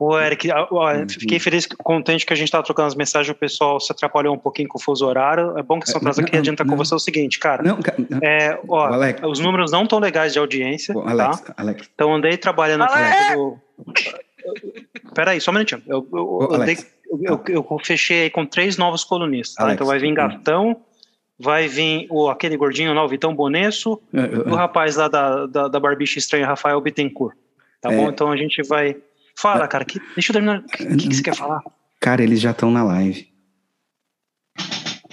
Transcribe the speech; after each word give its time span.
Ô, 0.00 0.18
Eric, 0.18 0.48
ó, 0.50 0.94
fiquei 1.06 1.38
feliz, 1.38 1.66
contente 1.66 2.24
que 2.24 2.32
a 2.32 2.36
gente 2.36 2.46
estava 2.46 2.64
trocando 2.64 2.88
as 2.88 2.94
mensagens, 2.94 3.36
o 3.36 3.38
pessoal 3.38 3.78
se 3.78 3.92
atrapalhou 3.92 4.34
um 4.34 4.38
pouquinho 4.38 4.66
com 4.66 4.78
o 4.78 4.80
fuso 4.80 5.06
horário. 5.06 5.58
É 5.58 5.62
bom 5.62 5.78
que 5.78 5.90
você 5.90 5.98
atrás 5.98 6.18
aqui 6.18 6.38
adianta 6.38 6.64
com 6.64 6.74
você 6.74 6.94
o 6.94 6.98
seguinte, 6.98 7.38
cara. 7.38 7.62
Não, 7.62 7.78
é, 8.22 8.58
ó, 8.66 8.86
Alex, 8.86 9.20
os 9.22 9.40
números 9.40 9.70
não 9.70 9.82
estão 9.82 9.98
legais 9.98 10.32
de 10.32 10.38
audiência. 10.38 10.94
Alex, 10.94 11.40
tá? 11.42 11.54
Alex. 11.54 11.90
Então 11.94 12.14
andei 12.14 12.38
trabalhando 12.38 12.84
aqui 12.84 13.34
do. 13.34 13.58
Peraí, 15.14 15.38
só 15.38 15.50
um 15.50 15.54
minutinho. 15.54 15.82
Eu, 15.86 16.08
eu, 16.10 16.26
Ô, 16.26 16.54
andei, 16.54 16.78
eu, 17.22 17.42
eu, 17.46 17.78
fechei 17.84 18.30
com 18.30 18.46
três 18.46 18.78
novos 18.78 19.04
colunistas. 19.04 19.56
Tá? 19.56 19.74
Então 19.74 19.86
vai 19.86 19.98
vir 19.98 20.14
Gatão, 20.14 20.80
vai 21.38 21.68
vir 21.68 22.06
o, 22.08 22.30
aquele 22.30 22.56
gordinho 22.56 22.94
lá, 22.94 23.04
o 23.04 23.08
Vitão 23.08 23.34
Bonesso, 23.34 24.00
o 24.46 24.54
rapaz 24.54 24.96
lá 24.96 25.08
da, 25.08 25.44
da, 25.44 25.68
da 25.68 25.78
Barbicha 25.78 26.18
Estranha, 26.18 26.46
Rafael 26.46 26.80
Bittencourt. 26.80 27.36
Tá 27.82 27.92
é. 27.92 27.96
bom? 27.96 28.08
Então 28.08 28.32
a 28.32 28.36
gente 28.38 28.62
vai 28.62 28.96
Fala, 29.40 29.66
cara. 29.66 29.86
Que, 29.86 29.98
deixa 30.14 30.32
eu 30.32 30.34
terminar. 30.34 30.58
O 30.58 30.66
que, 30.66 31.08
que, 31.08 31.14
você 31.14 31.22
quer 31.22 31.34
falar? 31.34 31.62
Cara, 31.98 32.22
eles 32.22 32.38
já 32.38 32.50
estão 32.50 32.70
na 32.70 32.82
live. 32.84 33.26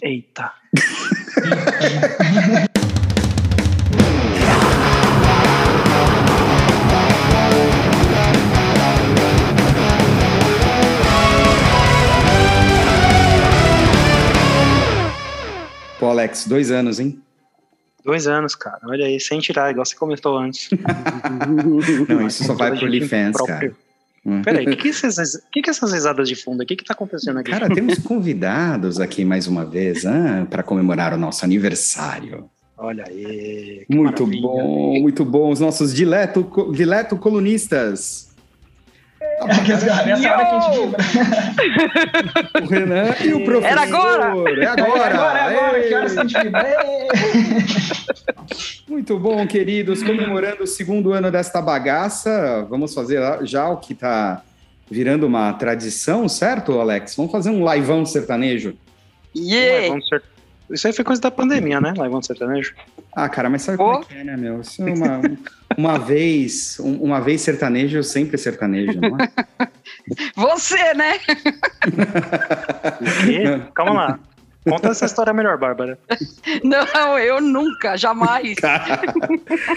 Eita. 0.01 0.51
Pô, 15.97 16.07
Alex, 16.07 16.47
dois 16.47 16.69
anos, 16.69 16.99
hein? 16.99 17.21
Dois 18.03 18.27
anos, 18.27 18.55
cara. 18.55 18.79
Olha 18.83 19.05
aí, 19.05 19.21
sem 19.21 19.39
tirar, 19.39 19.71
igual 19.71 19.85
você 19.85 19.95
comentou 19.95 20.37
antes. 20.37 20.69
Não, 22.09 22.27
isso 22.27 22.43
só 22.43 22.53
vai 22.53 22.75
pro 22.75 22.85
OnlyFans, 22.85 23.37
cara. 23.37 23.86
Hum. 24.27 24.41
Peraí, 24.41 24.65
o 24.65 24.69
que, 24.71 24.75
que, 24.75 24.89
essas, 24.89 25.41
que, 25.49 25.61
que 25.61 25.69
essas 25.69 25.93
risadas 25.93 26.27
de 26.27 26.35
fundo? 26.35 26.61
O 26.61 26.65
que 26.65 26.73
está 26.73 26.93
acontecendo 26.93 27.39
aqui? 27.39 27.49
Cara, 27.49 27.73
temos 27.73 27.97
convidados 27.99 28.99
aqui 28.99 29.23
mais 29.23 29.47
uma 29.47 29.63
vez 29.63 30.05
ah, 30.05 30.45
para 30.49 30.61
comemorar 30.61 31.13
o 31.13 31.17
nosso 31.17 31.45
aniversário. 31.45 32.49
Olha 32.77 33.05
aí. 33.07 33.85
Muito 33.89 34.27
maravilha. 34.27 34.41
bom, 34.41 34.99
muito 34.99 35.23
bom. 35.23 35.49
Os 35.49 35.61
nossos 35.61 35.93
dileto, 35.93 36.45
dileto 36.73 37.15
colunistas. 37.15 38.26
É, 39.39 39.71
essa 39.71 40.31
hora 40.31 40.45
que 40.45 40.55
a 40.55 40.59
gente 40.59 40.79
vibra. 40.79 40.97
o 42.63 42.65
Renan 42.67 43.15
e 43.23 43.33
o 43.33 43.45
professor. 43.45 43.71
Era 43.71 43.81
agora! 43.83 44.23
É 44.23 44.29
agora! 44.29 44.61
É 44.61 44.67
agora, 44.67 45.39
é 45.39 45.57
agora. 45.57 45.83
Que 45.83 45.93
horas 45.93 46.17
a 46.17 46.21
gente 46.21 46.43
vibra? 46.43 46.77
Muito 48.87 49.19
bom, 49.19 49.45
queridos. 49.45 50.01
Comemorando 50.01 50.63
o 50.63 50.67
segundo 50.67 51.13
ano 51.13 51.29
desta 51.29 51.61
bagaça, 51.61 52.65
vamos 52.69 52.93
fazer 52.93 53.21
já 53.45 53.69
o 53.69 53.77
que 53.77 53.93
está 53.93 54.41
virando 54.89 55.27
uma 55.27 55.53
tradição, 55.53 56.27
certo, 56.27 56.79
Alex? 56.79 57.15
Vamos 57.15 57.31
fazer 57.31 57.49
um 57.49 57.71
liveão 57.71 58.05
sertanejo. 58.05 58.75
Yeah! 59.35 59.99
Isso 60.71 60.87
aí 60.87 60.93
foi 60.93 61.05
coisa 61.05 61.21
da 61.21 61.29
pandemia, 61.29 61.79
né? 61.79 61.91
Liveão 61.91 62.21
sertanejo. 62.21 62.73
Ah, 63.17 63.27
cara, 63.27 63.49
mas 63.49 63.63
sabe 63.63 63.81
oh. 63.81 63.85
como 63.85 64.03
é 64.03 64.05
que 64.05 64.13
é, 64.13 64.23
né, 64.23 64.37
meu? 64.37 64.61
Isso 64.61 64.87
é 64.87 64.93
uma, 64.93 65.21
uma 65.75 65.97
vez, 65.97 66.77
uma 66.79 67.19
vez 67.19 67.41
sertanejo, 67.41 68.03
sempre 68.03 68.37
sertanejo, 68.37 69.01
não 69.01 69.17
é? 69.17 69.27
Você, 70.37 70.93
né? 70.93 71.17
Calma 73.73 73.93
lá. 73.93 74.19
Conta 74.69 74.89
essa 74.89 75.05
história 75.05 75.33
melhor, 75.33 75.57
Bárbara. 75.57 75.97
Não, 76.63 77.17
eu 77.17 77.41
nunca, 77.41 77.97
jamais. 77.97 78.55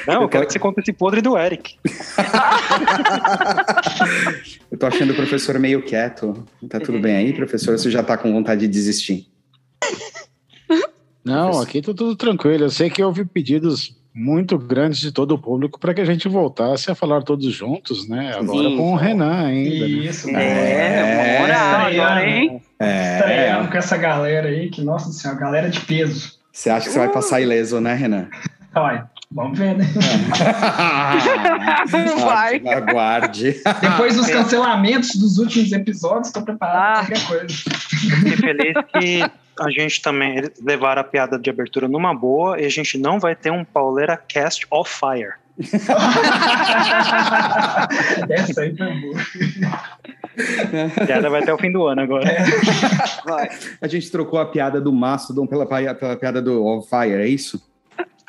Não, 0.06 0.20
eu 0.22 0.28
quero 0.28 0.46
que 0.46 0.52
você 0.52 0.58
conte 0.58 0.80
esse 0.80 0.92
podre 0.92 1.22
do 1.22 1.38
Eric. 1.38 1.78
eu 4.70 4.78
tô 4.78 4.86
achando 4.86 5.14
o 5.14 5.16
professor 5.16 5.58
meio 5.58 5.82
quieto. 5.82 6.46
Tá 6.68 6.78
tudo 6.78 6.98
bem 6.98 7.16
aí, 7.16 7.32
professor? 7.32 7.78
Você 7.78 7.90
já 7.90 8.02
tá 8.02 8.18
com 8.18 8.30
vontade 8.32 8.60
de 8.62 8.68
desistir? 8.68 9.29
Não, 11.24 11.60
aqui 11.60 11.82
tá 11.82 11.92
tudo 11.94 12.16
tranquilo. 12.16 12.64
Eu 12.64 12.70
sei 12.70 12.90
que 12.90 13.02
houve 13.02 13.24
pedidos 13.24 13.96
muito 14.14 14.58
grandes 14.58 15.00
de 15.00 15.12
todo 15.12 15.32
o 15.32 15.38
público 15.38 15.78
para 15.78 15.94
que 15.94 16.00
a 16.00 16.04
gente 16.04 16.28
voltasse 16.28 16.90
a 16.90 16.94
falar 16.94 17.22
todos 17.22 17.46
juntos, 17.52 18.08
né? 18.08 18.34
Agora 18.36 18.68
Sim. 18.68 18.76
com 18.76 18.92
o 18.92 18.96
Renan 18.96 19.46
ainda. 19.46 19.70
Né? 19.70 19.86
Isso, 19.86 20.30
né? 20.30 20.42
É, 20.42 21.36
é, 21.36 21.40
moral 21.40 21.86
agora, 21.86 22.28
hein? 22.28 22.62
É. 22.78 23.18
Estreando 23.18 23.70
com 23.70 23.78
essa 23.78 23.96
galera 23.96 24.48
aí, 24.48 24.68
que, 24.68 24.82
nossa 24.82 25.12
senhora, 25.12 25.38
galera 25.38 25.70
de 25.70 25.80
peso. 25.80 26.38
Você 26.52 26.70
acha 26.70 26.86
que 26.86 26.92
você 26.92 26.98
vai 26.98 27.12
passar 27.12 27.40
ileso, 27.40 27.80
né, 27.80 27.94
Renan? 27.94 28.28
Vai. 28.72 29.04
Vamos 29.32 29.56
ver, 29.56 29.76
né? 29.76 29.86
vai. 32.24 32.60
Aguarde. 32.66 33.62
Depois 33.80 34.16
dos 34.16 34.26
cancelamentos 34.26 35.14
dos 35.14 35.38
últimos 35.38 35.70
episódios, 35.70 36.26
estou 36.26 36.42
preparado 36.42 37.06
para 37.06 37.16
qualquer 37.20 37.28
coisa. 37.28 37.54
Fiquei 37.54 38.36
feliz 38.36 38.74
que 38.98 39.22
a 39.60 39.70
gente 39.70 40.02
também 40.02 40.50
levar 40.60 40.98
a 40.98 41.04
piada 41.04 41.38
de 41.38 41.48
abertura 41.48 41.86
numa 41.86 42.12
boa 42.12 42.60
e 42.60 42.64
a 42.64 42.68
gente 42.68 42.98
não 42.98 43.20
vai 43.20 43.36
ter 43.36 43.52
um 43.52 43.64
Pauleira 43.64 44.16
Cast 44.16 44.66
off 44.68 44.92
fire. 44.92 45.34
Essa 48.30 48.62
aí 48.62 48.76
foi 48.76 49.00
boa. 49.00 49.16
A 50.96 51.06
piada 51.06 51.30
vai 51.30 51.42
até 51.42 51.52
o 51.52 51.58
fim 51.58 51.70
do 51.70 51.86
ano 51.86 52.00
agora. 52.00 52.28
É. 52.28 52.42
A 53.80 53.86
gente 53.86 54.10
trocou 54.10 54.40
a 54.40 54.46
piada 54.46 54.80
do 54.80 54.92
Mastodon 54.92 55.46
pela, 55.46 55.66
pela 55.66 56.16
piada 56.16 56.42
do 56.42 56.64
Off 56.64 56.88
Fire, 56.88 57.20
é 57.20 57.28
isso? 57.28 57.69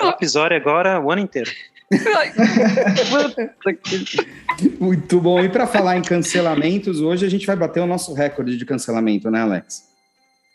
O 0.04 0.10
episódio 0.10 0.58
agora 0.58 1.00
o 1.00 1.12
ano 1.12 1.22
inteiro. 1.22 1.52
Muito 4.80 5.20
bom. 5.20 5.44
E 5.44 5.50
para 5.50 5.68
falar 5.68 5.98
em 5.98 6.02
cancelamentos, 6.02 7.02
hoje 7.02 7.26
a 7.26 7.30
gente 7.30 7.46
vai 7.46 7.56
bater 7.56 7.82
o 7.82 7.88
nosso 7.88 8.14
recorde 8.14 8.58
de 8.58 8.66
cancelamento, 8.66 9.30
né, 9.30 9.42
Alex? 9.42 9.92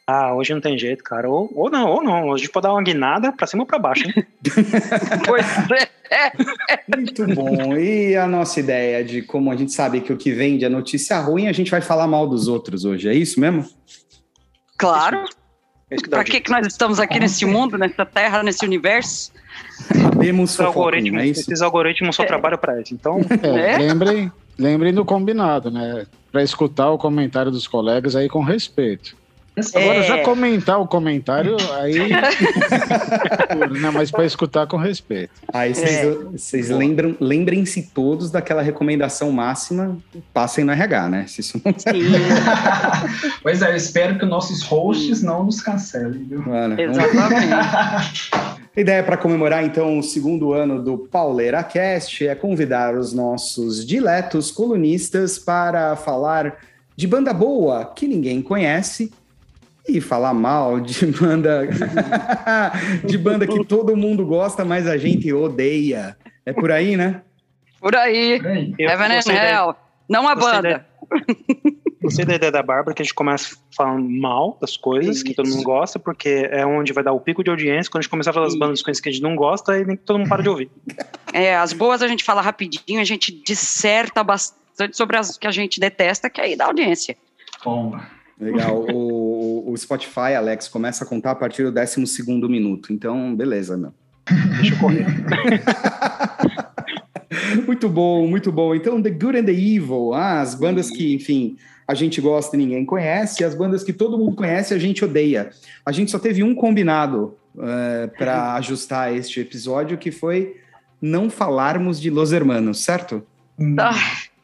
Ah, 0.08 0.32
hoje 0.34 0.54
não 0.54 0.60
tem 0.60 0.78
jeito, 0.78 1.02
cara. 1.02 1.28
Ou, 1.28 1.50
ou 1.54 1.68
não, 1.68 1.88
ou 1.88 2.00
não. 2.02 2.28
Hoje 2.28 2.48
pode 2.48 2.62
dar 2.62 2.72
uma 2.72 2.82
guinada 2.82 3.32
pra 3.32 3.46
cima 3.46 3.64
ou 3.64 3.66
pra 3.66 3.78
baixo, 3.78 4.06
hein? 4.06 4.14
pois 5.26 5.44
é. 6.10 6.30
Muito 6.96 7.26
bom. 7.34 7.76
E 7.76 8.14
a 8.14 8.28
nossa 8.28 8.60
ideia 8.60 9.04
de 9.04 9.22
como 9.22 9.50
a 9.50 9.56
gente 9.56 9.72
sabe 9.72 10.00
que 10.00 10.12
o 10.12 10.16
que 10.16 10.30
vende 10.30 10.64
é 10.64 10.68
notícia 10.68 11.18
ruim, 11.18 11.48
a 11.48 11.52
gente 11.52 11.72
vai 11.72 11.80
falar 11.80 12.06
mal 12.06 12.28
dos 12.28 12.46
outros 12.46 12.84
hoje. 12.84 13.08
É 13.08 13.14
isso 13.14 13.40
mesmo? 13.40 13.68
Claro. 14.78 15.24
É 15.88 15.96
para 16.08 16.24
que, 16.24 16.40
que 16.40 16.50
nós 16.50 16.66
estamos 16.66 16.98
aqui 16.98 17.20
nesse 17.20 17.44
mundo, 17.46 17.78
nessa 17.78 18.04
terra, 18.04 18.42
nesse 18.42 18.64
universo? 18.64 19.30
Sabemos 19.70 20.58
algoritmos, 20.58 21.22
é 21.22 21.26
Esses 21.28 21.62
algoritmos 21.62 22.16
só 22.16 22.24
é. 22.24 22.26
trabalham 22.26 22.58
para 22.58 22.80
isso. 22.80 22.92
Então, 22.92 23.20
é, 23.42 23.74
é. 23.74 23.78
lembrem, 23.78 24.32
lembrem 24.58 24.92
do 24.92 25.04
combinado, 25.04 25.70
né? 25.70 26.06
Para 26.32 26.42
escutar 26.42 26.90
o 26.90 26.98
comentário 26.98 27.52
dos 27.52 27.68
colegas 27.68 28.16
aí 28.16 28.28
com 28.28 28.42
respeito. 28.42 29.16
Agora, 29.74 30.02
já 30.02 30.18
é. 30.18 30.22
comentar 30.22 30.78
o 30.78 30.86
comentário, 30.86 31.56
aí. 31.80 32.10
não, 33.80 33.90
mas 33.90 34.10
para 34.10 34.26
escutar 34.26 34.66
com 34.66 34.76
respeito. 34.76 35.32
Aí 35.50 35.72
vocês 35.74 36.70
é. 36.70 36.74
lembram, 36.74 37.16
lembrem-se 37.18 37.84
todos 37.94 38.30
daquela 38.30 38.60
recomendação 38.60 39.32
máxima: 39.32 39.96
passem 40.34 40.62
no 40.62 40.72
RH, 40.72 41.08
né? 41.08 41.24
Se 41.26 41.40
isso 41.40 41.62
não... 41.64 41.72
pois 43.42 43.62
é, 43.62 43.70
eu 43.70 43.76
espero 43.76 44.18
que 44.18 44.26
nossos 44.26 44.62
hosts 44.62 45.22
não 45.22 45.44
nos 45.44 45.62
cancelem, 45.62 46.24
viu? 46.24 46.42
Mano, 46.42 46.78
Exatamente. 46.78 48.30
A 48.34 48.56
ideia 48.76 49.02
para 49.02 49.16
comemorar, 49.16 49.64
então, 49.64 49.98
o 49.98 50.02
segundo 50.02 50.52
ano 50.52 50.82
do 50.82 50.98
Pauleira 50.98 51.64
Cast 51.64 52.28
é 52.28 52.34
convidar 52.34 52.94
os 52.94 53.14
nossos 53.14 53.86
diletos 53.86 54.50
colunistas 54.50 55.38
para 55.38 55.96
falar 55.96 56.58
de 56.94 57.06
banda 57.06 57.32
boa 57.32 57.86
que 57.86 58.06
ninguém 58.06 58.42
conhece 58.42 59.10
e 59.88 60.00
falar 60.00 60.34
mal 60.34 60.80
de 60.80 61.06
banda 61.12 61.68
de 63.04 63.18
banda 63.18 63.46
que 63.46 63.64
todo 63.64 63.96
mundo 63.96 64.24
gosta, 64.26 64.64
mas 64.64 64.86
a 64.86 64.96
gente 64.96 65.32
odeia. 65.32 66.16
É 66.44 66.52
por 66.52 66.70
aí, 66.70 66.96
né? 66.96 67.22
Por 67.80 67.94
aí. 67.96 68.40
Heaven 68.78 69.18
and 69.18 69.32
Hell. 69.32 69.76
Não 70.08 70.28
a 70.28 70.34
banda. 70.34 70.86
Gostei 72.02 72.24
da 72.24 72.34
ideia 72.34 72.52
da 72.52 72.62
Bárbara 72.62 72.94
que 72.94 73.02
a 73.02 73.04
gente 73.04 73.14
começa 73.14 73.56
falando 73.76 74.08
mal 74.08 74.56
das 74.60 74.76
coisas 74.76 75.16
Isso. 75.16 75.24
que 75.24 75.34
todo 75.34 75.48
mundo 75.48 75.64
gosta, 75.64 75.98
porque 75.98 76.48
é 76.50 76.64
onde 76.64 76.92
vai 76.92 77.02
dar 77.02 77.12
o 77.12 77.20
pico 77.20 77.42
de 77.42 77.50
audiência. 77.50 77.90
Quando 77.90 78.00
a 78.00 78.02
gente 78.02 78.10
começar 78.10 78.30
a 78.30 78.34
falar 78.34 78.46
das 78.46 78.56
bandas 78.56 78.80
coisas 78.80 79.00
que 79.00 79.08
a 79.08 79.12
gente 79.12 79.22
não 79.22 79.34
gosta, 79.34 79.72
aí 79.72 79.84
nem 79.84 79.96
todo 79.96 80.18
mundo 80.18 80.28
para 80.28 80.42
de 80.42 80.48
ouvir. 80.48 80.70
É, 81.32 81.56
as 81.56 81.72
boas 81.72 82.02
a 82.02 82.08
gente 82.08 82.22
fala 82.22 82.40
rapidinho, 82.40 83.00
a 83.00 83.04
gente 83.04 83.32
disserta 83.44 84.22
bastante 84.22 84.96
sobre 84.96 85.16
as 85.16 85.36
que 85.36 85.46
a 85.46 85.50
gente 85.50 85.80
detesta, 85.80 86.30
que 86.30 86.40
aí 86.40 86.54
dá 86.54 86.66
audiência. 86.66 87.16
Bom. 87.64 87.98
Legal. 88.38 88.84
o, 88.92 89.15
o 89.66 89.76
Spotify, 89.76 90.34
Alex, 90.36 90.68
começa 90.68 91.02
a 91.02 91.06
contar 91.06 91.32
a 91.32 91.34
partir 91.34 91.64
do 91.64 91.72
12 91.72 92.24
minuto. 92.48 92.92
Então, 92.92 93.34
beleza, 93.34 93.76
meu. 93.76 93.92
Deixa 94.58 94.74
eu 94.74 94.78
correr. 94.78 95.06
muito 97.66 97.88
bom, 97.88 98.28
muito 98.28 98.52
bom. 98.52 98.76
Então, 98.76 99.02
The 99.02 99.10
Good 99.10 99.38
and 99.38 99.44
the 99.44 99.52
Evil, 99.52 100.14
ah, 100.14 100.40
as 100.40 100.54
bandas 100.54 100.88
que, 100.88 101.14
enfim, 101.14 101.56
a 101.86 101.94
gente 101.94 102.20
gosta 102.20 102.54
e 102.54 102.60
ninguém 102.60 102.84
conhece, 102.84 103.42
e 103.42 103.44
as 103.44 103.56
bandas 103.56 103.82
que 103.82 103.92
todo 103.92 104.16
mundo 104.16 104.36
conhece 104.36 104.72
a 104.72 104.78
gente 104.78 105.04
odeia. 105.04 105.50
A 105.84 105.90
gente 105.90 106.12
só 106.12 106.18
teve 106.20 106.44
um 106.44 106.54
combinado 106.54 107.36
uh, 107.56 107.64
eh, 107.64 108.06
para 108.16 108.54
ajustar 108.58 109.12
este 109.16 109.40
episódio, 109.40 109.98
que 109.98 110.12
foi 110.12 110.60
não 111.02 111.28
falarmos 111.28 112.00
de 112.00 112.08
Los 112.08 112.32
Hermanos, 112.32 112.84
certo? 112.84 113.26
Ah, 113.78 113.98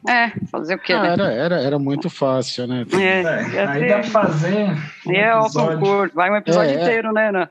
É, 0.07 0.31
fazer 0.47 0.75
o 0.75 0.79
quê, 0.79 0.93
ah, 0.93 1.01
né? 1.01 1.13
Era, 1.13 1.31
era, 1.31 1.61
era 1.61 1.79
muito 1.79 2.09
fácil, 2.09 2.67
né? 2.67 2.85
É, 2.93 3.21
é 3.55 3.65
aí 3.65 3.87
dá 3.87 3.99
pra 3.99 4.03
fazer. 4.03 4.67
Um 5.07 5.11
é, 5.13 5.35
o 5.35 5.49
concurso, 5.49 6.13
vai 6.13 6.29
um 6.29 6.35
episódio 6.35 6.71
é, 6.71 6.75
é. 6.75 6.81
inteiro, 6.81 7.13
né? 7.13 7.31
né? 7.31 7.47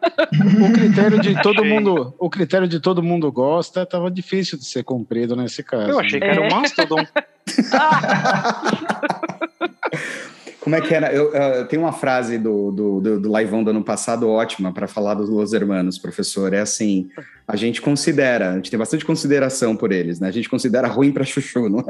O 0.68 0.72
critério 0.72 1.18
de 1.18 1.40
todo 1.42 1.64
mundo, 1.64 2.14
o 2.18 2.28
critério 2.28 2.68
de 2.68 2.78
todo 2.78 3.02
mundo 3.02 3.32
gosta, 3.32 3.86
tava 3.86 4.10
difícil 4.10 4.58
de 4.58 4.66
ser 4.66 4.84
cumprido 4.84 5.34
nesse 5.34 5.62
caso. 5.62 5.88
Eu 5.90 6.00
achei 6.00 6.20
que 6.20 6.26
era 6.26 6.42
o 6.42 6.44
um 6.44 6.50
Mastodon. 6.50 7.06
Como 10.62 10.76
é 10.76 10.80
que 10.80 10.94
era? 10.94 11.12
Eu, 11.12 11.34
eu 11.34 11.66
tenho 11.66 11.82
uma 11.82 11.92
frase 11.92 12.38
do, 12.38 12.70
do, 12.70 13.00
do, 13.00 13.20
do 13.20 13.28
Laivão 13.28 13.64
do 13.64 13.70
ano 13.70 13.82
passado 13.82 14.28
ótima 14.28 14.72
para 14.72 14.86
falar 14.86 15.14
dos 15.14 15.28
Los 15.28 15.52
Hermanos, 15.52 15.98
professor. 15.98 16.54
É 16.54 16.60
assim: 16.60 17.08
a 17.48 17.56
gente 17.56 17.82
considera, 17.82 18.52
a 18.52 18.54
gente 18.54 18.70
tem 18.70 18.78
bastante 18.78 19.04
consideração 19.04 19.74
por 19.74 19.90
eles, 19.90 20.20
né? 20.20 20.28
A 20.28 20.30
gente 20.30 20.48
considera 20.48 20.86
ruim 20.86 21.10
para 21.10 21.24
chuchu, 21.24 21.68
não 21.68 21.80
é? 21.80 21.84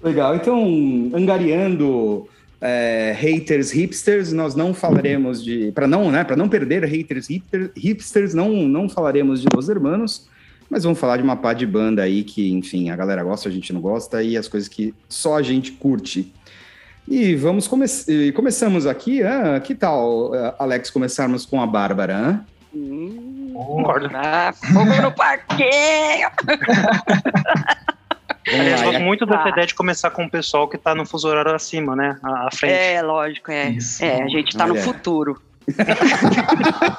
Legal. 0.02 0.36
Então, 0.36 0.64
angariando 1.12 2.26
é, 2.58 3.14
haters 3.14 3.70
hipsters, 3.70 4.32
nós 4.32 4.54
não 4.54 4.72
falaremos 4.72 5.44
de. 5.44 5.70
Para 5.72 5.86
não, 5.86 6.10
né? 6.10 6.26
Não 6.34 6.48
perder 6.48 6.86
haters 6.86 7.28
hipsters, 7.76 8.32
não, 8.32 8.66
não 8.66 8.88
falaremos 8.88 9.42
de 9.42 9.48
Los 9.54 9.68
Hermanos 9.68 10.26
mas 10.68 10.84
vamos 10.84 10.98
falar 10.98 11.16
de 11.16 11.22
uma 11.22 11.36
pá 11.36 11.52
de 11.52 11.66
banda 11.66 12.02
aí 12.02 12.22
que, 12.22 12.52
enfim, 12.52 12.90
a 12.90 12.96
galera 12.96 13.22
gosta, 13.22 13.48
a 13.48 13.52
gente 13.52 13.72
não 13.72 13.80
gosta, 13.80 14.22
e 14.22 14.36
as 14.36 14.48
coisas 14.48 14.68
que 14.68 14.94
só 15.08 15.36
a 15.36 15.42
gente 15.42 15.72
curte. 15.72 16.32
E 17.06 17.34
vamos 17.34 17.66
come 17.66 17.86
começamos 18.34 18.86
aqui. 18.86 19.22
Ah, 19.22 19.58
que 19.60 19.74
tal, 19.74 20.32
Alex, 20.58 20.90
começarmos 20.90 21.46
com 21.46 21.60
a 21.60 21.66
Bárbara? 21.66 22.44
Hum, 22.74 23.52
Concordo. 23.54 24.10
Ah, 24.14 24.52
fogo 24.52 25.02
no 25.02 25.10
parquinho! 25.12 26.28
Aliás, 28.50 28.82
gosto 28.82 29.00
muito 29.00 29.26
da 29.26 29.44
ah. 29.44 29.48
ideia 29.48 29.66
de 29.66 29.74
começar 29.74 30.10
com 30.10 30.24
o 30.24 30.30
pessoal 30.30 30.68
que 30.68 30.76
está 30.76 30.94
no 30.94 31.04
fuso 31.04 31.28
horário 31.28 31.54
acima, 31.54 31.94
né? 31.94 32.18
À 32.22 32.48
frente. 32.52 32.72
É, 32.72 33.02
lógico, 33.02 33.50
é. 33.50 33.70
Isso. 33.70 34.04
É, 34.04 34.22
a 34.22 34.28
gente 34.28 34.48
está 34.48 34.66
no 34.66 34.76
futuro. 34.76 35.40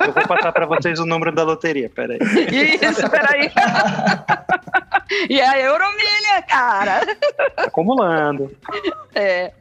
Eu 0.08 0.14
vou 0.14 0.28
passar 0.28 0.52
para 0.52 0.66
vocês 0.66 1.00
o 1.00 1.06
número 1.06 1.32
da 1.32 1.44
loteria, 1.44 1.90
peraí. 1.90 2.20
Isso, 2.22 3.10
peraí. 3.10 3.52
E 5.30 5.42
a 5.42 5.60
Euromilha, 5.60 6.42
cara. 6.48 7.02
Acumulando. 7.58 8.56
É. 9.16 9.52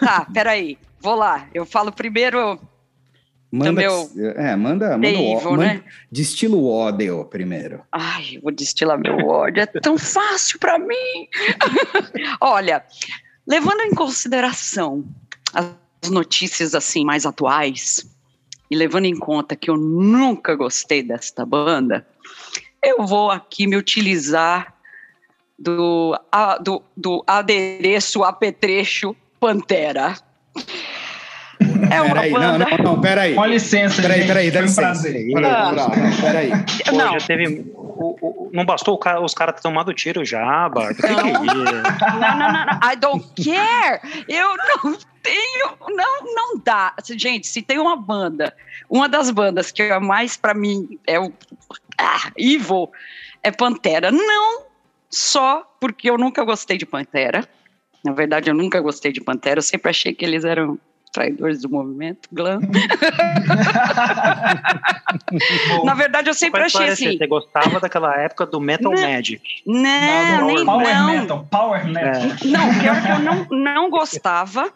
Tá, 0.00 0.26
peraí. 0.32 0.78
Vou 1.00 1.14
lá. 1.14 1.46
Eu 1.54 1.64
falo 1.64 1.92
primeiro. 1.92 2.58
Manda, 3.50 3.72
meu 3.72 4.10
é, 4.36 4.56
manda, 4.56 4.98
manda, 4.98 5.48
o, 5.48 5.56
né? 5.56 5.82
destila 6.10 6.56
o 6.56 6.68
ódio 6.68 7.24
primeiro. 7.26 7.82
Ai, 7.92 8.38
vou 8.42 8.50
destilar 8.50 8.98
meu 8.98 9.16
ódio. 9.28 9.62
É 9.62 9.66
tão 9.66 9.96
fácil 9.96 10.58
para 10.58 10.78
mim. 10.78 11.28
Olha, 12.40 12.84
levando 13.46 13.82
em 13.82 13.94
consideração 13.94 15.04
as 15.54 16.10
notícias 16.10 16.74
assim 16.74 17.04
mais 17.04 17.24
atuais, 17.24 18.04
e 18.70 18.76
levando 18.76 19.04
em 19.06 19.16
conta 19.16 19.56
que 19.56 19.70
eu 19.70 19.76
nunca 19.76 20.54
gostei 20.54 21.02
desta 21.02 21.44
banda, 21.44 22.06
eu 22.82 23.06
vou 23.06 23.30
aqui 23.30 23.66
me 23.66 23.76
utilizar 23.76 24.74
do, 25.58 26.18
a, 26.30 26.58
do, 26.58 26.82
do 26.96 27.24
adereço 27.26 28.22
apetrecho 28.22 29.16
Pantera. 29.38 30.16
É 31.90 32.02
uma 32.02 32.14
peraí, 32.14 32.32
banda... 32.32 32.58
não, 32.58 32.68
não, 32.70 32.78
não, 32.78 33.00
peraí. 33.00 33.34
Com 33.34 33.46
licença, 33.46 34.02
peraí, 34.02 34.18
gente. 34.18 34.28
Peraí, 34.28 34.50
dá 34.50 34.60
licença. 34.60 35.02
Peraí, 35.02 35.32
não, 35.32 36.20
peraí. 36.20 36.50
Pô, 36.88 36.96
não. 36.96 37.18
já 37.18 37.26
teve... 37.26 37.72
O, 37.76 38.16
o, 38.20 38.50
não 38.52 38.64
bastou 38.64 38.98
cara, 38.98 39.20
os 39.22 39.32
caras 39.32 39.54
ter 39.54 39.62
tomado 39.62 39.92
tiro 39.94 40.24
já, 40.24 40.68
Bárbara? 40.68 40.94
Não. 41.00 41.00
Que 41.04 41.12
é 41.12 41.32
não, 41.32 41.44
não, 41.44 41.54
não, 41.54 41.72
não. 41.72 42.92
I 42.92 42.96
don't 42.96 43.26
care. 43.42 44.00
Eu 44.28 44.56
não 44.56 44.98
tenho... 45.22 45.76
Não, 45.88 46.34
não 46.34 46.58
dá. 46.62 46.94
Gente, 47.16 47.46
se 47.46 47.62
tem 47.62 47.78
uma 47.78 47.96
banda, 47.96 48.54
uma 48.88 49.08
das 49.08 49.30
bandas 49.30 49.70
que 49.70 49.82
é 49.82 49.98
mais 49.98 50.36
para 50.36 50.54
mim 50.54 50.98
é 51.06 51.18
o... 51.18 51.32
Ah, 51.98 52.30
Evil, 52.36 52.90
é 53.42 53.50
Pantera. 53.50 54.10
Não 54.10 54.66
só 55.08 55.62
porque 55.80 56.10
eu 56.10 56.18
nunca 56.18 56.44
gostei 56.44 56.76
de 56.76 56.84
Pantera. 56.84 57.48
Na 58.04 58.12
verdade, 58.12 58.50
eu 58.50 58.54
nunca 58.54 58.80
gostei 58.80 59.12
de 59.12 59.20
Pantera. 59.20 59.58
Eu 59.58 59.62
sempre 59.62 59.90
achei 59.90 60.14
que 60.14 60.24
eles 60.24 60.44
eram 60.44 60.78
traidores 61.16 61.62
do 61.62 61.70
movimento, 61.70 62.28
glam. 62.30 62.60
Na 65.82 65.94
verdade, 65.94 66.28
eu 66.28 66.34
sempre 66.34 66.62
achei 66.62 66.90
assim. 66.90 67.16
Você 67.16 67.26
gostava 67.26 67.80
daquela 67.80 68.14
época 68.20 68.44
do 68.44 68.60
Metal 68.60 68.92
não, 68.92 69.00
Magic? 69.00 69.62
Não, 69.64 70.36
não, 70.36 70.46
nem 70.46 70.62
Power 70.66 70.94
não. 70.94 71.06
Metal, 71.06 71.48
Power 71.50 71.86
Metal. 71.86 72.22
É. 72.22 72.36
Não, 72.44 72.78
pior 72.78 73.02
que 73.02 73.08
eu 73.08 73.18
não, 73.20 73.46
não 73.50 73.88
gostava. 73.88 74.70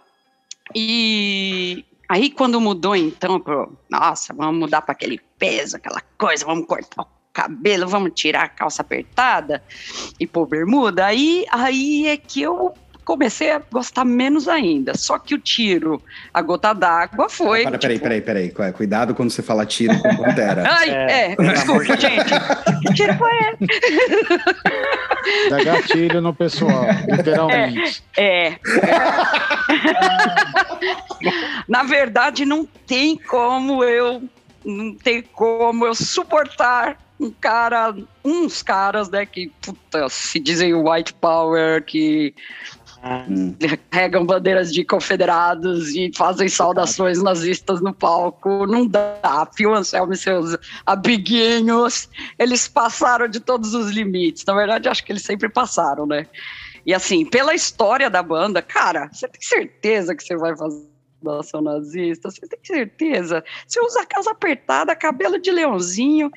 E 0.74 1.84
aí, 2.08 2.30
quando 2.30 2.58
mudou, 2.58 2.96
então, 2.96 3.38
pro, 3.38 3.76
nossa, 3.90 4.32
vamos 4.32 4.60
mudar 4.60 4.80
para 4.80 4.92
aquele 4.92 5.20
peso, 5.38 5.76
aquela 5.76 6.00
coisa, 6.16 6.46
vamos 6.46 6.66
cortar 6.66 7.02
o 7.02 7.06
cabelo, 7.34 7.86
vamos 7.86 8.12
tirar 8.14 8.44
a 8.44 8.48
calça 8.48 8.80
apertada 8.80 9.62
e 10.18 10.26
pôr 10.26 10.46
bermuda. 10.46 11.04
Aí, 11.04 11.44
aí 11.50 12.08
é 12.08 12.16
que 12.16 12.40
eu 12.40 12.72
comecei 13.10 13.50
a 13.50 13.60
gostar 13.72 14.04
menos 14.04 14.46
ainda. 14.46 14.96
Só 14.96 15.18
que 15.18 15.34
o 15.34 15.38
tiro, 15.38 16.00
a 16.32 16.40
gota 16.40 16.72
d'água 16.72 17.28
foi. 17.28 17.64
Para, 17.64 17.76
peraí, 17.76 17.96
tipo... 17.96 18.04
peraí, 18.04 18.20
peraí, 18.20 18.50
peraí. 18.50 18.72
Cuidado 18.72 19.16
quando 19.16 19.30
você 19.30 19.42
fala 19.42 19.66
tiro 19.66 19.98
com 19.98 20.16
pantera. 20.16 20.62
Ai, 20.70 20.90
é, 20.90 21.32
é 21.32 21.36
desculpa, 21.36 21.96
gente. 21.96 22.30
Que 22.86 22.94
tiro 22.94 23.18
foi 23.18 23.32
Dá 25.50 25.64
gatilho 25.64 26.20
no 26.20 26.32
pessoal, 26.32 26.84
literalmente. 27.08 28.00
É. 28.16 28.46
é. 28.46 28.58
Na 31.66 31.82
verdade, 31.82 32.44
não 32.44 32.64
tem 32.86 33.16
como 33.16 33.82
eu. 33.82 34.22
Não 34.64 34.94
tem 34.94 35.22
como 35.22 35.84
eu 35.84 35.96
suportar 35.96 36.96
um 37.20 37.30
cara, 37.30 37.94
uns 38.24 38.62
caras, 38.62 39.10
né, 39.10 39.26
que 39.26 39.52
puta, 39.60 40.08
se 40.08 40.40
dizem 40.40 40.74
white 40.74 41.12
power, 41.12 41.84
que 41.84 42.34
Hum. 43.02 43.56
Regam 43.90 44.26
bandeiras 44.26 44.72
de 44.72 44.84
confederados 44.84 45.94
e 45.94 46.10
fazem 46.14 46.48
saudações 46.48 47.22
nazistas 47.22 47.80
no 47.80 47.94
palco. 47.94 48.66
Não 48.66 48.86
dá. 48.86 49.48
Phil 49.56 49.74
Anselmo 49.74 50.12
e 50.12 50.16
seus 50.16 50.56
amiguinhos, 50.84 52.08
eles 52.38 52.68
passaram 52.68 53.26
de 53.26 53.40
todos 53.40 53.74
os 53.74 53.90
limites. 53.90 54.44
Na 54.44 54.54
verdade, 54.54 54.88
acho 54.88 55.04
que 55.04 55.12
eles 55.12 55.22
sempre 55.22 55.48
passaram, 55.48 56.06
né? 56.06 56.26
E 56.84 56.92
assim, 56.92 57.24
pela 57.24 57.54
história 57.54 58.10
da 58.10 58.22
banda, 58.22 58.60
cara, 58.60 59.08
você 59.12 59.28
tem 59.28 59.40
certeza 59.40 60.14
que 60.14 60.22
você 60.22 60.36
vai 60.36 60.56
fazer 60.56 60.90
nação 61.22 61.60
nazista? 61.60 62.30
Você 62.30 62.46
tem 62.46 62.58
certeza? 62.62 63.44
Você 63.66 63.80
usa 63.80 64.06
casa 64.06 64.30
apertada, 64.30 64.96
cabelo 64.96 65.38
de 65.38 65.50
leãozinho, 65.50 66.30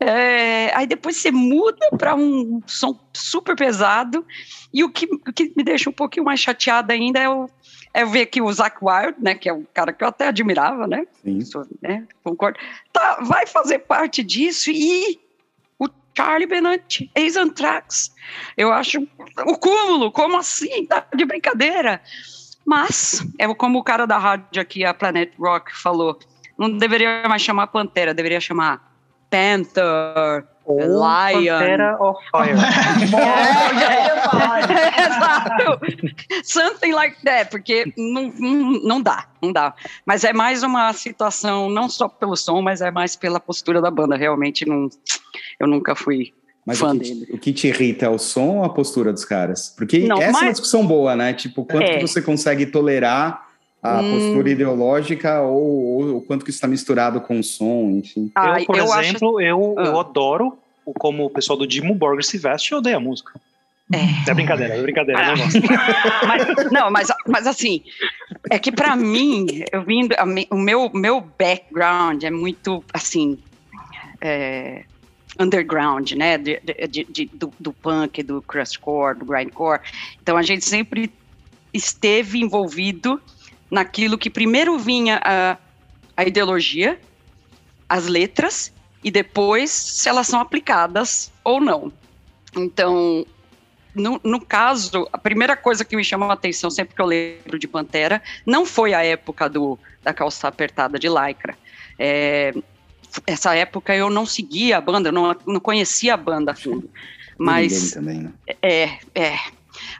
é, 0.00 0.74
aí 0.74 0.86
depois 0.86 1.16
você 1.16 1.30
muda 1.30 1.90
para 1.98 2.14
um 2.14 2.62
som 2.66 2.98
super 3.12 3.54
pesado. 3.54 4.26
E 4.72 4.82
o 4.82 4.90
que, 4.90 5.04
o 5.04 5.32
que 5.32 5.52
me 5.54 5.62
deixa 5.62 5.90
um 5.90 5.92
pouquinho 5.92 6.24
mais 6.24 6.40
chateada 6.40 6.94
ainda 6.94 7.20
é, 7.20 7.28
o, 7.28 7.48
é 7.92 8.04
ver 8.04 8.26
que 8.26 8.40
o 8.40 8.50
Zach 8.50 8.76
Wild, 8.80 9.16
né, 9.20 9.34
que 9.34 9.48
é 9.48 9.52
um 9.52 9.66
cara 9.74 9.92
que 9.92 10.02
eu 10.02 10.08
até 10.08 10.28
admirava, 10.28 10.86
né? 10.86 11.06
Sim. 11.22 11.40
né 11.82 12.06
concordo. 12.24 12.58
Tá, 12.92 13.18
vai 13.22 13.46
fazer 13.46 13.80
parte 13.80 14.22
disso 14.22 14.70
e 14.70 15.20
o 15.78 15.86
Charlie 16.16 16.46
Benante, 16.46 17.10
ex-Anthrax. 17.14 18.14
Eu 18.56 18.72
acho 18.72 19.06
o 19.44 19.58
cúmulo, 19.58 20.10
como 20.10 20.38
assim? 20.38 20.86
Tá 20.86 21.06
de 21.14 21.26
brincadeira. 21.26 22.00
Mas, 22.64 23.26
é 23.38 23.52
como 23.54 23.78
o 23.78 23.84
cara 23.84 24.06
da 24.06 24.16
rádio 24.16 24.62
aqui, 24.62 24.84
a 24.84 24.94
Planet 24.94 25.32
Rock, 25.38 25.76
falou, 25.76 26.18
não 26.56 26.70
deveria 26.70 27.24
mais 27.28 27.42
chamar 27.42 27.66
Pantera, 27.66 28.14
deveria 28.14 28.40
chamar 28.40 28.89
Panther, 29.30 30.44
Ou 30.64 30.80
Lion. 30.80 31.58
Pantera 31.58 31.96
of 32.00 32.20
Fire. 32.30 32.54
Exato. 35.00 35.80
Something 36.44 36.92
like 36.92 37.16
that, 37.24 37.50
porque 37.50 37.92
não, 37.96 38.32
não 38.82 39.00
dá, 39.00 39.26
não 39.40 39.52
dá. 39.52 39.74
Mas 40.04 40.24
é 40.24 40.32
mais 40.32 40.62
uma 40.62 40.92
situação, 40.92 41.70
não 41.70 41.88
só 41.88 42.08
pelo 42.08 42.36
som, 42.36 42.60
mas 42.60 42.80
é 42.80 42.90
mais 42.90 43.16
pela 43.16 43.40
postura 43.40 43.80
da 43.80 43.90
banda. 43.90 44.16
Realmente, 44.16 44.66
não, 44.66 44.88
eu 45.58 45.66
nunca 45.66 45.94
fui 45.94 46.32
mas 46.66 46.78
fã 46.78 46.94
o 46.94 46.98
que, 46.98 46.98
dele. 46.98 47.28
O 47.30 47.38
que 47.38 47.52
te 47.52 47.68
irrita 47.68 48.06
é 48.06 48.08
o 48.08 48.18
som 48.18 48.58
ou 48.58 48.64
a 48.64 48.68
postura 48.68 49.12
dos 49.12 49.24
caras? 49.24 49.74
Porque 49.76 50.00
não, 50.00 50.18
essa 50.20 50.32
mas... 50.32 50.42
é 50.42 50.44
uma 50.46 50.52
discussão 50.52 50.86
boa, 50.86 51.16
né? 51.16 51.32
Tipo, 51.32 51.64
quanto 51.64 51.84
é. 51.84 51.98
que 51.98 52.06
você 52.06 52.20
consegue 52.20 52.66
tolerar 52.66 53.49
a 53.82 54.00
hum. 54.00 54.12
postura 54.12 54.50
ideológica 54.50 55.40
ou, 55.40 56.16
o 56.16 56.22
quanto 56.22 56.44
que 56.44 56.50
está 56.50 56.66
misturado 56.66 57.20
com 57.20 57.38
o 57.38 57.42
som, 57.42 57.90
enfim. 57.98 58.30
Ah, 58.34 58.60
eu, 58.60 58.66
por 58.66 58.76
eu 58.76 58.84
exemplo, 58.84 59.38
acho... 59.38 59.40
eu, 59.40 59.74
ah. 59.78 59.82
eu 59.84 60.00
adoro 60.00 60.58
como 60.98 61.24
o 61.24 61.30
pessoal 61.30 61.58
do 61.58 61.66
Dimo 61.66 61.94
Borger 61.94 62.24
se 62.24 62.38
veste 62.38 62.72
e 62.72 62.74
odeia 62.76 62.96
a 62.96 63.00
música. 63.00 63.40
É, 63.92 64.30
é 64.30 64.34
brincadeira, 64.34 64.74
é 64.76 64.82
brincadeira, 64.82 65.20
ah, 65.20 65.34
mas, 66.26 66.70
não, 66.70 66.90
mas, 66.92 67.08
mas 67.26 67.46
assim, 67.46 67.82
é 68.48 68.56
que 68.56 68.70
para 68.70 68.94
mim, 68.94 69.64
eu 69.72 69.82
vindo, 69.82 70.14
o 70.48 70.56
meu, 70.56 70.88
meu 70.94 71.20
background 71.20 72.22
é 72.22 72.30
muito, 72.30 72.84
assim, 72.94 73.36
é, 74.20 74.84
underground, 75.40 76.12
né, 76.12 76.38
de, 76.38 76.60
de, 76.88 77.04
de, 77.04 77.26
do, 77.34 77.52
do 77.58 77.72
punk, 77.72 78.22
do 78.22 78.40
crustcore, 78.42 79.18
do 79.18 79.24
grindcore. 79.24 79.80
Então 80.22 80.36
a 80.36 80.42
gente 80.42 80.64
sempre 80.64 81.10
esteve 81.74 82.38
envolvido 82.38 83.20
naquilo 83.70 84.18
que 84.18 84.28
primeiro 84.28 84.78
vinha 84.78 85.20
a, 85.24 85.56
a 86.16 86.24
ideologia, 86.24 87.00
as 87.88 88.06
letras 88.06 88.72
e 89.02 89.10
depois 89.10 89.70
se 89.70 90.08
elas 90.08 90.26
são 90.26 90.40
aplicadas 90.40 91.32
ou 91.44 91.60
não. 91.60 91.92
Então, 92.56 93.24
no, 93.94 94.20
no, 94.22 94.40
caso, 94.40 95.08
a 95.12 95.18
primeira 95.18 95.56
coisa 95.56 95.84
que 95.84 95.96
me 95.96 96.04
chamou 96.04 96.30
a 96.30 96.34
atenção 96.34 96.70
sempre 96.70 96.94
que 96.94 97.00
eu 97.00 97.06
lembro 97.06 97.58
de 97.58 97.66
Pantera 97.66 98.22
não 98.46 98.64
foi 98.64 98.94
a 98.94 99.04
época 99.04 99.48
do, 99.48 99.78
da 100.02 100.12
calça 100.12 100.48
apertada 100.48 100.98
de 100.98 101.08
lycra. 101.08 101.56
É, 101.98 102.54
essa 103.26 103.54
época 103.54 103.94
eu 103.94 104.08
não 104.08 104.24
seguia 104.24 104.78
a 104.78 104.80
banda, 104.80 105.10
não, 105.10 105.36
não 105.46 105.60
conhecia 105.60 106.14
a 106.14 106.16
banda 106.16 106.52
a 106.52 106.54
fundo. 106.54 106.88
Mas. 107.36 107.92
Também, 107.92 108.20
né? 108.20 108.32
É, 108.62 108.98
é. 109.14 109.38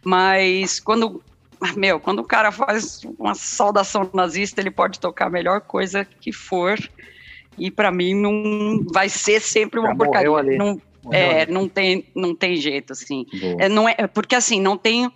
Mas 0.05 0.79
quando. 0.79 1.23
Meu, 1.77 2.01
quando 2.01 2.21
o 2.21 2.25
cara 2.25 2.51
faz 2.51 3.03
uma 3.19 3.35
saudação 3.35 4.09
nazista, 4.15 4.61
ele 4.61 4.71
pode 4.71 4.99
tocar 4.99 5.27
a 5.27 5.31
melhor 5.31 5.61
coisa 5.61 6.05
que 6.05 6.33
for. 6.33 6.79
E 7.59 7.71
para 7.71 7.91
mim 7.91 8.15
não 8.15 8.85
vai 8.93 9.09
ser 9.09 9.41
sempre 9.41 9.81
uma 9.81 9.91
Já 9.91 9.97
porcaria. 9.97 10.59
Não, 10.59 10.81
é, 11.11 11.47
não 11.47 11.69
tem, 11.69 12.07
não 12.15 12.35
tem 12.35 12.57
jeito, 12.57 12.93
assim. 12.93 13.27
É, 13.59 13.69
não 13.69 13.89
é, 13.89 14.07
porque 14.07 14.35
assim, 14.35 14.61
não 14.61 14.77
tem. 14.77 15.11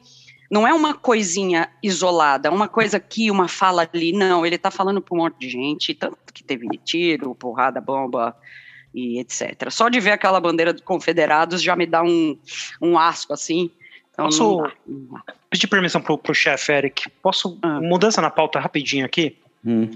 Não 0.51 0.69
é 0.69 0.75
uma 0.75 0.95
coisinha 0.95 1.69
isolada, 1.83 2.51
uma 2.51 2.69
coisa 2.69 2.99
aqui, 2.99 3.31
uma 3.31 3.49
fala 3.49 3.89
ali. 3.93 4.13
Não, 4.13 4.45
ele 4.45 4.59
tá 4.59 4.71
falando 4.71 5.01
para 5.01 5.15
um 5.15 5.23
monte 5.23 5.39
de 5.39 5.49
gente, 5.49 5.95
tanto 5.95 6.19
que 6.33 6.45
teve 6.45 6.69
tiro, 6.85 7.35
porrada, 7.35 7.81
bomba 7.81 8.37
e 8.95 9.19
etc. 9.19 9.71
Só 9.71 9.89
de 9.89 9.99
ver 9.99 10.13
aquela 10.13 10.41
bandeira 10.41 10.73
dos 10.73 10.83
confederados 10.83 11.63
já 11.63 11.75
me 11.75 11.87
dá 11.87 12.03
um, 12.03 12.39
um 12.81 12.99
asco, 12.99 13.33
assim. 13.33 13.71
Então, 14.15 14.27
Posso 14.27 14.63
pedir 15.51 15.67
permissão 15.67 16.01
pro, 16.01 16.17
pro 16.17 16.35
chefe, 16.35 16.73
Eric? 16.73 17.11
Posso, 17.23 17.59
ah. 17.63 17.81
mudança 17.81 18.23
na 18.23 18.31
pauta 18.31 18.59
rapidinho 18.59 19.05
aqui? 19.05 19.37
Hum. 19.65 19.91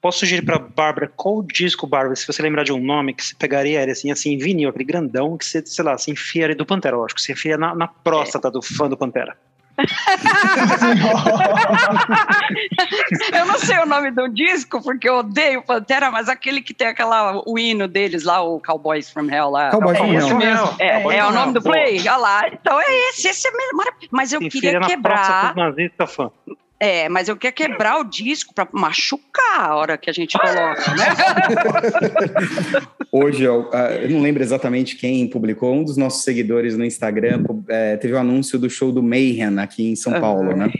Posso 0.00 0.20
sugerir 0.20 0.42
pra 0.42 0.58
Bárbara 0.58 1.10
qual 1.14 1.42
disco, 1.42 1.86
Bárbara, 1.86 2.14
se 2.16 2.26
você 2.26 2.40
lembrar 2.40 2.64
de 2.64 2.72
um 2.72 2.80
nome, 2.80 3.12
que 3.12 3.24
você 3.24 3.34
pegaria 3.34 3.82
ele 3.82 3.90
assim, 3.90 4.10
assim, 4.10 4.38
vinil, 4.38 4.68
aquele 4.68 4.84
grandão, 4.84 5.36
que 5.36 5.44
você, 5.44 5.64
sei 5.66 5.84
lá, 5.84 5.98
se 5.98 6.10
enfia 6.10 6.54
do 6.54 6.64
Pantera, 6.64 6.96
lógico, 6.96 7.20
você 7.20 7.32
enfia 7.32 7.58
na, 7.58 7.74
na 7.74 7.88
próstata 7.88 8.48
é. 8.48 8.50
do 8.50 8.62
fã 8.62 8.88
do 8.88 8.96
Pantera. 8.96 9.36
Eu 13.32 13.46
não 13.46 13.58
sei 13.58 13.78
o 13.78 13.86
nome 13.86 14.10
do 14.10 14.28
disco, 14.28 14.82
porque 14.82 15.08
eu 15.08 15.16
odeio 15.18 15.62
Pantera, 15.62 16.10
mas 16.10 16.28
aquele 16.28 16.62
que 16.62 16.72
tem 16.72 16.88
aquela, 16.88 17.42
o 17.46 17.58
hino 17.58 17.86
deles 17.86 18.24
lá, 18.24 18.40
o 18.42 18.60
Cowboys 18.60 19.10
from 19.10 19.30
Hell 19.30 19.50
lá. 19.50 19.70
Cowboys 19.70 19.98
from 19.98 20.40
Hell. 20.40 20.74
É, 20.78 21.02
é, 21.02 21.18
é 21.18 21.24
o 21.24 21.32
nome 21.32 21.52
do 21.52 21.62
play, 21.62 21.98
olha 22.00 22.16
lá. 22.16 22.48
Então 22.48 22.80
é 22.80 23.08
esse, 23.10 23.28
esse 23.28 23.46
é 23.48 23.50
maravilhoso. 23.72 24.08
Mas 24.10 24.32
eu 24.32 24.40
queria 24.40 24.80
quebrar. 24.80 25.54
Nazista, 25.54 26.06
fã. 26.06 26.30
É, 26.78 27.08
mas 27.08 27.28
eu 27.28 27.36
quero 27.36 27.54
quebrar 27.54 27.98
o 27.98 28.04
disco 28.04 28.52
para 28.54 28.68
machucar 28.70 29.60
a 29.60 29.76
hora 29.76 29.96
que 29.96 30.10
a 30.10 30.12
gente 30.12 30.36
coloca, 30.38 30.94
né? 30.94 31.06
Hoje, 33.10 33.44
eu, 33.44 33.70
ah, 33.72 33.92
eu, 33.92 34.10
não 34.10 34.20
lembro 34.20 34.42
exatamente 34.42 34.96
quem 34.96 35.26
publicou, 35.26 35.74
um 35.74 35.82
dos 35.82 35.96
nossos 35.96 36.22
seguidores 36.22 36.76
no 36.76 36.84
Instagram 36.84 37.44
é, 37.68 37.96
teve 37.96 38.12
o 38.12 38.16
um 38.18 38.20
anúncio 38.20 38.58
do 38.58 38.68
show 38.68 38.92
do 38.92 39.02
Mayhem 39.02 39.58
aqui 39.58 39.90
em 39.90 39.96
São 39.96 40.12
uhum. 40.12 40.20
Paulo, 40.20 40.54
né? 40.54 40.70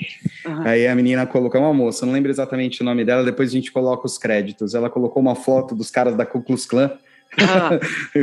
Uhum. 0.45 0.62
Aí 0.67 0.87
a 0.87 0.95
menina 0.95 1.26
colocou, 1.26 1.61
uma 1.61 1.73
moça, 1.73 2.05
não 2.05 2.12
lembro 2.12 2.31
exatamente 2.31 2.83
o 2.83 2.85
nome 2.85 3.03
dela, 3.03 3.25
depois 3.25 3.49
a 3.49 3.53
gente 3.53 3.73
coloca 3.73 4.07
os 4.07 4.19
créditos. 4.19 4.75
Ela 4.75 4.91
colocou 4.91 5.23
uma 5.23 5.35
foto 5.35 5.75
dos 5.75 5.91
caras 5.91 6.15
da 6.15 6.26
Ku 6.26 6.43
Klux 6.43 6.67
Klan 6.67 6.91
ah, 7.38 7.78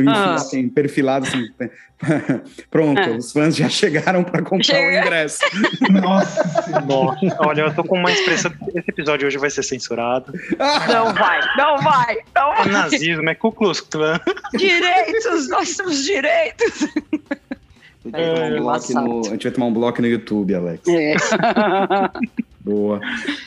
ah. 0.08 0.34
assim, 0.34 0.68
perfilado 0.68 1.26
assim. 1.26 1.46
Pronto, 2.70 3.00
ah. 3.00 3.16
os 3.16 3.32
fãs 3.32 3.56
já 3.56 3.68
chegaram 3.68 4.24
para 4.24 4.42
comprar 4.42 4.64
Chega. 4.64 4.98
o 4.98 5.06
ingresso. 5.06 5.38
Nossa, 5.90 6.80
Nossa, 6.80 7.36
olha, 7.40 7.62
eu 7.62 7.74
tô 7.74 7.84
com 7.84 7.98
uma 7.98 8.10
expressão. 8.12 8.52
Esse 8.74 8.90
episódio 8.90 9.26
hoje 9.26 9.38
vai 9.38 9.50
ser 9.50 9.62
censurado. 9.62 10.32
Não 10.88 11.14
vai, 11.14 11.40
não 11.56 11.78
vai, 11.78 12.16
não 12.34 12.54
vai. 12.54 12.66
É 12.66 12.70
nazismo, 12.70 13.28
é 13.28 13.34
Ku 13.34 13.52
Klux 13.52 13.80
Klan. 13.80 14.20
Direitos, 14.54 15.48
nós 15.48 15.74
temos 15.76 16.04
direitos. 16.04 16.86
É, 18.12 18.60
um 18.60 19.02
no, 19.02 19.20
a 19.20 19.30
gente 19.30 19.44
vai 19.44 19.52
tomar 19.52 19.66
um 19.66 19.72
bloco 19.72 20.02
no 20.02 20.08
YouTube, 20.08 20.54
Alex. 20.54 20.86
É. 20.88 21.14
Boa. 22.64 22.98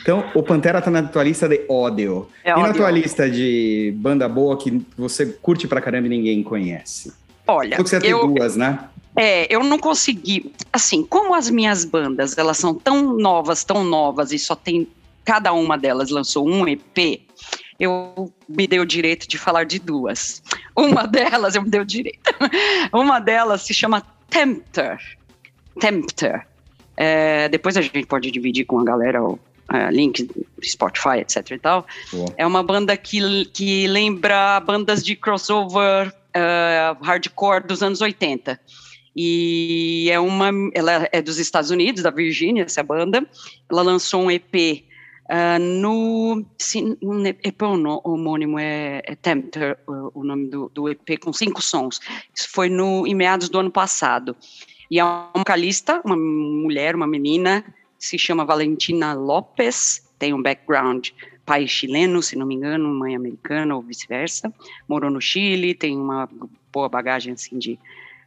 Então, 0.01 0.29
o 0.35 0.43
Pantera 0.43 0.79
tá 0.79 0.91
na 0.91 1.01
tua 1.01 1.23
lista 1.23 1.49
de 1.49 1.65
ódio. 1.67 2.29
É 2.43 2.51
e 2.51 2.53
ódio. 2.53 2.67
na 2.67 2.73
tua 2.73 2.91
lista 2.91 3.27
de 3.29 3.91
banda 3.97 4.29
boa 4.29 4.55
que 4.57 4.85
você 4.95 5.25
curte 5.25 5.67
pra 5.67 5.81
caramba 5.81 6.05
e 6.05 6.09
ninguém 6.09 6.43
conhece? 6.43 7.11
Olha, 7.47 7.77
você 7.77 7.99
tem 7.99 8.11
eu, 8.11 8.27
duas, 8.27 8.55
né? 8.55 8.77
É, 9.15 9.51
eu 9.53 9.63
não 9.63 9.79
consegui. 9.79 10.53
Assim, 10.71 11.03
como 11.03 11.33
as 11.33 11.49
minhas 11.49 11.83
bandas, 11.83 12.37
elas 12.37 12.57
são 12.57 12.75
tão 12.75 13.17
novas, 13.17 13.63
tão 13.63 13.83
novas, 13.83 14.31
e 14.31 14.37
só 14.37 14.55
tem. 14.55 14.87
Cada 15.25 15.51
uma 15.51 15.77
delas 15.77 16.09
lançou 16.09 16.47
um 16.47 16.65
EP, 16.67 17.21
eu 17.79 18.31
me 18.47 18.65
dei 18.65 18.79
o 18.79 18.85
direito 18.85 19.27
de 19.27 19.37
falar 19.37 19.65
de 19.65 19.79
duas. 19.79 20.41
Uma 20.75 21.05
delas, 21.07 21.55
eu 21.55 21.63
me 21.63 21.69
dei 21.69 21.81
o 21.81 21.85
direito. 21.85 22.19
Uma 22.93 23.19
delas 23.19 23.63
se 23.63 23.73
chama 23.73 24.03
Tempter. 24.29 24.99
Tempter. 25.79 26.46
É, 26.97 27.47
depois 27.47 27.77
a 27.77 27.81
gente 27.81 28.05
pode 28.07 28.31
dividir 28.31 28.65
com 28.65 28.79
a 28.79 28.83
galera 28.83 29.23
o 29.23 29.33
uh, 29.33 29.91
link 29.91 30.27
Spotify, 30.63 31.19
etc 31.19 31.51
e 31.51 31.59
tal. 31.59 31.85
É 32.35 32.45
uma 32.45 32.63
banda 32.63 32.97
que, 32.97 33.45
que 33.45 33.87
lembra 33.87 34.59
bandas 34.59 35.03
de 35.03 35.15
crossover 35.15 36.07
uh, 36.09 37.03
hardcore 37.03 37.67
dos 37.67 37.83
anos 37.83 38.01
80. 38.01 38.59
E 39.15 40.09
é 40.11 40.19
uma, 40.19 40.51
ela 40.73 41.07
é 41.11 41.21
dos 41.21 41.39
Estados 41.39 41.71
Unidos, 41.71 42.03
da 42.03 42.11
Virgínia, 42.11 42.63
essa 42.63 42.83
banda. 42.83 43.25
Ela 43.69 43.81
lançou 43.81 44.23
um 44.23 44.31
EP 44.31 44.85
Uh, 45.29 45.59
no 45.59 46.45
sim, 46.57 46.95
um 47.01 47.25
EP 47.25 47.61
homônimo 48.05 48.57
é, 48.57 49.01
é 49.03 49.13
Tempter, 49.13 49.77
o, 49.85 50.21
o 50.21 50.23
nome 50.23 50.47
do, 50.47 50.71
do, 50.73 50.87
EP, 50.87 51.19
com 51.19 51.33
cinco 51.33 51.61
sons. 51.61 51.99
Isso 52.33 52.47
foi 52.49 52.69
no, 52.69 53.05
em 53.05 53.13
meados 53.13 53.49
do 53.49 53.59
ano 53.59 53.69
passado. 53.69 54.37
E 54.89 54.99
é 54.99 55.03
uma 55.03 55.29
vocalista, 55.35 56.01
uma 56.03 56.15
mulher, 56.15 56.95
uma 56.95 57.07
menina, 57.07 57.63
se 57.97 58.17
chama 58.17 58.45
Valentina 58.45 59.13
Lopes, 59.13 60.07
tem 60.17 60.33
um 60.33 60.41
background 60.41 61.09
pai 61.45 61.65
chileno, 61.65 62.21
se 62.21 62.35
não 62.35 62.45
me 62.45 62.55
engano, 62.55 62.89
mãe 62.93 63.15
americana 63.15 63.75
ou 63.75 63.81
vice-versa. 63.81 64.53
Morou 64.87 65.09
no 65.09 65.21
Chile, 65.21 65.73
tem 65.73 65.95
uma 65.97 66.29
boa 66.73 66.89
bagagem 66.89 67.33
assim 67.33 67.57
de 67.57 67.79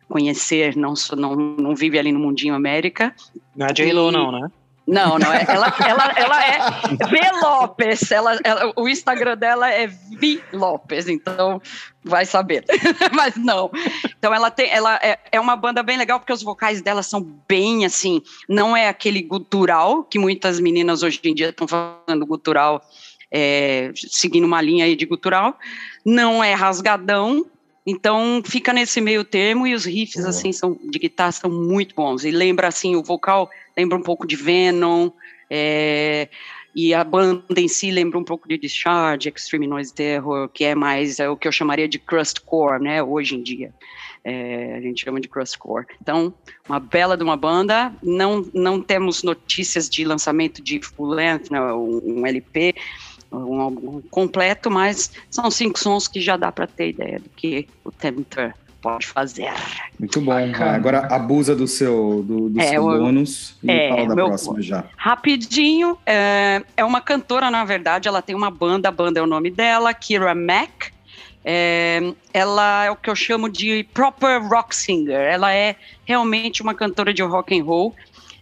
conhecer, 0.09 0.75
não, 0.75 0.95
não, 1.17 1.37
não 1.37 1.76
vive 1.76 1.99
ali 1.99 2.11
no 2.12 2.19
mundinho 2.19 2.55
América. 2.55 3.14
Não 3.55 3.67
é 3.67 3.73
J-Lo, 3.73 4.11
não, 4.11 4.33
né? 4.33 4.50
Não, 4.87 5.18
não 5.18 5.32
é. 5.32 5.44
Ela, 5.46 5.75
ela, 5.87 6.12
ela 6.16 6.46
é 6.46 6.58
V 7.06 7.20
Lopes. 7.42 8.10
Ela, 8.10 8.38
ela, 8.42 8.72
o 8.76 8.88
Instagram 8.88 9.37
dela 9.37 9.70
é 9.70 9.87
Vi 9.87 10.42
Lopes, 10.52 11.08
então 11.08 11.60
vai 12.02 12.25
saber. 12.25 12.64
Mas 13.12 13.37
não. 13.37 13.70
Então 14.18 14.34
ela 14.34 14.50
tem, 14.50 14.70
ela 14.70 14.96
é, 15.02 15.18
é 15.30 15.40
uma 15.40 15.54
banda 15.54 15.82
bem 15.82 15.96
legal 15.96 16.18
porque 16.18 16.32
os 16.32 16.42
vocais 16.42 16.82
dela 16.82 17.02
são 17.02 17.20
bem 17.46 17.84
assim. 17.84 18.22
Não 18.49 18.76
é 18.76 18.88
aquele 18.88 19.22
gutural 19.22 20.02
que 20.02 20.18
muitas 20.18 20.58
meninas 20.58 21.02
hoje 21.02 21.20
em 21.25 21.34
dia 21.34 21.50
estão 21.50 21.68
fazendo 21.68 22.26
gutural, 22.26 22.82
é, 23.30 23.92
seguindo 23.94 24.44
uma 24.44 24.60
linha 24.60 24.87
aí 24.87 24.96
de 24.96 25.06
gutural. 25.06 25.56
Não 26.04 26.42
é 26.42 26.54
rasgadão, 26.54 27.46
então 27.90 28.42
fica 28.44 28.73
nesse 28.73 29.00
meio 29.00 29.25
termo 29.25 29.66
e 29.66 29.75
os 29.75 29.85
riffs 29.85 30.25
assim 30.25 30.52
são 30.52 30.78
de 30.82 30.99
guitarra 30.99 31.32
são 31.32 31.50
muito 31.50 31.94
bons 31.94 32.25
e 32.25 32.30
lembra 32.30 32.68
assim 32.68 32.97
o 32.97 33.02
vocal 33.02 33.50
lembra 33.76 33.97
um 33.97 34.02
pouco 34.02 34.26
de 34.26 34.37
Venom, 34.37 35.11
é, 35.49 36.28
e 36.75 36.94
a 36.94 37.02
banda 37.02 37.42
em 37.61 37.66
si 37.66 37.90
lembra 37.90 38.18
um 38.18 38.25
pouco 38.25 38.49
de 38.49 38.56
Discharge, 38.56 39.28
Extreme 39.28 39.66
Noise 39.66 39.92
Terror, 39.92 40.49
que 40.49 40.64
é 40.64 40.75
mais 40.75 41.18
é 41.18 41.28
o 41.28 41.37
que 41.37 41.49
eu 41.49 41.52
chamaria 41.52 41.88
de 41.88 41.99
crustcore, 41.99 42.80
né, 42.80 43.02
hoje 43.02 43.35
em 43.35 43.42
dia. 43.42 43.75
É, 44.23 44.75
a 44.76 44.80
gente 44.80 45.02
chama 45.02 45.20
de 45.20 45.26
crustcore. 45.26 45.87
Então, 46.00 46.32
uma 46.68 46.78
bela 46.78 47.16
de 47.16 47.25
uma 47.25 47.37
banda, 47.37 47.92
não, 48.02 48.47
não 48.52 48.80
temos 48.80 49.23
notícias 49.23 49.88
de 49.88 50.04
lançamento 50.04 50.62
de 50.62 50.80
full 50.80 51.09
length, 51.09 51.50
né, 51.50 51.61
um, 51.73 52.20
um 52.20 52.26
LP, 52.26 52.75
um 53.32 53.60
álbum 53.60 54.02
completo, 54.10 54.70
mas 54.70 55.10
são 55.30 55.50
cinco 55.50 55.78
sons 55.78 56.08
que 56.08 56.20
já 56.20 56.37
dá 56.37 56.50
para 56.50 56.66
ter 56.66 56.90
ideia 56.90 57.18
do 57.18 57.28
que 57.30 57.68
o 57.84 57.90
Tempter 57.92 58.54
pode 58.80 59.06
fazer. 59.06 59.52
Muito 59.99 60.20
bom. 60.20 60.34
Bacana. 60.34 60.75
Agora 60.75 60.99
abusa 61.14 61.54
do 61.54 61.66
seu, 61.66 62.25
do, 62.26 62.49
do 62.49 62.60
é, 62.60 62.68
seu 62.68 62.82
bônus 62.82 63.56
e 63.62 63.70
é, 63.70 63.88
fala 63.90 64.08
da 64.08 64.14
meu, 64.14 64.26
próxima 64.28 64.62
já. 64.62 64.84
Rapidinho, 64.96 65.99
é, 66.06 66.62
é 66.76 66.84
uma 66.84 67.00
cantora, 67.00 67.50
na 67.50 67.64
verdade, 67.64 68.08
ela 68.08 68.22
tem 68.22 68.34
uma 68.34 68.50
banda, 68.50 68.88
a 68.88 68.92
banda 68.92 69.20
é 69.20 69.22
o 69.22 69.26
nome 69.26 69.50
dela, 69.50 69.92
Kira 69.92 70.34
Mack. 70.34 70.92
É, 71.42 72.12
ela 72.34 72.84
é 72.84 72.90
o 72.90 72.96
que 72.96 73.08
eu 73.08 73.16
chamo 73.16 73.49
de 73.49 73.84
proper 73.94 74.42
rock 74.42 74.75
singer. 74.76 75.20
Ela 75.20 75.54
é 75.54 75.76
realmente 76.04 76.62
uma 76.62 76.75
cantora 76.75 77.14
de 77.14 77.22
rock 77.22 77.58
and 77.58 77.64
roll, 77.64 77.94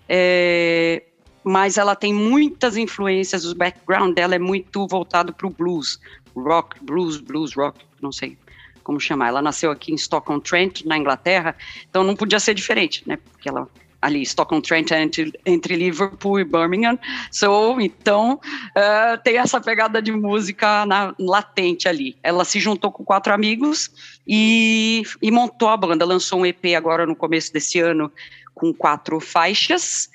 é, 0.08 1.02
mas 1.48 1.78
ela 1.78 1.96
tem 1.96 2.12
muitas 2.12 2.76
influências. 2.76 3.46
O 3.46 3.54
background 3.54 4.14
dela 4.14 4.34
é 4.34 4.38
muito 4.38 4.86
voltado 4.86 5.32
para 5.32 5.46
o 5.46 5.50
blues, 5.50 5.98
rock, 6.36 6.76
blues, 6.84 7.18
blues, 7.18 7.54
rock, 7.54 7.78
não 8.02 8.12
sei 8.12 8.36
como 8.84 9.00
chamar. 9.00 9.28
Ela 9.28 9.40
nasceu 9.40 9.70
aqui 9.70 9.92
em 9.92 9.94
Stockholm-Trent, 9.94 10.84
na 10.84 10.98
Inglaterra, 10.98 11.56
então 11.88 12.04
não 12.04 12.14
podia 12.14 12.38
ser 12.38 12.54
diferente, 12.54 13.02
né? 13.06 13.16
Porque 13.16 13.48
ela 13.48 13.66
ali 14.00 14.22
Stockholm-Trent 14.22 14.92
entre, 14.92 15.32
entre 15.44 15.74
Liverpool 15.74 16.38
e 16.38 16.44
Birmingham. 16.44 16.98
So, 17.32 17.80
então 17.80 18.34
uh, 18.34 19.22
tem 19.24 19.38
essa 19.38 19.60
pegada 19.60 20.00
de 20.00 20.12
música 20.12 20.86
na, 20.86 21.14
latente 21.18 21.88
ali. 21.88 22.16
Ela 22.22 22.44
se 22.44 22.60
juntou 22.60 22.92
com 22.92 23.04
quatro 23.04 23.32
amigos 23.32 23.90
e, 24.26 25.02
e 25.20 25.30
montou 25.30 25.68
a 25.68 25.76
banda. 25.76 26.04
Lançou 26.04 26.40
um 26.40 26.46
EP 26.46 26.76
agora 26.76 27.06
no 27.06 27.16
começo 27.16 27.52
desse 27.52 27.80
ano 27.80 28.12
com 28.54 28.74
quatro 28.74 29.20
faixas. 29.20 30.10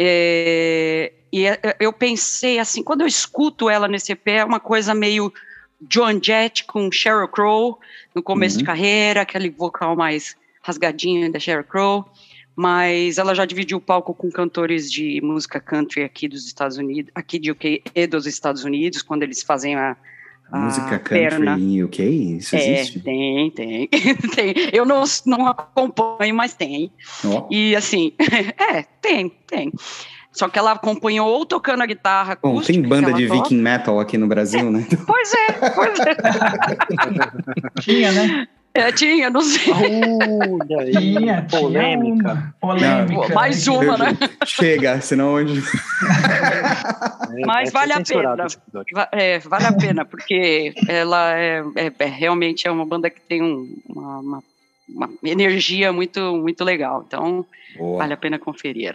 É, 0.00 1.12
e 1.32 1.44
é, 1.44 1.76
eu 1.80 1.92
pensei 1.92 2.60
assim, 2.60 2.84
quando 2.84 3.00
eu 3.00 3.06
escuto 3.06 3.68
ela 3.68 3.88
nesse 3.88 4.12
EP, 4.12 4.28
é 4.28 4.44
uma 4.44 4.60
coisa 4.60 4.94
meio 4.94 5.32
John 5.80 6.22
Jett 6.22 6.64
com 6.64 6.90
Sheryl 6.90 7.26
Crow 7.26 7.80
no 8.14 8.22
começo 8.22 8.56
uhum. 8.56 8.60
de 8.60 8.64
carreira, 8.64 9.22
aquele 9.22 9.50
vocal 9.50 9.96
mais 9.96 10.36
rasgadinho 10.62 11.32
da 11.32 11.40
Sheryl 11.40 11.64
Crow 11.64 12.08
mas 12.60 13.18
ela 13.18 13.36
já 13.36 13.44
dividiu 13.44 13.78
o 13.78 13.80
palco 13.80 14.12
com 14.12 14.32
cantores 14.32 14.90
de 14.90 15.20
música 15.20 15.60
country 15.60 16.02
aqui 16.02 16.26
dos 16.26 16.44
Estados 16.44 16.76
Unidos, 16.76 17.08
aqui 17.14 17.38
de 17.38 17.52
UK 17.52 17.84
e 17.94 18.04
dos 18.04 18.26
Estados 18.26 18.64
Unidos, 18.64 19.00
quando 19.00 19.22
eles 19.22 19.44
fazem 19.44 19.76
a, 19.76 19.96
a 20.50 20.58
música 20.58 20.98
country 20.98 21.28
perna. 21.28 21.58
em 21.58 21.82
UK? 21.82 22.02
Isso 22.38 22.56
é, 22.56 22.58
existe? 22.58 23.00
Tem, 23.00 23.50
tem, 23.50 23.88
tem. 24.34 24.54
Eu 24.72 24.84
não, 24.86 25.04
não 25.26 25.46
acompanho, 25.46 26.34
mas 26.34 26.54
tem. 26.54 26.90
Oh. 27.24 27.46
E 27.50 27.76
assim, 27.76 28.12
é, 28.18 28.82
tem, 29.00 29.30
tem. 29.46 29.72
Só 30.32 30.48
que 30.48 30.58
ela 30.58 30.72
acompanhou 30.72 31.28
ou 31.28 31.44
tocando 31.44 31.82
a 31.82 31.86
guitarra 31.86 32.38
Bom, 32.40 32.60
tem 32.60 32.80
banda 32.80 33.12
de 33.12 33.26
toca. 33.26 33.42
viking 33.42 33.60
metal 33.60 33.98
aqui 33.98 34.16
no 34.16 34.26
Brasil, 34.28 34.60
é, 34.60 34.70
né? 34.70 34.86
Pois 35.06 35.32
é, 35.34 35.52
pois 35.70 35.98
é. 36.00 36.16
Tinha, 37.80 38.12
né? 38.12 38.48
É, 38.78 38.92
tinha, 38.92 39.28
não 39.28 39.40
sei. 39.40 39.72
Uh, 39.72 40.98
tinha, 40.98 41.46
polêmica. 41.50 42.54
polêmica. 42.60 43.34
Mais 43.34 43.66
uma, 43.66 43.98
né? 43.98 44.16
Chega, 44.46 45.00
senão 45.00 45.32
hoje. 45.32 45.60
Mas 47.44 47.72
vale 47.72 47.92
a 47.92 48.00
pena. 48.00 48.36
É, 49.10 49.38
vale 49.40 49.66
a 49.66 49.72
pena, 49.72 50.04
porque 50.04 50.72
ela 50.86 51.36
é, 51.36 51.64
é, 51.74 51.92
é, 51.98 52.04
realmente 52.04 52.68
é 52.68 52.70
uma 52.70 52.86
banda 52.86 53.10
que 53.10 53.20
tem 53.20 53.42
um, 53.42 53.68
uma, 53.88 54.18
uma, 54.20 54.42
uma, 54.88 55.10
energia 55.24 55.92
muito, 55.92 56.20
muito 56.36 56.62
legal. 56.62 57.04
Então, 57.06 57.44
Boa. 57.76 57.98
vale 57.98 58.14
a 58.14 58.16
pena 58.16 58.38
conferir. 58.38 58.94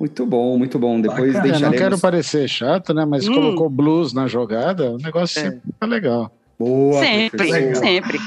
Muito 0.00 0.24
bom, 0.24 0.56
muito 0.56 0.78
bom. 0.78 0.98
Depois 1.00 1.34
Bacana. 1.34 1.42
deixaremos... 1.42 1.80
Não 1.80 1.84
quero 1.86 2.00
parecer 2.00 2.48
chato, 2.48 2.94
né? 2.94 3.04
Mas 3.04 3.28
hum. 3.28 3.34
colocou 3.34 3.68
blues 3.68 4.14
na 4.14 4.26
jogada, 4.26 4.90
o 4.92 4.96
negócio 4.96 5.38
é. 5.38 5.42
sempre 5.42 5.60
tá 5.78 5.86
legal. 5.86 6.32
Boa, 6.58 6.98
sempre, 7.00 7.76
sempre. 7.76 8.18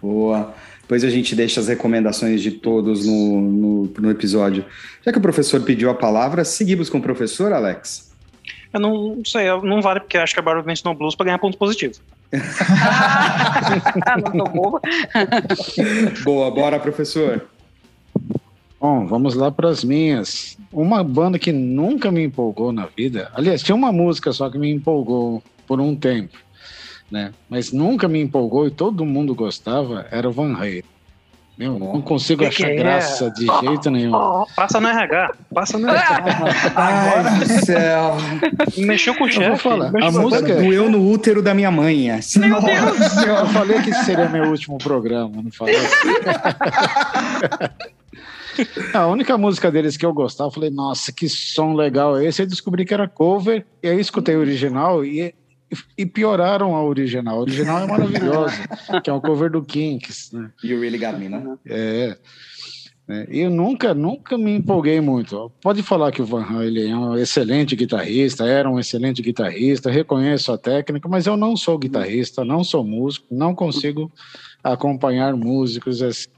Boa. 0.00 0.54
Depois 0.82 1.04
a 1.04 1.10
gente 1.10 1.36
deixa 1.36 1.60
as 1.60 1.68
recomendações 1.68 2.40
de 2.40 2.50
todos 2.50 3.04
no, 3.04 3.40
no, 3.40 3.82
no, 3.98 4.10
episódio. 4.10 4.64
Já 5.04 5.12
que 5.12 5.18
o 5.18 5.20
professor 5.20 5.60
pediu 5.60 5.90
a 5.90 5.94
palavra, 5.94 6.44
seguimos 6.44 6.88
com 6.88 6.96
o 6.98 7.02
professor, 7.02 7.52
Alex? 7.52 8.10
Eu 8.72 8.80
não, 8.80 9.16
não 9.16 9.24
sei, 9.24 9.46
não 9.62 9.82
vale, 9.82 10.00
porque 10.00 10.16
acho 10.16 10.32
que 10.32 10.40
a 10.40 10.42
Bárbara 10.42 10.66
mencionou 10.66 10.96
blues 10.98 11.14
para 11.14 11.26
ganhar 11.26 11.38
ponto 11.38 11.58
positivo. 11.58 11.94
não 14.22 14.32
tô 14.32 14.44
boa. 14.44 14.80
boa, 16.24 16.50
bora, 16.50 16.78
professor. 16.78 17.46
Bom, 18.80 19.06
vamos 19.06 19.34
lá 19.34 19.50
para 19.50 19.68
as 19.68 19.84
minhas. 19.84 20.56
Uma 20.72 21.02
banda 21.02 21.38
que 21.38 21.52
nunca 21.52 22.10
me 22.10 22.24
empolgou 22.24 22.72
na 22.72 22.86
vida. 22.86 23.30
Aliás, 23.34 23.62
tinha 23.62 23.74
uma 23.74 23.92
música 23.92 24.32
só 24.32 24.48
que 24.48 24.56
me 24.56 24.70
empolgou 24.70 25.42
por 25.66 25.80
um 25.80 25.94
tempo 25.94 26.38
né? 27.10 27.32
Mas 27.48 27.72
nunca 27.72 28.08
me 28.08 28.20
empolgou 28.20 28.66
e 28.66 28.70
todo 28.70 29.04
mundo 29.04 29.34
gostava, 29.34 30.06
era 30.10 30.28
o 30.28 30.32
Van 30.32 30.54
Halen. 30.54 30.84
Eu 31.58 31.76
não 31.76 32.00
consigo 32.00 32.42
que 32.42 32.46
achar 32.46 32.66
que 32.66 32.72
é? 32.72 32.76
graça 32.76 33.32
de 33.32 33.44
jeito 33.44 33.90
nenhum. 33.90 34.12
Passa 34.54 34.80
no 34.80 34.86
RH. 34.86 35.34
Passa 35.52 35.76
no 35.76 35.88
RH. 35.88 36.44
Ai 36.76 37.38
do 37.40 37.66
céu. 37.66 38.16
Mexeu 38.76 39.12
com 39.16 39.24
o 39.24 39.28
chefe. 39.28 39.68
A 39.68 40.10
música 40.12 40.54
doeu 40.54 40.88
no 40.88 41.10
útero 41.10 41.42
da 41.42 41.52
minha 41.54 41.70
mãe. 41.72 42.12
Assim. 42.12 42.38
Meu 42.38 42.60
Deus. 42.60 43.16
Eu 43.26 43.46
falei 43.46 43.82
que 43.82 43.92
seria 43.92 44.28
meu 44.28 44.44
último 44.44 44.78
programa, 44.78 45.42
não 45.42 45.50
falei? 45.50 45.74
A 48.92 49.06
única 49.06 49.38
música 49.38 49.70
deles 49.70 49.96
que 49.96 50.04
eu 50.04 50.12
gostava, 50.12 50.48
eu 50.48 50.54
falei, 50.54 50.70
nossa, 50.70 51.12
que 51.12 51.28
som 51.28 51.74
legal 51.74 52.18
é 52.18 52.26
esse. 52.26 52.42
Eu 52.42 52.46
descobri 52.46 52.84
que 52.84 52.92
era 52.92 53.06
cover, 53.06 53.64
e 53.82 53.88
aí 53.88 54.00
escutei 54.00 54.34
o 54.36 54.40
original, 54.40 55.04
e 55.04 55.32
e 55.96 56.06
pioraram 56.06 56.74
a 56.74 56.82
original. 56.82 57.36
A 57.36 57.40
original 57.40 57.78
é 57.80 57.86
maravilhosa, 57.86 58.56
que 59.02 59.10
é 59.10 59.12
o 59.12 59.20
cover 59.20 59.50
do 59.50 59.62
Kinks. 59.62 60.32
Né? 60.32 60.50
You 60.62 60.80
Really 60.80 60.98
Got 60.98 61.18
Me, 61.18 61.28
né? 61.28 61.58
É. 61.66 62.16
é. 63.08 63.26
Eu 63.28 63.50
nunca, 63.50 63.92
nunca 63.94 64.38
me 64.38 64.52
empolguei 64.52 65.00
muito. 65.00 65.50
Pode 65.60 65.82
falar 65.82 66.12
que 66.12 66.22
o 66.22 66.26
Van 66.26 66.42
Halen 66.42 66.90
é 66.90 66.96
um 66.96 67.16
excelente 67.16 67.76
guitarrista, 67.76 68.46
era 68.46 68.70
um 68.70 68.78
excelente 68.78 69.20
guitarrista, 69.22 69.90
reconheço 69.90 70.52
a 70.52 70.58
técnica, 70.58 71.08
mas 71.08 71.26
eu 71.26 71.36
não 71.36 71.56
sou 71.56 71.78
guitarrista, 71.78 72.44
não 72.44 72.64
sou 72.64 72.82
músico, 72.84 73.26
não 73.30 73.54
consigo 73.54 74.10
acompanhar 74.62 75.34
músicos 75.34 76.02
assim. 76.02 76.28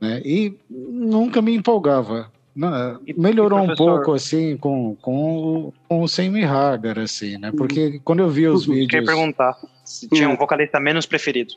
Né? 0.00 0.20
E 0.24 0.54
nunca 0.68 1.42
me 1.42 1.54
empolgava. 1.54 2.30
Não, 2.58 3.00
melhorou 3.16 3.60
um 3.60 3.72
pouco 3.76 4.12
assim 4.14 4.56
com, 4.56 4.96
com, 5.00 5.72
com 5.88 6.02
o 6.02 6.08
Sammy 6.08 6.42
Hagar, 6.42 6.98
assim, 6.98 7.38
né? 7.38 7.52
Porque 7.56 7.86
uhum. 7.86 8.00
quando 8.02 8.18
eu 8.18 8.28
vi 8.28 8.48
os 8.48 8.66
vídeos. 8.66 8.82
Eu 8.82 8.88
queria 8.88 9.06
perguntar 9.06 9.56
se 9.84 10.08
tinha 10.08 10.28
um 10.28 10.36
vocalista 10.36 10.80
menos 10.80 11.06
preferido. 11.06 11.54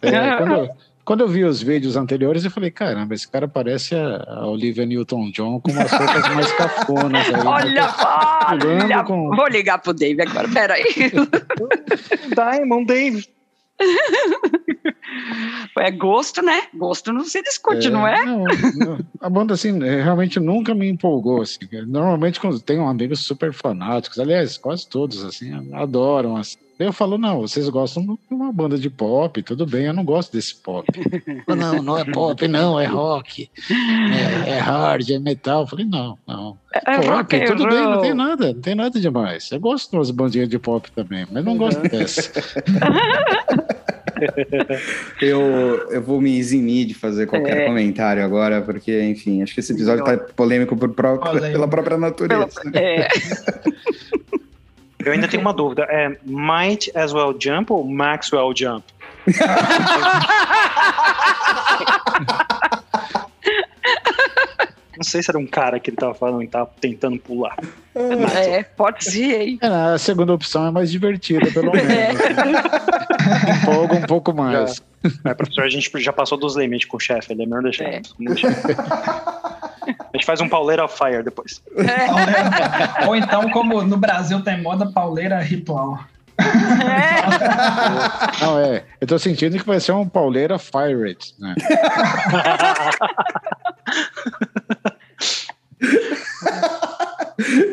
É, 0.00 0.36
quando, 0.38 0.52
eu, 0.54 0.68
quando 1.04 1.20
eu 1.20 1.28
vi 1.28 1.44
os 1.44 1.62
vídeos 1.62 1.94
anteriores, 1.94 2.42
eu 2.42 2.50
falei, 2.50 2.70
caramba, 2.70 3.14
esse 3.14 3.28
cara 3.28 3.46
parece 3.46 3.94
a, 3.94 4.46
Olivia 4.46 4.86
Newton-John 4.86 5.60
com 5.60 5.70
umas 5.70 5.92
roupas 5.92 6.34
mais 6.34 6.52
cafonas 6.52 7.26
aí. 7.26 7.32
Né? 7.32 7.42
Olha, 7.44 7.94
olha 8.82 9.04
com... 9.04 9.28
vou 9.28 9.48
ligar 9.48 9.76
pro 9.78 9.92
Dave 9.92 10.22
agora, 10.22 10.48
peraí. 10.48 10.84
Diamond 12.34 12.86
Dave. 12.86 13.28
é 15.78 15.90
gosto, 15.90 16.42
né? 16.42 16.62
Gosto 16.74 17.12
não 17.12 17.24
se 17.24 17.42
discute, 17.42 17.88
é, 17.88 17.90
não 17.90 18.06
é? 18.06 18.24
Não, 18.24 18.44
não. 18.76 18.98
A 19.20 19.28
banda, 19.28 19.54
assim, 19.54 19.82
é, 19.82 20.02
realmente 20.02 20.38
nunca 20.38 20.74
me 20.74 20.88
empolgou. 20.88 21.42
Assim. 21.42 21.58
Normalmente, 21.86 22.40
quando 22.40 22.60
tenho 22.60 22.86
amigos 22.86 23.20
super 23.20 23.52
fanáticos, 23.52 24.18
aliás, 24.18 24.56
quase 24.56 24.88
todos, 24.88 25.24
assim, 25.24 25.52
adoram. 25.74 26.36
Assim. 26.36 26.56
Eu 26.78 26.92
falo, 26.92 27.16
não, 27.16 27.42
vocês 27.42 27.68
gostam 27.68 28.04
de 28.04 28.18
uma 28.28 28.52
banda 28.52 28.76
de 28.76 28.90
pop, 28.90 29.40
tudo 29.42 29.64
bem, 29.64 29.84
eu 29.84 29.92
não 29.92 30.04
gosto 30.04 30.32
desse 30.32 30.56
pop. 30.56 30.86
não, 31.46 31.80
não 31.80 31.98
é 31.98 32.04
pop, 32.04 32.48
não, 32.48 32.80
é 32.80 32.84
rock, 32.84 33.48
é, 33.70 34.50
é 34.50 34.58
hard, 34.58 35.08
é 35.08 35.18
metal. 35.18 35.62
Eu 35.62 35.66
falei, 35.68 35.86
não, 35.86 36.18
não. 36.26 36.58
É, 36.74 36.78
é 36.78 36.96
pop, 36.96 37.08
rock, 37.08 37.44
tudo 37.46 37.68
bem, 37.68 37.80
não 37.80 38.00
tem 38.00 38.14
nada, 38.14 38.52
não 38.52 38.60
tem 38.60 38.74
nada 38.74 38.98
demais. 38.98 39.52
Eu 39.52 39.60
gosto 39.60 39.90
de 39.90 39.96
umas 39.96 40.10
bandinhas 40.10 40.48
de 40.48 40.58
pop 40.58 40.90
também, 40.90 41.26
mas 41.30 41.44
não 41.44 41.56
gosto 41.56 41.80
dessa. 41.82 42.32
eu, 45.20 45.90
eu 45.90 46.02
vou 46.02 46.20
me 46.20 46.38
eximir 46.38 46.86
de 46.86 46.94
fazer 46.94 47.26
qualquer 47.26 47.58
é. 47.58 47.66
comentário 47.66 48.24
agora, 48.24 48.62
porque, 48.62 49.02
enfim, 49.02 49.42
acho 49.42 49.54
que 49.54 49.60
esse 49.60 49.72
episódio 49.72 50.02
está 50.02 50.16
polêmico 50.34 50.76
por 50.76 50.88
próprio, 50.90 51.40
pela 51.40 51.68
própria 51.68 51.98
natureza. 51.98 52.60
Pela, 52.60 52.78
é. 52.78 53.08
Eu 55.04 55.12
ainda 55.12 55.28
tenho 55.28 55.42
uma 55.42 55.52
dúvida. 55.52 55.82
É 55.90 56.16
Might 56.24 56.90
as 56.96 57.12
well 57.12 57.36
jump 57.38 57.70
ou 57.72 57.84
Maxwell 57.84 58.54
jump? 58.56 58.84
Não 64.96 65.04
sei 65.04 65.22
se 65.22 65.30
era 65.30 65.38
um 65.38 65.46
cara 65.46 65.78
que 65.80 65.90
ele 65.90 65.96
tava 65.96 66.14
falando 66.14 66.42
e 66.42 66.48
tava 66.48 66.70
tentando 66.80 67.18
pular. 67.18 67.56
É, 67.94 68.62
pode 68.62 69.04
ser, 69.04 69.40
hein? 69.40 69.58
É, 69.60 69.66
a 69.66 69.98
segunda 69.98 70.32
opção 70.32 70.66
é 70.66 70.70
mais 70.70 70.90
divertida, 70.90 71.50
pelo 71.52 71.72
menos. 71.72 71.90
É. 71.90 72.12
Um 73.94 74.06
pouco 74.06 74.32
mais. 74.32 74.82
Já, 75.04 75.30
é, 75.30 75.34
professor, 75.34 75.64
a 75.64 75.68
gente 75.68 75.90
já 76.00 76.12
passou 76.12 76.38
dos 76.38 76.56
limites 76.56 76.88
com 76.88 76.96
o 76.96 77.00
chefe, 77.00 77.32
ele 77.32 77.42
é 77.42 77.46
melhor 77.46 77.62
deixar. 77.62 77.84
É. 77.84 78.02
A 79.86 80.16
gente 80.16 80.24
faz 80.24 80.40
um 80.40 80.48
pauleira 80.48 80.84
of 80.84 80.96
fire 80.96 81.22
depois. 81.22 81.62
É. 81.76 83.06
Ou 83.06 83.16
então, 83.16 83.50
como 83.50 83.82
no 83.82 83.96
Brasil 83.96 84.42
tem 84.42 84.60
moda, 84.62 84.90
pauleira 84.90 85.38
ritual. 85.40 86.00
É. 86.38 86.44
Não, 88.44 88.58
é. 88.58 88.84
Eu 89.00 89.06
tô 89.06 89.18
sentindo 89.18 89.58
que 89.58 89.66
vai 89.66 89.80
ser 89.80 89.92
um 89.92 90.08
pauleira 90.08 90.58
fire 90.58 91.16
né? 91.38 91.54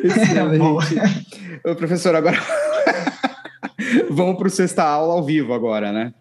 Excelente. 0.04 0.62
Ô, 1.64 1.76
professor, 1.76 2.16
agora 2.16 2.38
vamos 4.10 4.38
para 4.38 4.48
o 4.48 4.50
sexta 4.50 4.84
aula 4.84 5.14
ao 5.14 5.24
vivo 5.24 5.54
agora, 5.54 5.92
né? 5.92 6.14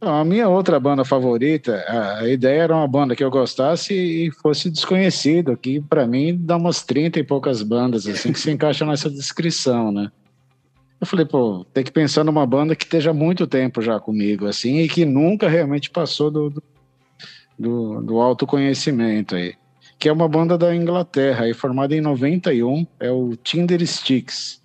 A 0.00 0.24
minha 0.24 0.48
outra 0.48 0.80
banda 0.80 1.04
favorita, 1.04 1.84
a 1.86 2.28
ideia 2.28 2.62
era 2.62 2.74
uma 2.74 2.88
banda 2.88 3.14
que 3.14 3.22
eu 3.22 3.30
gostasse 3.30 3.94
e 3.94 4.30
fosse 4.32 4.68
desconhecido, 4.68 5.56
que 5.56 5.80
para 5.80 6.06
mim 6.06 6.36
dá 6.36 6.56
umas 6.56 6.82
30 6.82 7.20
e 7.20 7.24
poucas 7.24 7.62
bandas 7.62 8.06
assim 8.06 8.32
que 8.32 8.40
se 8.40 8.50
encaixam 8.50 8.88
nessa 8.88 9.08
descrição, 9.08 9.92
né? 9.92 10.10
Eu 11.02 11.06
falei, 11.06 11.26
pô, 11.26 11.66
tem 11.74 11.82
que 11.82 11.90
pensar 11.90 12.22
numa 12.22 12.46
banda 12.46 12.76
que 12.76 12.84
esteja 12.84 13.12
muito 13.12 13.44
tempo 13.44 13.82
já 13.82 13.98
comigo, 13.98 14.46
assim, 14.46 14.78
e 14.78 14.88
que 14.88 15.04
nunca 15.04 15.48
realmente 15.48 15.90
passou 15.90 16.30
do, 16.30 16.62
do, 17.58 18.00
do 18.02 18.20
autoconhecimento 18.20 19.34
aí. 19.34 19.56
Que 19.98 20.08
é 20.08 20.12
uma 20.12 20.28
banda 20.28 20.56
da 20.56 20.72
Inglaterra, 20.72 21.46
aí, 21.46 21.54
formada 21.54 21.92
em 21.92 22.00
91, 22.00 22.86
é 23.00 23.10
o 23.10 23.34
Tinder 23.34 23.84
Sticks. 23.84 24.62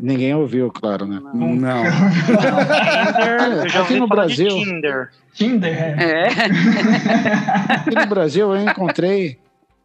Ninguém 0.00 0.34
ouviu, 0.34 0.72
claro, 0.72 1.06
né? 1.06 1.20
Não. 1.34 1.54
não. 1.54 1.82
Tinder, 3.20 3.68
já 3.68 3.82
Aqui 3.82 4.00
no 4.00 4.08
Brasil. 4.08 4.48
Tinder. 4.48 5.10
Tinder, 5.34 6.02
é. 6.02 6.28
Aqui 7.68 7.94
no 7.94 8.06
Brasil 8.06 8.54
eu 8.54 8.62
encontrei, 8.62 9.38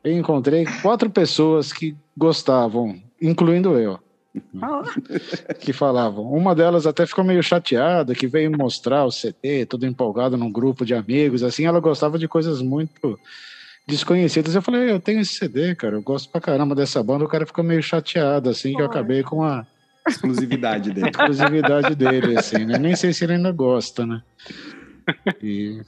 eu 0.06 0.18
encontrei 0.18 0.66
quatro 0.82 1.10
pessoas 1.10 1.74
que 1.74 1.98
gostavam, 2.16 2.96
incluindo 3.22 3.78
eu. 3.78 4.00
que 5.60 5.74
falavam. 5.74 6.32
Uma 6.32 6.56
delas 6.56 6.88
até 6.88 7.06
ficou 7.06 7.24
meio 7.24 7.44
chateada, 7.44 8.16
que 8.16 8.28
veio 8.28 8.56
mostrar 8.56 9.06
o 9.06 9.12
CD, 9.12 9.66
todo 9.66 9.86
empolgado 9.86 10.38
num 10.38 10.52
grupo 10.52 10.86
de 10.86 10.94
amigos, 10.94 11.44
assim, 11.44 11.66
ela 11.66 11.80
gostava 11.80 12.18
de 12.18 12.28
coisas 12.28 12.62
muito 12.62 13.20
desconhecidas. 13.88 14.56
Eu 14.56 14.62
falei, 14.62 14.92
eu 14.92 15.00
tenho 15.00 15.20
esse 15.20 15.34
CD, 15.34 15.76
cara, 15.76 15.96
eu 15.96 16.02
gosto 16.02 16.30
pra 16.30 16.42
caramba 16.42 16.76
dessa 16.76 17.04
banda. 17.04 17.26
O 17.26 17.30
cara 17.30 17.46
ficou 17.46 17.64
meio 17.64 17.84
chateado, 17.84 18.50
assim, 18.50 18.74
que 18.74 18.82
eu 18.82 18.86
acabei 18.86 19.24
com 19.24 19.44
a 19.44 19.66
exclusividade 20.08 20.92
dele. 20.92 21.10
exclusividade 21.10 21.96
dele, 21.96 22.38
assim, 22.38 22.66
né? 22.66 22.78
Nem 22.78 22.96
sei 22.96 23.14
se 23.14 23.24
ele 23.24 23.34
ainda 23.34 23.52
gosta, 23.52 24.06
né? 24.06 24.22
E, 25.42 25.82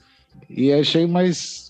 e 0.50 0.72
achei 0.72 1.06
mais 1.06 1.63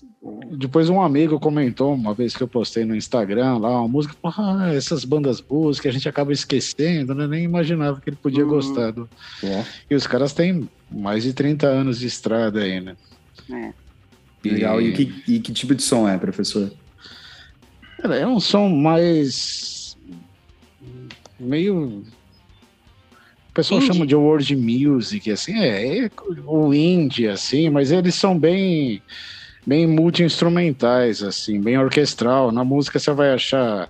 depois 0.51 0.89
um 0.89 1.01
amigo 1.01 1.39
comentou 1.39 1.93
uma 1.93 2.13
vez 2.13 2.35
que 2.35 2.41
eu 2.41 2.47
postei 2.47 2.83
no 2.83 2.95
Instagram 2.95 3.57
lá 3.57 3.79
uma 3.79 3.87
música, 3.87 4.15
ah, 4.23 4.71
essas 4.73 5.05
bandas 5.05 5.39
boas 5.39 5.79
que 5.79 5.87
a 5.87 5.91
gente 5.91 6.09
acaba 6.09 6.33
esquecendo, 6.33 7.13
né? 7.13 7.27
Nem 7.27 7.43
imaginava 7.43 8.01
que 8.01 8.09
ele 8.09 8.17
podia 8.17 8.43
uhum. 8.43 8.49
gostar. 8.49 8.91
Do... 8.91 9.07
É. 9.43 9.63
E 9.89 9.93
os 9.93 10.07
caras 10.07 10.33
têm 10.33 10.67
mais 10.89 11.23
de 11.23 11.33
30 11.33 11.67
anos 11.67 11.99
de 11.99 12.07
estrada 12.07 12.61
aí, 12.61 12.81
né? 12.81 12.95
É. 13.51 13.71
Legal. 14.43 14.81
E, 14.81 14.89
e, 14.89 14.93
que, 14.93 15.33
e 15.33 15.39
que 15.39 15.53
tipo 15.53 15.75
de 15.75 15.83
som 15.83 16.07
é, 16.07 16.17
professor? 16.17 16.71
é 18.03 18.25
um 18.25 18.39
som 18.39 18.69
mais 18.69 19.97
meio 21.39 22.03
o 23.49 23.53
pessoal 23.53 23.79
indie. 23.79 23.93
chama 23.93 24.07
de 24.07 24.15
world 24.15 24.55
music, 24.55 25.31
assim, 25.31 25.57
é, 25.59 26.05
é 26.05 26.11
o 26.45 26.73
indie, 26.73 27.27
assim, 27.27 27.69
mas 27.69 27.91
eles 27.91 28.15
são 28.15 28.37
bem 28.37 29.01
bem 29.65 29.87
multi-instrumentais, 29.87 31.23
assim, 31.23 31.59
bem 31.59 31.77
orquestral. 31.77 32.51
Na 32.51 32.63
música 32.63 32.99
você 32.99 33.11
vai 33.11 33.33
achar. 33.33 33.89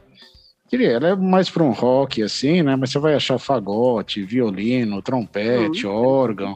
Ela 0.71 1.09
é 1.09 1.15
mais 1.15 1.49
para 1.49 1.63
um 1.63 1.71
rock, 1.71 2.21
assim, 2.21 2.61
né? 2.61 2.75
Mas 2.75 2.91
você 2.91 2.99
vai 2.99 3.13
achar 3.13 3.37
fagote, 3.37 4.23
violino, 4.23 5.01
trompete, 5.01 5.85
uhum. 5.85 5.93
órgão. 5.93 6.55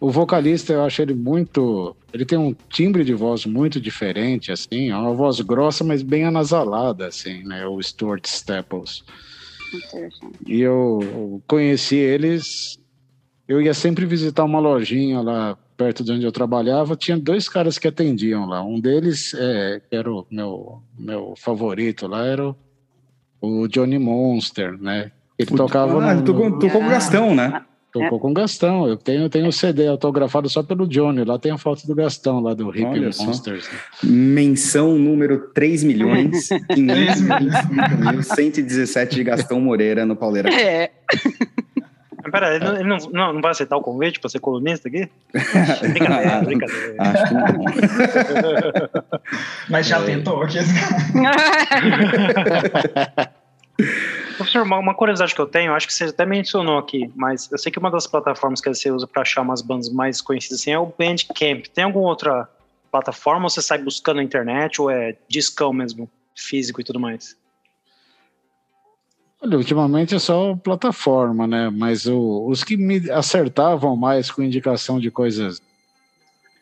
O 0.00 0.10
vocalista, 0.10 0.72
eu 0.72 0.82
acho 0.82 1.00
ele 1.00 1.14
muito. 1.14 1.94
Ele 2.12 2.24
tem 2.24 2.38
um 2.38 2.54
timbre 2.68 3.04
de 3.04 3.14
voz 3.14 3.46
muito 3.46 3.80
diferente, 3.80 4.50
assim, 4.50 4.90
é 4.90 4.96
uma 4.96 5.14
voz 5.14 5.40
grossa, 5.40 5.84
mas 5.84 6.02
bem 6.02 6.24
anasalada, 6.24 7.06
assim, 7.06 7.44
né? 7.44 7.64
O 7.66 7.80
Stuart 7.80 8.24
Staples. 8.26 9.04
E 10.46 10.60
eu 10.60 11.40
conheci 11.46 11.96
eles. 11.96 12.78
Eu 13.46 13.60
ia 13.60 13.74
sempre 13.74 14.04
visitar 14.06 14.44
uma 14.44 14.58
lojinha 14.58 15.20
lá 15.20 15.56
perto 15.76 16.04
de 16.04 16.12
onde 16.12 16.24
eu 16.24 16.32
trabalhava, 16.32 16.96
tinha 16.96 17.18
dois 17.18 17.48
caras 17.48 17.78
que 17.78 17.88
atendiam 17.88 18.46
lá. 18.46 18.62
Um 18.62 18.80
deles, 18.80 19.34
é, 19.34 19.80
que 19.88 19.96
era 19.96 20.10
o 20.10 20.26
meu, 20.30 20.82
meu 20.98 21.34
favorito 21.36 22.06
lá, 22.06 22.24
era 22.24 22.48
o, 22.48 22.56
o 23.40 23.68
Johnny 23.68 23.98
Monster, 23.98 24.80
né? 24.80 25.10
Ele 25.38 25.52
o, 25.52 25.56
tocava. 25.56 26.02
Ah, 26.04 26.14
no, 26.14 26.22
tocou, 26.22 26.58
tocou 26.58 26.80
com 26.80 26.86
o 26.86 26.90
Gastão, 26.90 27.34
né? 27.34 27.62
Tocou 27.92 28.18
com 28.18 28.30
o 28.30 28.34
Gastão. 28.34 28.88
Eu 28.88 28.96
tenho, 28.96 29.28
tenho 29.28 29.46
um 29.46 29.52
CD 29.52 29.86
autografado 29.86 30.48
só 30.48 30.62
pelo 30.62 30.86
Johnny. 30.86 31.24
Lá 31.24 31.38
tem 31.38 31.52
a 31.52 31.58
foto 31.58 31.86
do 31.86 31.94
Gastão, 31.94 32.40
lá 32.40 32.54
do 32.54 32.70
Hip 32.70 33.00
Monsters. 33.20 33.68
Menção 34.02 34.98
número 34.98 35.50
3 35.52 35.84
milhões 35.84 36.48
117 38.34 39.14
de 39.14 39.24
Gastão 39.24 39.60
Moreira 39.60 40.06
no 40.06 40.16
Pauleira. 40.16 40.48
É. 40.50 40.90
Pera, 42.32 42.54
ele, 42.54 42.64
não, 42.64 42.74
ele 42.74 42.88
não, 42.88 42.96
não, 43.12 43.32
não, 43.34 43.42
vai 43.42 43.50
aceitar 43.50 43.76
o 43.76 43.82
convite 43.82 44.18
para 44.18 44.30
ser 44.30 44.40
colunista 44.40 44.88
aqui? 44.88 45.06
brincadeira, 45.92 46.40
brincadeira. 46.40 46.96
Acho 46.98 47.28
que 47.28 47.34
não. 47.34 47.42
Mas 49.68 49.86
já 49.86 50.00
é. 50.00 50.04
tentou 50.04 50.42
aqui. 50.42 50.58
Professor, 54.36 54.62
uma, 54.62 54.78
uma, 54.78 54.94
curiosidade 54.94 55.34
que 55.34 55.40
eu 55.40 55.46
tenho, 55.46 55.74
acho 55.74 55.86
que 55.86 55.92
você 55.92 56.04
até 56.04 56.24
mencionou 56.24 56.78
aqui, 56.78 57.12
mas 57.14 57.52
eu 57.52 57.58
sei 57.58 57.70
que 57.70 57.78
uma 57.78 57.90
das 57.90 58.06
plataformas 58.06 58.62
que 58.62 58.68
você 58.72 58.90
usa 58.90 59.06
para 59.06 59.20
achar 59.20 59.42
umas 59.42 59.60
bandas 59.60 59.90
mais 59.90 60.22
conhecidas 60.22 60.60
assim 60.60 60.70
é 60.72 60.78
o 60.78 60.86
Bandcamp. 60.86 61.66
Tem 61.74 61.84
alguma 61.84 62.08
outra 62.08 62.48
plataforma 62.90 63.44
ou 63.44 63.50
você 63.50 63.60
sai 63.60 63.76
buscando 63.78 64.16
na 64.16 64.22
internet 64.22 64.80
ou 64.80 64.90
é 64.90 65.16
discão 65.28 65.70
mesmo, 65.72 66.10
físico 66.34 66.80
e 66.80 66.84
tudo 66.84 66.98
mais? 66.98 67.36
Olha, 69.42 69.58
ultimamente 69.58 70.14
é 70.14 70.20
só 70.20 70.54
plataforma, 70.54 71.48
né? 71.48 71.68
Mas 71.68 72.06
o, 72.06 72.46
os 72.46 72.62
que 72.62 72.76
me 72.76 73.10
acertavam 73.10 73.96
mais 73.96 74.30
com 74.30 74.40
indicação 74.40 75.00
de 75.00 75.10
coisas 75.10 75.60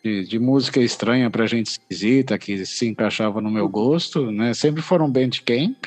de, 0.03 0.27
de 0.27 0.39
música 0.39 0.81
estranha 0.81 1.29
para 1.31 1.47
gente 1.47 1.67
esquisita, 1.67 2.39
que 2.39 2.65
se 2.65 2.89
encaixava 2.89 3.39
no 3.43 3.51
meu 3.51 3.69
gosto, 3.69 4.31
né? 4.31 4.55
Sempre 4.55 4.81
foram 4.81 5.11
Bandcamp. 5.11 5.85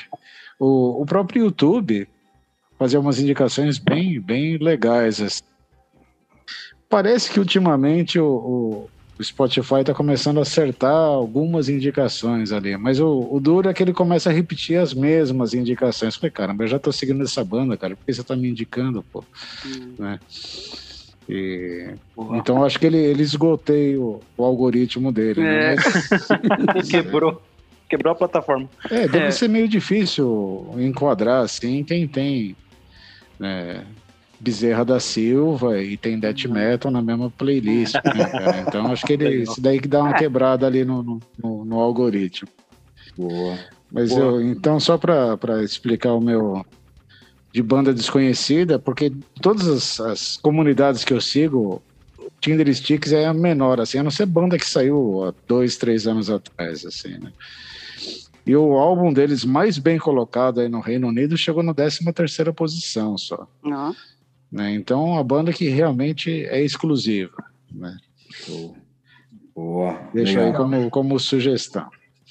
O, 0.56 1.02
o 1.02 1.04
próprio 1.04 1.46
YouTube 1.46 2.06
fazia 2.78 3.00
umas 3.00 3.18
indicações 3.18 3.76
bem, 3.76 4.20
bem 4.20 4.56
legais. 4.58 5.20
Assim. 5.20 5.42
Parece 6.88 7.28
que 7.28 7.40
ultimamente 7.40 8.20
o, 8.20 8.26
o 8.26 8.90
Spotify 9.22 9.80
está 9.80 9.94
começando 9.94 10.38
a 10.38 10.42
acertar 10.42 10.92
algumas 10.92 11.68
indicações 11.68 12.50
ali, 12.50 12.76
mas 12.76 12.98
o, 12.98 13.28
o, 13.30 13.38
duro 13.40 13.68
é 13.68 13.74
que 13.74 13.82
ele 13.82 13.92
começa 13.92 14.28
a 14.28 14.32
repetir 14.32 14.76
as 14.76 14.92
mesmas 14.92 15.54
indicações. 15.54 16.16
Falei, 16.16 16.30
caramba, 16.30 16.64
eu 16.64 16.68
já 16.68 16.76
estou 16.78 16.92
seguindo 16.92 17.22
essa 17.22 17.44
banda, 17.44 17.76
cara, 17.76 17.94
por 17.94 18.04
que 18.04 18.12
você 18.12 18.20
está 18.20 18.34
me 18.34 18.48
indicando, 18.48 19.04
pô? 19.12 19.24
Hum. 19.64 19.94
Né? 19.98 20.18
E, 21.28 21.94
então 22.34 22.64
acho 22.64 22.78
que 22.78 22.86
ele, 22.86 22.98
ele 22.98 23.22
esgotei 23.22 23.96
o, 23.96 24.20
o 24.36 24.44
algoritmo 24.44 25.12
dele. 25.12 25.42
Né? 25.42 25.74
É. 25.74 25.76
Né? 25.76 25.82
Mas, 26.74 26.88
Quebrou. 26.90 27.40
Quebrou 27.88 28.12
a 28.12 28.16
plataforma. 28.16 28.68
É, 28.90 29.06
deve 29.06 29.26
é. 29.26 29.30
ser 29.30 29.48
meio 29.48 29.68
difícil 29.68 30.74
enquadrar 30.78 31.44
assim 31.44 31.84
quem 31.84 32.08
tem 32.08 32.56
né, 33.38 33.84
Bezerra 34.44 34.84
da 34.84 35.00
Silva 35.00 35.82
e 35.82 35.96
tem 35.96 36.20
Death 36.20 36.44
uhum. 36.44 36.52
Metal 36.52 36.92
na 36.92 37.00
mesma 37.00 37.30
playlist, 37.30 37.94
né, 37.94 38.64
Então 38.68 38.92
acho 38.92 39.06
que 39.06 39.14
ele, 39.14 39.42
isso 39.42 39.60
daí 39.60 39.80
que 39.80 39.88
dá 39.88 40.02
uma 40.02 40.12
quebrada 40.12 40.66
ali 40.66 40.84
no, 40.84 41.02
no, 41.02 41.64
no 41.64 41.80
algoritmo. 41.80 42.48
Boa. 43.16 43.58
Mas 43.90 44.10
Boa. 44.10 44.22
eu, 44.22 44.42
então, 44.42 44.78
só 44.78 44.98
para 44.98 45.62
explicar 45.62 46.12
o 46.12 46.20
meu 46.20 46.64
de 47.52 47.62
banda 47.62 47.94
desconhecida, 47.94 48.78
porque 48.78 49.12
todas 49.40 49.68
as, 49.68 50.00
as 50.00 50.36
comunidades 50.36 51.04
que 51.04 51.12
eu 51.12 51.20
sigo, 51.20 51.80
Tinder 52.40 52.72
Sticks 52.74 53.12
é 53.12 53.26
a 53.26 53.32
menor, 53.32 53.80
assim, 53.80 53.98
a 53.98 54.02
não 54.02 54.10
ser 54.10 54.26
banda 54.26 54.58
que 54.58 54.68
saiu 54.68 55.24
há 55.24 55.34
dois, 55.46 55.76
três 55.76 56.06
anos 56.06 56.28
atrás, 56.28 56.84
assim, 56.84 57.16
né? 57.16 57.32
E 58.46 58.54
o 58.54 58.72
álbum 58.74 59.12
deles 59.12 59.44
mais 59.44 59.78
bem 59.78 59.98
colocado 59.98 60.60
aí 60.60 60.68
no 60.68 60.80
Reino 60.80 61.08
Unido 61.08 61.36
chegou 61.38 61.62
na 61.62 61.72
13 61.72 62.12
terceira 62.12 62.52
posição 62.52 63.16
só. 63.16 63.46
Não. 63.62 63.94
Né? 64.54 64.72
Então, 64.72 65.18
a 65.18 65.24
banda 65.24 65.52
que 65.52 65.68
realmente 65.68 66.46
é 66.46 66.62
exclusiva. 66.62 67.42
Né? 67.74 67.96
Show. 68.30 68.76
Boa. 69.52 69.98
Deixa 70.14 70.38
Legal. 70.38 70.46
aí 70.46 70.56
como, 70.56 70.90
como 70.90 71.18
sugestão. 71.18 71.88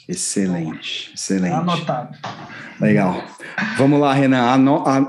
Excelente, 0.08 1.12
excelente. 1.14 1.54
Anotado. 1.54 2.18
Legal. 2.80 3.24
Vamos 3.78 4.00
lá, 4.00 4.14
Renan. 4.14 4.42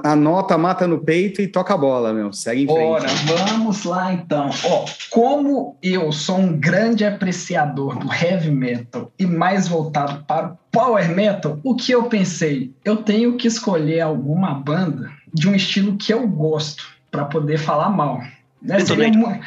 Anota, 0.04 0.58
mata 0.58 0.88
no 0.88 0.98
peito 0.98 1.40
e 1.40 1.46
toca 1.46 1.74
a 1.74 1.76
bola, 1.76 2.12
meu. 2.12 2.32
Segue 2.32 2.62
em 2.62 2.66
frente. 2.66 2.80
Bora, 2.80 3.08
vamos 3.08 3.84
lá 3.84 4.12
então. 4.12 4.50
Ó, 4.64 4.84
como 5.10 5.76
eu 5.82 6.10
sou 6.10 6.38
um 6.38 6.58
grande 6.58 7.04
apreciador 7.04 7.96
do 7.96 8.12
heavy 8.12 8.50
metal 8.50 9.12
e 9.18 9.24
mais 9.24 9.68
voltado 9.68 10.24
para 10.24 10.48
o 10.48 10.58
power 10.70 11.08
metal, 11.14 11.60
o 11.62 11.76
que 11.76 11.92
eu 11.92 12.04
pensei? 12.04 12.72
Eu 12.84 12.96
tenho 12.96 13.36
que 13.36 13.46
escolher 13.46 14.00
alguma 14.00 14.52
banda 14.54 15.10
de 15.32 15.48
um 15.48 15.54
estilo 15.54 15.96
que 15.96 16.12
eu 16.12 16.26
gosto 16.28 16.94
para 17.14 17.24
poder 17.26 17.58
falar 17.58 17.90
mal. 17.90 18.20
Né? 18.60 18.80
Seria, 18.80 19.12
mu... 19.12 19.40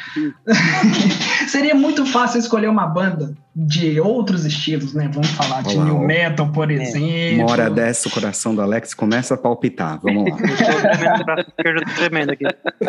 Seria 1.48 1.74
muito 1.74 2.06
fácil 2.06 2.38
escolher 2.38 2.68
uma 2.68 2.86
banda 2.86 3.34
de 3.54 4.00
outros 4.00 4.46
estilos, 4.46 4.94
né? 4.94 5.10
Vamos 5.12 5.28
falar 5.32 5.62
de 5.64 5.76
new 5.76 5.98
metal, 5.98 6.50
por 6.50 6.70
é. 6.70 6.74
exemplo. 6.74 7.42
Uma 7.42 7.50
hora 7.50 7.68
dessa, 7.68 8.08
o 8.08 8.10
coração 8.10 8.54
do 8.54 8.62
Alex 8.62 8.94
começa 8.94 9.34
a 9.34 9.36
palpitar. 9.36 9.98
Vamos 10.00 10.30
lá. 10.30 10.38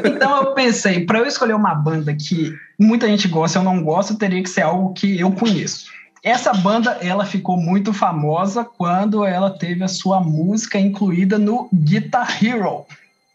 então 0.06 0.38
eu 0.38 0.54
pensei, 0.54 1.06
para 1.06 1.20
eu 1.20 1.26
escolher 1.26 1.56
uma 1.56 1.76
banda 1.76 2.14
que 2.14 2.54
muita 2.80 3.08
gente 3.08 3.28
gosta, 3.28 3.60
eu 3.60 3.64
não 3.64 3.84
gosto, 3.84 4.16
teria 4.16 4.42
que 4.42 4.50
ser 4.50 4.62
algo 4.62 4.94
que 4.94 5.20
eu 5.20 5.32
conheço. 5.32 5.88
Essa 6.24 6.54
banda, 6.54 6.98
ela 7.02 7.26
ficou 7.26 7.58
muito 7.58 7.92
famosa 7.92 8.64
quando 8.64 9.26
ela 9.26 9.50
teve 9.50 9.84
a 9.84 9.88
sua 9.88 10.22
música 10.22 10.80
incluída 10.80 11.38
no 11.38 11.68
Guitar 11.74 12.38
Hero 12.44 12.86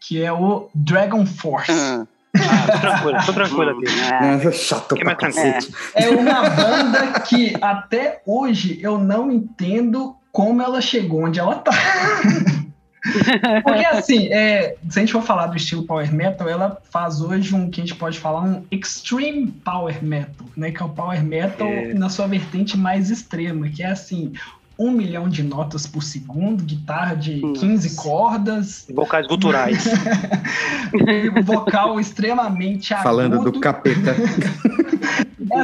que 0.07 0.21
é 0.21 0.31
o 0.31 0.69
Dragon 0.73 1.25
Force. 1.25 1.71
Ah. 1.71 2.05
Ah, 2.37 2.71
tô 2.71 2.79
tranquilo, 2.79 3.25
tô 3.25 3.33
tranquilo 3.33 3.69
aqui. 3.71 3.85
É, 4.11 4.47
é 4.47 4.51
chato 4.51 4.95
pra 4.97 5.15
cacete. 5.15 5.73
É 5.93 6.09
uma 6.09 6.49
banda 6.49 7.21
que 7.21 7.55
até 7.61 8.21
hoje 8.25 8.77
eu 8.81 8.97
não 8.97 9.31
entendo 9.31 10.15
como 10.33 10.61
ela 10.61 10.81
chegou 10.81 11.23
onde 11.23 11.39
ela 11.39 11.55
tá. 11.55 11.71
Porque 13.63 13.85
assim, 13.85 14.27
é, 14.33 14.75
se 14.89 14.99
a 14.99 15.01
gente 15.01 15.13
for 15.13 15.21
falar 15.21 15.47
do 15.47 15.55
estilo 15.55 15.83
power 15.83 16.11
metal, 16.13 16.49
ela 16.49 16.81
faz 16.91 17.21
hoje 17.21 17.55
um 17.55 17.69
que 17.69 17.79
a 17.79 17.85
gente 17.85 17.95
pode 17.95 18.19
falar 18.19 18.41
um 18.41 18.65
extreme 18.69 19.47
power 19.63 20.03
metal, 20.03 20.47
né? 20.57 20.71
Que 20.71 20.81
é 20.81 20.85
o 20.85 20.89
power 20.89 21.23
metal 21.23 21.67
é. 21.67 21.93
na 21.93 22.09
sua 22.09 22.27
vertente 22.27 22.75
mais 22.75 23.09
extrema, 23.09 23.69
que 23.69 23.81
é 23.81 23.91
assim, 23.91 24.33
um 24.77 24.91
milhão 24.91 25.29
de 25.29 25.41
notas 25.41 25.87
por 25.87 26.03
segundo, 26.03 26.63
guitarra 26.63 27.15
de 27.15 27.39
15 27.39 27.95
cordas. 27.95 28.85
Vocais 28.93 29.27
guturais. 29.27 29.85
vocal 31.45 31.99
extremamente 31.99 32.93
agudo. 32.93 33.03
Falando 33.03 33.51
do 33.51 33.59
capeta. 33.59 34.15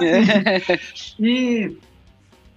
é 0.04 0.58
assim, 0.58 1.16
e 1.20 1.78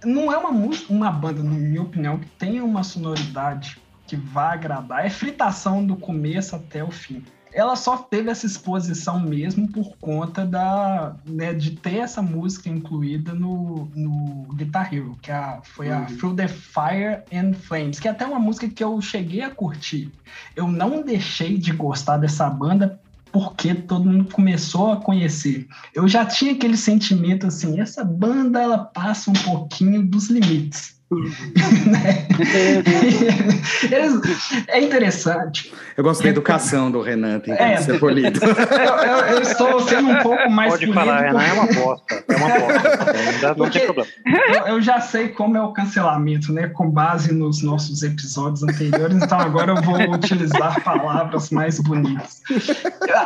não 0.03 0.31
é 0.31 0.37
uma, 0.37 0.69
uma 0.89 1.11
banda, 1.11 1.43
na 1.43 1.51
minha 1.51 1.81
opinião, 1.81 2.17
que 2.17 2.27
tenha 2.37 2.63
uma 2.63 2.83
sonoridade 2.83 3.77
que 4.07 4.15
vá 4.15 4.53
agradar. 4.53 5.05
É 5.05 5.09
fritação 5.09 5.85
do 5.85 5.95
começo 5.95 6.55
até 6.55 6.83
o 6.83 6.91
fim 6.91 7.23
ela 7.55 7.77
só 7.77 7.97
teve 7.97 8.29
essa 8.29 8.45
exposição 8.45 9.19
mesmo 9.19 9.71
por 9.71 9.95
conta 9.97 10.45
da, 10.45 11.15
né, 11.25 11.53
de 11.53 11.71
ter 11.71 11.99
essa 11.99 12.21
música 12.21 12.67
incluída 12.69 13.33
no, 13.33 13.89
no 13.95 14.53
Guitar 14.53 14.93
Hero, 14.93 15.17
que 15.21 15.31
a, 15.31 15.61
foi 15.63 15.89
a 15.89 15.99
uhum. 15.99 16.17
Through 16.17 16.35
the 16.35 16.47
Fire 16.49 17.23
and 17.33 17.53
Flames, 17.53 17.97
que 17.97 18.09
é 18.09 18.11
até 18.11 18.25
uma 18.25 18.39
música 18.39 18.67
que 18.67 18.83
eu 18.83 18.99
cheguei 19.01 19.41
a 19.41 19.49
curtir. 19.49 20.11
Eu 20.53 20.67
não 20.67 21.01
deixei 21.01 21.57
de 21.57 21.71
gostar 21.71 22.17
dessa 22.17 22.49
banda 22.49 22.99
porque 23.31 23.73
todo 23.73 24.09
mundo 24.09 24.31
começou 24.31 24.91
a 24.91 24.97
conhecer. 24.97 25.67
Eu 25.93 26.07
já 26.07 26.25
tinha 26.25 26.51
aquele 26.51 26.77
sentimento 26.77 27.47
assim, 27.47 27.79
essa 27.79 28.03
banda 28.03 28.61
ela 28.61 28.77
passa 28.77 29.29
um 29.29 29.33
pouquinho 29.33 30.05
dos 30.05 30.29
limites. 30.29 30.95
Né? 31.11 32.27
é 34.67 34.81
interessante. 34.81 35.71
Eu 35.95 36.03
gosto 36.03 36.23
da 36.23 36.29
educação 36.29 36.89
do 36.89 36.99
Renan, 37.01 37.39
tem 37.39 37.55
que 37.55 37.61
é, 37.61 37.77
ser 37.77 37.99
polido. 37.99 38.39
Eu, 38.43 38.95
eu, 38.95 39.17
eu, 39.35 39.41
estou 39.41 39.79
sendo 39.81 40.09
um 40.09 40.17
pouco 40.17 40.49
mais 40.49 40.71
Pode 40.71 40.91
falar, 40.93 41.21
Renan 41.21 41.43
é 41.43 41.53
uma 41.53 41.67
bosta. 41.67 42.23
É 42.27 42.35
uma 42.35 42.49
bosta. 42.59 43.55
Não, 43.55 43.69
tem 43.69 43.85
problema. 43.85 44.09
Eu, 44.25 44.67
eu, 44.67 44.81
já 44.81 44.99
sei 44.99 45.29
como 45.29 45.55
é 45.55 45.61
o 45.61 45.71
cancelamento, 45.73 46.51
né? 46.51 46.67
Com 46.69 46.89
base 46.89 47.31
nos 47.33 47.61
nossos 47.61 48.01
episódios 48.01 48.63
anteriores, 48.63 49.17
então 49.17 49.39
agora 49.39 49.73
eu 49.73 49.81
vou 49.83 49.99
utilizar 50.11 50.81
palavras 50.83 51.51
mais 51.51 51.79
bonitas. 51.79 52.41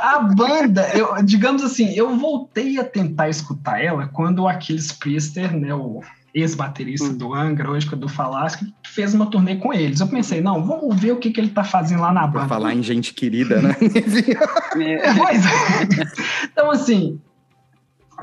A 0.01 0.19
banda, 0.19 0.89
eu, 0.93 1.15
digamos 1.23 1.63
assim, 1.63 1.93
eu 1.95 2.17
voltei 2.17 2.77
a 2.77 2.83
tentar 2.83 3.29
escutar 3.29 3.81
ela 3.81 4.07
quando 4.07 4.39
o 4.39 4.47
Aquiles 4.47 4.91
Priester, 4.91 5.55
né? 5.55 5.73
O 5.73 6.03
ex-baterista 6.33 7.07
hum. 7.07 7.17
do 7.17 7.33
Angra, 7.33 7.69
hoje 7.69 7.87
do 7.95 8.07
Falasco, 8.07 8.65
fez 8.85 9.13
uma 9.13 9.25
turnê 9.25 9.55
com 9.55 9.73
eles. 9.73 9.99
Eu 9.99 10.07
pensei, 10.07 10.41
não, 10.41 10.65
vamos 10.65 10.99
ver 10.99 11.11
o 11.11 11.17
que, 11.17 11.31
que 11.31 11.39
ele 11.39 11.49
tá 11.49 11.63
fazendo 11.63 12.01
lá 12.01 12.11
na 12.11 12.27
banda. 12.27 12.45
Pra 12.45 12.47
falar 12.47 12.73
em 12.73 12.83
gente 12.83 13.13
querida, 13.13 13.61
né? 13.61 13.75
é, 13.81 15.13
pois 15.13 15.45
é. 15.45 16.49
Então, 16.51 16.71
assim, 16.71 17.19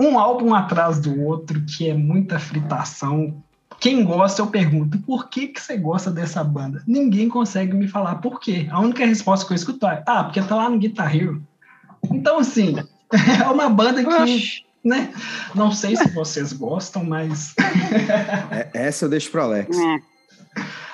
um 0.00 0.18
álbum 0.18 0.54
atrás 0.54 1.00
do 1.00 1.20
outro, 1.22 1.62
que 1.62 1.88
é 1.88 1.94
muita 1.94 2.38
fritação. 2.38 3.42
Quem 3.80 4.04
gosta, 4.04 4.40
eu 4.40 4.46
pergunto, 4.46 4.98
por 4.98 5.28
que, 5.28 5.48
que 5.48 5.60
você 5.60 5.76
gosta 5.76 6.10
dessa 6.10 6.42
banda? 6.42 6.82
Ninguém 6.86 7.28
consegue 7.28 7.74
me 7.74 7.88
falar 7.88 8.16
por 8.16 8.40
quê. 8.40 8.66
A 8.70 8.80
única 8.80 9.04
resposta 9.04 9.46
que 9.46 9.52
eu 9.52 9.56
escuto 9.56 9.86
é, 9.86 10.02
ah, 10.06 10.24
porque 10.24 10.40
tá 10.40 10.54
lá 10.54 10.70
no 10.70 10.78
Guitar 10.78 11.14
Hero. 11.14 11.42
Então, 12.10 12.38
assim, 12.38 12.76
é 13.42 13.48
uma 13.48 13.68
banda 13.68 14.02
que... 14.02 14.08
Oxi 14.08 14.66
né? 14.86 15.12
Não 15.54 15.72
sei 15.72 15.96
se 15.96 16.08
vocês 16.10 16.52
gostam, 16.52 17.04
mas. 17.04 17.54
é, 18.50 18.68
essa 18.72 19.04
eu 19.04 19.08
deixo 19.08 19.30
pro 19.30 19.42
Alex. 19.42 19.76
É. 19.76 20.16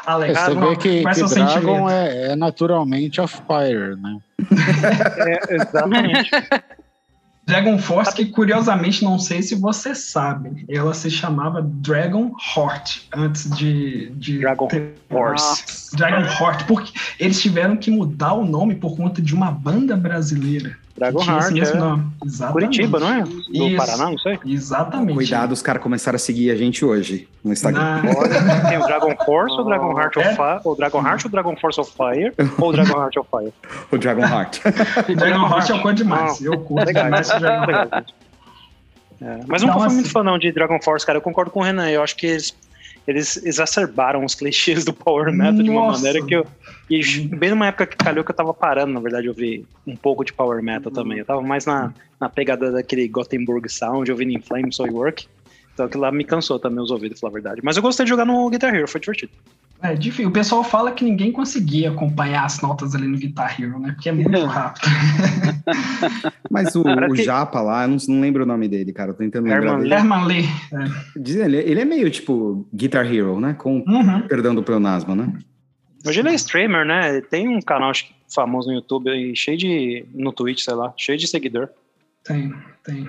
Alex, 0.04 0.38
você 0.40 0.54
vê 0.54 0.76
que, 0.76 1.04
que 1.04 1.34
Dragon 1.34 1.88
é, 1.88 2.32
é, 2.32 2.36
naturalmente 2.36 3.20
of 3.20 3.40
fire, 3.46 3.96
né? 3.96 4.18
é, 5.48 5.54
exatamente. 5.54 6.30
Dragon 7.44 7.76
Force, 7.78 8.14
que 8.14 8.26
curiosamente, 8.26 9.04
não 9.04 9.18
sei 9.18 9.42
se 9.42 9.54
você 9.54 9.94
sabe, 9.94 10.64
ela 10.68 10.94
se 10.94 11.10
chamava 11.10 11.60
Dragon 11.62 12.32
Heart 12.56 13.08
antes 13.14 13.50
de. 13.56 14.10
de 14.10 14.38
Dragon 14.40 14.68
ter... 14.68 14.94
Force. 15.08 15.94
Dragon 15.96 16.24
Heart, 16.24 16.66
porque 16.66 16.92
eles 17.18 17.40
tiveram 17.40 17.76
que 17.76 17.90
mudar 17.90 18.32
o 18.34 18.44
nome 18.44 18.76
por 18.76 18.96
conta 18.96 19.20
de 19.20 19.34
uma 19.34 19.50
banda 19.50 19.96
brasileira. 19.96 20.76
Dragon 21.02 21.24
Heart, 21.24 21.56
é. 21.56 22.52
Curitiba, 22.52 23.00
não 23.00 23.12
é? 23.12 23.22
Do 23.22 23.66
Isso. 23.66 23.76
Paraná, 23.76 24.04
não 24.04 24.18
sei. 24.18 24.38
Exatamente. 24.46 25.14
Cuidado, 25.14 25.50
os 25.50 25.60
caras 25.60 25.82
começaram 25.82 26.14
a 26.14 26.18
seguir 26.18 26.52
a 26.52 26.54
gente 26.54 26.84
hoje 26.84 27.28
no 27.42 27.52
Instagram. 27.52 28.02
Na... 28.02 28.68
Tem 28.68 28.78
o 28.78 28.86
Dragon 28.86 29.16
Force, 29.24 29.60
o 29.60 29.64
Dragon 29.64 29.98
Heart 29.98 30.16
of 30.16 30.28
é? 30.28 30.36
Fire, 30.36 30.60
o 30.64 30.74
Dragon 30.76 31.02
Heart, 31.04 31.24
o 31.24 31.28
Dragon 31.28 31.56
Force 31.56 31.80
of 31.80 31.92
Fire, 31.92 32.32
ou 32.58 32.68
o 32.68 32.72
Dragon 32.72 32.96
Heart 32.96 33.16
of 33.16 33.28
Fire? 33.28 33.52
o 33.90 33.98
Dragon 33.98 34.22
Heart. 34.22 34.60
o 35.10 35.16
Dragon 35.16 35.48
Heart 35.48 35.70
é 35.70 35.74
o 35.74 35.82
cor 35.82 35.92
demais. 35.92 36.40
Ah, 36.40 36.44
eu 36.44 36.60
curto 36.60 36.86
legal, 36.86 37.04
demais 37.04 37.30
o 37.30 37.40
Dragon 37.40 37.72
Heart. 37.72 38.12
É, 39.20 39.40
mas 39.46 39.62
nunca 39.62 39.74
fui 39.74 39.86
assim, 39.86 39.94
muito 39.96 40.10
fã 40.10 40.22
não 40.22 40.38
de 40.38 40.52
Dragon 40.52 40.80
Force, 40.82 41.04
cara. 41.04 41.16
Eu 41.16 41.22
concordo 41.22 41.50
com 41.50 41.60
o 41.60 41.62
Renan. 41.62 41.88
Eu 41.88 42.02
acho 42.02 42.16
que 42.16 42.26
eles 42.26 42.54
eles 43.06 43.36
exacerbaram 43.44 44.24
os 44.24 44.34
clichês 44.34 44.84
do 44.84 44.92
Power 44.92 45.32
Metal 45.32 45.52
Nossa. 45.52 45.62
de 45.64 45.70
uma 45.70 45.92
maneira 45.92 46.24
que 46.24 46.34
eu. 46.34 46.46
E 46.88 47.20
bem 47.28 47.50
numa 47.50 47.66
época 47.66 47.86
que 47.86 47.96
calhou 47.96 48.24
que 48.24 48.30
eu 48.30 48.34
tava 48.34 48.52
parando, 48.54 48.92
na 48.92 49.00
verdade, 49.00 49.26
eu 49.26 49.34
vi 49.34 49.64
um 49.86 49.96
pouco 49.96 50.24
de 50.24 50.32
Power 50.32 50.62
Metal 50.62 50.90
uhum. 50.90 50.94
também. 50.94 51.18
Eu 51.18 51.24
tava 51.24 51.42
mais 51.42 51.66
na, 51.66 51.92
na 52.20 52.28
pegada 52.28 52.70
daquele 52.70 53.08
Gothenburg 53.08 53.68
Sound, 53.68 54.10
ouvindo 54.10 54.32
In 54.32 54.40
Flames, 54.40 54.76
Soy 54.76 54.90
Work. 54.90 55.26
Então 55.74 55.86
aquilo 55.86 56.02
lá 56.02 56.12
me 56.12 56.24
cansou 56.24 56.58
também 56.58 56.82
os 56.82 56.90
ouvidos, 56.90 57.18
falar 57.18 57.30
a 57.30 57.34
verdade. 57.34 57.60
Mas 57.64 57.76
eu 57.76 57.82
gostei 57.82 58.04
de 58.04 58.10
jogar 58.10 58.24
no 58.24 58.48
Guitar 58.50 58.74
Hero, 58.74 58.86
foi 58.86 59.00
divertido. 59.00 59.32
É 59.82 59.94
difícil. 59.94 60.28
O 60.28 60.32
pessoal 60.32 60.62
fala 60.62 60.92
que 60.92 61.04
ninguém 61.04 61.32
conseguia 61.32 61.90
acompanhar 61.90 62.44
as 62.44 62.60
notas 62.60 62.94
ali 62.94 63.08
no 63.08 63.18
Guitar 63.18 63.60
Hero, 63.60 63.80
né? 63.80 63.92
Porque 63.92 64.08
é 64.08 64.12
muito 64.12 64.44
rápido. 64.44 64.86
Mas 66.48 66.76
o, 66.76 66.82
o 66.82 67.16
Japa 67.16 67.60
lá, 67.60 67.84
eu 67.84 67.88
não, 67.88 67.96
não 68.08 68.20
lembro 68.20 68.44
o 68.44 68.46
nome 68.46 68.68
dele, 68.68 68.92
cara. 68.92 69.10
Eu 69.10 69.14
tô 69.14 69.18
tentando 69.18 69.48
lembrar. 69.48 69.84
Herman, 69.84 70.26
Lee. 70.26 70.48
É. 70.72 71.44
Ele, 71.44 71.56
ele 71.56 71.80
é 71.80 71.84
meio 71.84 72.08
tipo 72.10 72.64
Guitar 72.72 73.12
Hero, 73.12 73.40
né? 73.40 73.54
Com 73.54 73.84
uhum. 73.86 74.20
perdão 74.28 74.54
do 74.54 74.62
pleonasmo, 74.62 75.16
né? 75.16 75.32
Hoje 76.06 76.20
ele 76.20 76.28
é 76.28 76.34
streamer, 76.34 76.84
né? 76.84 77.20
Tem 77.22 77.48
um 77.48 77.60
canal 77.60 77.90
acho, 77.90 78.06
famoso 78.32 78.68
no 78.68 78.74
YouTube, 78.74 79.34
cheio 79.34 79.58
de. 79.58 80.04
no 80.14 80.32
Twitch, 80.32 80.60
sei 80.60 80.74
lá, 80.74 80.92
cheio 80.96 81.18
de 81.18 81.26
seguidor. 81.26 81.68
Tem, 82.24 82.54
tem. 82.84 83.08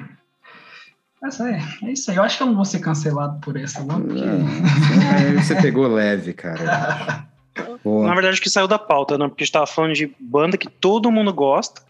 Mas 1.24 1.40
é, 1.40 1.58
é 1.84 1.92
isso 1.94 2.12
aí. 2.12 2.18
Eu 2.18 2.24
acho 2.24 2.36
que 2.36 2.44
eu 2.44 2.48
não 2.48 2.56
vou 2.56 2.66
ser 2.66 2.80
cancelado 2.80 3.40
por 3.40 3.56
essa, 3.56 3.82
não. 3.82 4.02
Porque... 4.02 4.22
É, 4.22 5.42
você 5.42 5.56
pegou 5.56 5.88
leve, 5.88 6.34
cara. 6.34 7.26
Na 7.86 8.14
verdade, 8.14 8.42
que 8.42 8.50
saiu 8.50 8.68
da 8.68 8.78
pauta, 8.78 9.18
não? 9.18 9.30
Porque 9.30 9.44
a 9.44 9.46
gente 9.46 9.54
tava 9.54 9.66
falando 9.66 9.94
de 9.94 10.14
banda 10.20 10.58
que 10.58 10.68
todo 10.68 11.10
mundo 11.10 11.34
gosta. 11.34 11.82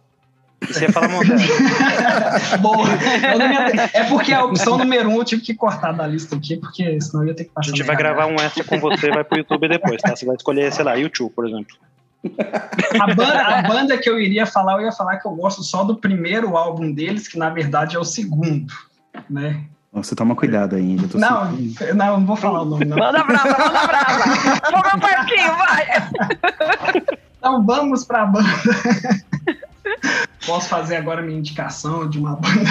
E 0.61 0.67
você 0.67 0.85
ia 0.85 0.91
falar 0.91 1.07
mal 1.07 1.21
Boa. 2.61 2.87
É 3.91 4.03
porque 4.03 4.31
a 4.31 4.45
opção 4.45 4.77
número 4.77 5.09
um 5.09 5.15
eu 5.15 5.25
tive 5.25 5.41
que 5.41 5.55
cortar 5.55 5.93
da 5.93 6.05
lista 6.05 6.35
aqui, 6.35 6.57
porque 6.57 7.01
senão 7.01 7.23
eu 7.23 7.29
ia 7.29 7.35
ter 7.35 7.45
que 7.45 7.51
passar. 7.51 7.71
A 7.71 7.75
gente 7.75 7.83
vai 7.83 7.95
gravar 7.95 8.27
um 8.27 8.35
extra 8.35 8.63
com 8.63 8.79
você 8.79 9.09
vai 9.09 9.23
pro 9.23 9.39
YouTube 9.39 9.67
depois, 9.67 9.99
tá? 9.99 10.15
Você 10.15 10.27
vai 10.27 10.35
escolher, 10.35 10.71
sei 10.71 10.85
lá, 10.85 10.93
YouTube, 10.93 11.31
por 11.33 11.47
exemplo. 11.47 11.75
A 13.01 13.07
banda, 13.15 13.41
a 13.41 13.61
banda 13.63 13.97
que 13.97 14.09
eu 14.09 14.19
iria 14.19 14.45
falar, 14.45 14.73
eu 14.73 14.81
ia 14.81 14.91
falar 14.91 15.17
que 15.17 15.27
eu 15.27 15.31
gosto 15.31 15.63
só 15.63 15.83
do 15.83 15.97
primeiro 15.97 16.55
álbum 16.55 16.91
deles, 16.91 17.27
que 17.27 17.37
na 17.37 17.49
verdade 17.49 17.95
é 17.95 17.99
o 17.99 18.05
segundo 18.05 18.71
né? 19.29 19.63
Você 19.91 20.15
toma 20.15 20.35
cuidado 20.35 20.75
aí, 20.75 20.97
já 20.97 21.07
tô 21.07 21.17
Não, 21.19 21.51
sentindo. 21.55 21.93
não, 21.95 22.19
não 22.19 22.25
vou 22.25 22.35
falar 22.35 22.61
o 22.63 22.65
nome, 22.65 22.85
não. 22.85 22.97
Manda 22.97 23.23
brava, 23.23 23.49
manda 23.49 23.87
brava. 23.87 24.23
Vamos 24.71 24.93
um 24.95 24.99
parquinho, 24.99 25.55
vai. 25.55 25.87
Então 27.37 27.63
vamos 27.65 28.03
pra 28.05 28.25
banda. 28.25 28.47
Posso 30.45 30.67
fazer 30.67 30.97
agora 30.97 31.21
minha 31.21 31.39
indicação 31.39 32.09
de 32.09 32.19
uma 32.19 32.35
banda. 32.35 32.69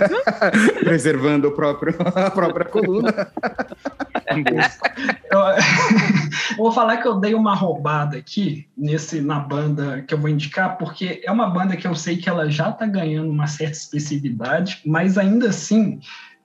Preservando 0.80 1.48
o 1.48 1.52
próprio, 1.52 1.94
a 2.14 2.30
própria 2.30 2.64
coluna. 2.64 3.28
eu, 5.30 5.38
eu, 5.38 5.56
vou 6.56 6.72
falar 6.72 6.96
que 6.98 7.06
eu 7.06 7.20
dei 7.20 7.34
uma 7.34 7.54
roubada 7.54 8.16
aqui 8.16 8.66
nesse, 8.76 9.20
na 9.20 9.38
banda 9.38 10.02
que 10.08 10.14
eu 10.14 10.18
vou 10.18 10.30
indicar, 10.30 10.78
porque 10.78 11.20
é 11.22 11.30
uma 11.30 11.50
banda 11.50 11.76
que 11.76 11.86
eu 11.86 11.94
sei 11.94 12.16
que 12.16 12.28
ela 12.28 12.50
já 12.50 12.70
está 12.70 12.86
ganhando 12.86 13.30
uma 13.30 13.46
certa 13.46 13.76
especificidade, 13.76 14.80
mas 14.86 15.18
ainda 15.18 15.50
assim 15.50 16.00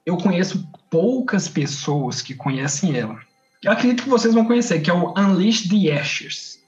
eu 0.05 0.17
conheço 0.17 0.67
poucas 0.89 1.47
pessoas 1.47 2.21
que 2.21 2.33
conhecem 2.33 2.97
ela. 2.97 3.17
Eu 3.63 3.71
acredito 3.71 4.03
que 4.03 4.09
vocês 4.09 4.33
vão 4.33 4.45
conhecer, 4.45 4.81
que 4.81 4.89
é 4.89 4.93
o 4.93 5.13
Unleash 5.17 5.67
the 5.67 5.97
Ashes. 5.97 6.58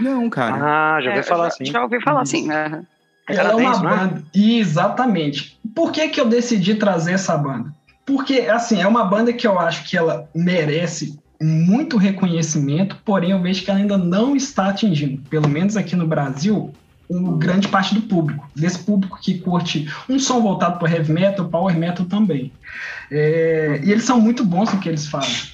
Não, 0.00 0.28
cara. 0.30 0.96
Ah, 0.96 1.00
já 1.00 1.10
ouvi 1.10 1.20
é, 1.20 1.22
falar 1.22 1.46
assim. 1.48 1.64
Já 1.64 1.82
ouvi 1.82 2.02
falar 2.02 2.22
assim, 2.22 2.46
né? 2.46 2.82
Ela 3.28 3.52
é 3.52 3.54
uma 3.54 3.78
banda. 3.78 4.22
Exatamente. 4.34 5.58
Por 5.74 5.92
que, 5.92 6.08
que 6.08 6.20
eu 6.20 6.26
decidi 6.26 6.74
trazer 6.74 7.12
essa 7.12 7.36
banda? 7.36 7.72
Porque, 8.04 8.40
assim, 8.40 8.80
é 8.80 8.86
uma 8.86 9.04
banda 9.04 9.32
que 9.32 9.46
eu 9.46 9.58
acho 9.58 9.88
que 9.88 9.96
ela 9.96 10.28
merece 10.34 11.18
muito 11.40 11.96
reconhecimento, 11.96 12.96
porém 13.04 13.30
eu 13.30 13.40
vejo 13.40 13.64
que 13.64 13.70
ela 13.70 13.80
ainda 13.80 13.98
não 13.98 14.36
está 14.36 14.68
atingindo, 14.68 15.22
pelo 15.28 15.48
menos 15.48 15.76
aqui 15.76 15.96
no 15.96 16.06
Brasil, 16.06 16.72
um 17.10 17.36
grande 17.36 17.68
parte 17.68 17.94
do 17.94 18.02
público, 18.02 18.48
desse 18.54 18.78
público 18.78 19.18
que 19.20 19.38
curte 19.38 19.92
um 20.08 20.18
som 20.18 20.40
voltado 20.40 20.78
para 20.78 20.90
heavy 20.90 21.12
metal, 21.12 21.48
power 21.48 21.76
metal 21.76 22.06
também. 22.06 22.52
É, 23.10 23.80
e 23.84 23.90
eles 23.90 24.04
são 24.04 24.20
muito 24.20 24.44
bons 24.44 24.72
no 24.72 24.80
que 24.80 24.88
eles 24.88 25.06
fazem. 25.06 25.52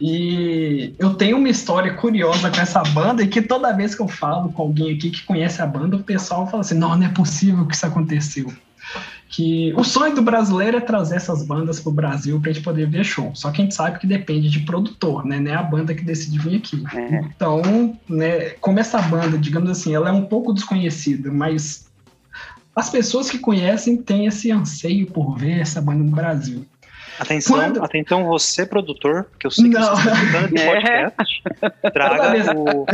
E 0.00 0.94
eu 0.98 1.14
tenho 1.14 1.36
uma 1.36 1.48
história 1.48 1.94
curiosa 1.94 2.50
com 2.50 2.60
essa 2.60 2.82
banda 2.82 3.22
e 3.22 3.28
que 3.28 3.40
toda 3.40 3.72
vez 3.72 3.94
que 3.94 4.02
eu 4.02 4.08
falo 4.08 4.52
com 4.52 4.62
alguém 4.62 4.94
aqui 4.94 5.10
que 5.10 5.22
conhece 5.22 5.62
a 5.62 5.66
banda, 5.66 5.96
o 5.96 6.02
pessoal 6.02 6.46
fala 6.48 6.62
assim: 6.62 6.74
não, 6.74 6.96
não 6.96 7.06
é 7.06 7.10
possível 7.10 7.66
que 7.66 7.74
isso 7.74 7.86
aconteceu 7.86 8.52
que 9.34 9.72
o 9.76 9.82
sonho 9.82 10.14
do 10.14 10.22
brasileiro 10.22 10.76
é 10.76 10.80
trazer 10.80 11.16
essas 11.16 11.44
bandas 11.44 11.80
para 11.80 11.90
o 11.90 11.92
Brasil 11.92 12.40
para 12.40 12.50
a 12.50 12.54
gente 12.54 12.62
poder 12.62 12.88
ver 12.88 13.04
show. 13.04 13.32
Só 13.34 13.50
que 13.50 13.60
a 13.60 13.64
gente 13.64 13.74
sabe 13.74 13.98
que 13.98 14.06
depende 14.06 14.48
de 14.48 14.60
produtor, 14.60 15.26
né? 15.26 15.40
Não 15.40 15.50
é 15.50 15.56
a 15.56 15.62
banda 15.62 15.92
que 15.92 16.04
decide 16.04 16.38
vir 16.38 16.58
aqui. 16.58 16.84
É. 16.94 17.16
Então, 17.34 17.98
né, 18.08 18.50
como 18.60 18.78
essa 18.78 19.02
banda, 19.02 19.36
digamos 19.36 19.68
assim, 19.70 19.92
ela 19.92 20.08
é 20.08 20.12
um 20.12 20.24
pouco 20.26 20.52
desconhecida, 20.52 21.32
mas 21.32 21.88
as 22.76 22.90
pessoas 22.90 23.28
que 23.28 23.38
conhecem 23.38 23.96
têm 23.96 24.26
esse 24.26 24.52
anseio 24.52 25.06
por 25.08 25.36
ver 25.36 25.58
essa 25.60 25.80
banda 25.80 26.04
no 26.04 26.12
Brasil. 26.12 26.64
Atenção, 27.18 27.56
Quando... 27.56 27.84
atenção 27.84 28.24
você, 28.24 28.66
produtor, 28.66 29.28
que 29.38 29.46
eu 29.46 29.50
sei 29.50 29.70
que 29.70 29.78
não. 29.78 29.94
você 29.94 30.10
está 30.10 30.46
de 30.46 30.58
é. 30.58 31.10
podcast. 31.10 31.42
Traga 31.92 32.58
o. 32.58 32.86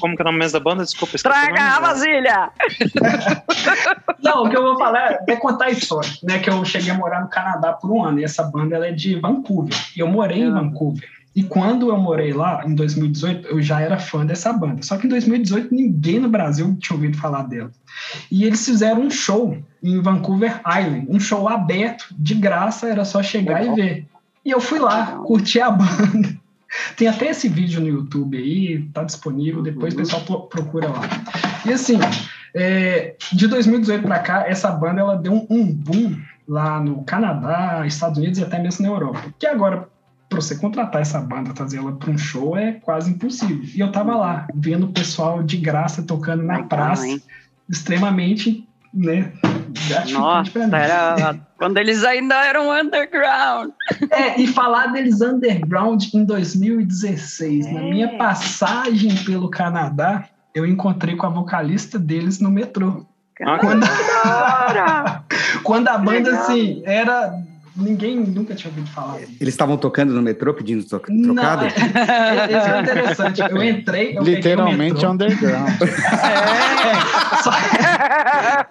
Como 0.00 0.16
que 0.16 0.22
é 0.22 0.24
o 0.24 0.26
nome 0.26 0.38
mesmo 0.38 0.58
da 0.58 0.64
banda? 0.64 0.82
Desculpa, 0.84 1.16
Traga 1.18 1.62
a 1.62 1.80
vasilha! 1.80 2.50
Não, 4.20 4.44
o 4.44 4.50
que 4.50 4.56
eu 4.56 4.62
vou 4.62 4.76
falar 4.76 5.20
é 5.28 5.36
contar 5.36 5.66
a 5.66 5.70
história, 5.70 6.10
né? 6.24 6.40
Que 6.40 6.50
eu 6.50 6.64
cheguei 6.64 6.90
a 6.90 6.94
morar 6.94 7.20
no 7.20 7.28
Canadá 7.28 7.72
por 7.72 7.90
um 7.90 8.04
ano, 8.04 8.18
e 8.18 8.24
essa 8.24 8.42
banda 8.42 8.74
ela 8.74 8.88
é 8.88 8.92
de 8.92 9.14
Vancouver. 9.14 9.76
E 9.96 10.00
eu 10.00 10.08
morei 10.08 10.40
em 10.40 10.48
ah. 10.48 10.54
Vancouver. 10.54 11.08
E 11.38 11.44
quando 11.44 11.88
eu 11.88 11.96
morei 11.96 12.32
lá, 12.32 12.64
em 12.66 12.74
2018, 12.74 13.46
eu 13.46 13.62
já 13.62 13.80
era 13.80 13.96
fã 13.96 14.26
dessa 14.26 14.52
banda. 14.52 14.82
Só 14.82 14.96
que 14.96 15.06
em 15.06 15.08
2018 15.08 15.72
ninguém 15.72 16.18
no 16.18 16.28
Brasil 16.28 16.76
tinha 16.80 16.96
ouvido 16.96 17.16
falar 17.16 17.44
dela. 17.44 17.70
E 18.28 18.42
eles 18.42 18.64
fizeram 18.64 19.02
um 19.02 19.10
show 19.10 19.56
em 19.80 20.02
Vancouver 20.02 20.60
Island, 20.66 21.06
um 21.08 21.20
show 21.20 21.48
aberto, 21.48 22.12
de 22.18 22.34
graça, 22.34 22.88
era 22.88 23.04
só 23.04 23.22
chegar 23.22 23.64
e 23.64 23.72
ver. 23.72 24.06
E 24.44 24.50
eu 24.50 24.60
fui 24.60 24.80
lá, 24.80 25.18
curti 25.18 25.60
a 25.60 25.70
banda. 25.70 26.36
Tem 26.96 27.06
até 27.06 27.28
esse 27.28 27.48
vídeo 27.48 27.80
no 27.82 27.88
YouTube 27.88 28.36
aí, 28.36 28.82
tá 28.92 29.04
disponível, 29.04 29.62
depois 29.62 29.94
o 29.94 29.96
pessoal 29.96 30.48
procura 30.48 30.88
lá. 30.88 31.02
E 31.64 31.72
assim, 31.72 32.00
é, 32.52 33.14
de 33.32 33.46
2018 33.46 34.02
para 34.02 34.18
cá, 34.18 34.44
essa 34.48 34.72
banda 34.72 35.02
ela 35.02 35.14
deu 35.14 35.34
um, 35.34 35.46
um 35.48 35.72
boom 35.72 36.16
lá 36.48 36.80
no 36.80 37.04
Canadá, 37.04 37.86
Estados 37.86 38.18
Unidos 38.18 38.40
e 38.40 38.42
até 38.42 38.58
mesmo 38.58 38.84
na 38.84 38.92
Europa. 38.92 39.22
Que 39.38 39.46
agora 39.46 39.88
para 40.28 40.40
você 40.40 40.56
contratar 40.56 41.00
essa 41.00 41.20
banda, 41.20 41.54
trazer 41.54 41.78
ela 41.78 41.92
para 41.92 42.10
um 42.10 42.18
show 42.18 42.56
é 42.56 42.72
quase 42.72 43.10
impossível. 43.10 43.62
E 43.62 43.80
eu 43.80 43.90
tava 43.90 44.14
lá, 44.14 44.46
vendo 44.54 44.86
o 44.86 44.92
pessoal 44.92 45.42
de 45.42 45.56
graça 45.56 46.02
tocando 46.02 46.42
na 46.42 46.54
Legal, 46.54 46.68
praça, 46.68 47.06
hein? 47.06 47.22
extremamente, 47.68 48.68
né? 48.92 49.32
Nossa, 50.12 50.58
era 50.76 51.38
quando 51.56 51.78
eles 51.78 52.04
ainda 52.04 52.34
eram 52.44 52.70
underground. 52.70 53.70
É, 54.10 54.40
e 54.40 54.46
falar 54.46 54.88
deles 54.88 55.20
underground 55.20 56.04
em 56.14 56.24
2016, 56.24 57.66
é. 57.66 57.72
na 57.72 57.82
minha 57.82 58.16
passagem 58.18 59.14
pelo 59.24 59.48
Canadá, 59.48 60.28
eu 60.54 60.66
encontrei 60.66 61.16
com 61.16 61.26
a 61.26 61.30
vocalista 61.30 61.98
deles 61.98 62.38
no 62.38 62.50
metrô. 62.50 63.06
Quando, 63.60 63.86
quando 65.62 65.88
a 65.88 65.98
banda, 65.98 66.40
assim, 66.40 66.82
era 66.84 67.40
Ninguém 67.78 68.16
nunca 68.16 68.56
tinha 68.56 68.70
ouvido 68.70 68.88
falar. 68.90 69.20
Eles 69.40 69.54
estavam 69.54 69.76
tocando 69.76 70.12
no 70.12 70.20
metrô 70.20 70.52
pedindo 70.52 70.82
to 70.84 70.98
trocado? 70.98 71.12
Não, 71.14 71.42
é, 71.44 72.52
é, 72.52 72.76
é 72.76 72.80
interessante. 72.80 73.40
Eu 73.40 73.62
entrei. 73.62 74.18
Eu 74.18 74.22
Literalmente 74.22 75.06
underground. 75.06 75.78
É, 77.38 77.42
só, 77.42 77.52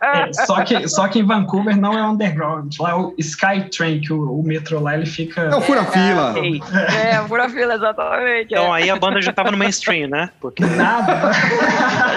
é, 0.02 0.34
só, 0.34 0.64
que, 0.64 0.88
só 0.88 1.08
que 1.08 1.20
em 1.20 1.24
Vancouver 1.24 1.78
não 1.78 1.94
é 1.94 2.04
underground. 2.04 2.74
Lá 2.80 2.92
é 2.92 2.96
o 2.96 3.14
Skytrain, 3.18 4.02
que 4.02 4.12
o, 4.12 4.40
o 4.40 4.44
metrô 4.44 4.80
lá 4.80 4.96
ele 4.96 5.06
fica. 5.06 5.42
É 5.42 5.56
o 5.56 5.62
fura-fila. 5.62 6.36
É, 6.38 7.16
é, 7.16 7.22
o 7.22 7.28
fura-fila, 7.28 7.76
exatamente. 7.76 8.54
Então 8.54 8.74
aí 8.74 8.90
a 8.90 8.96
banda 8.96 9.22
já 9.22 9.32
estava 9.32 9.52
no 9.52 9.58
mainstream, 9.58 10.10
né? 10.10 10.30
Porque... 10.42 10.66
Nada. 10.66 11.32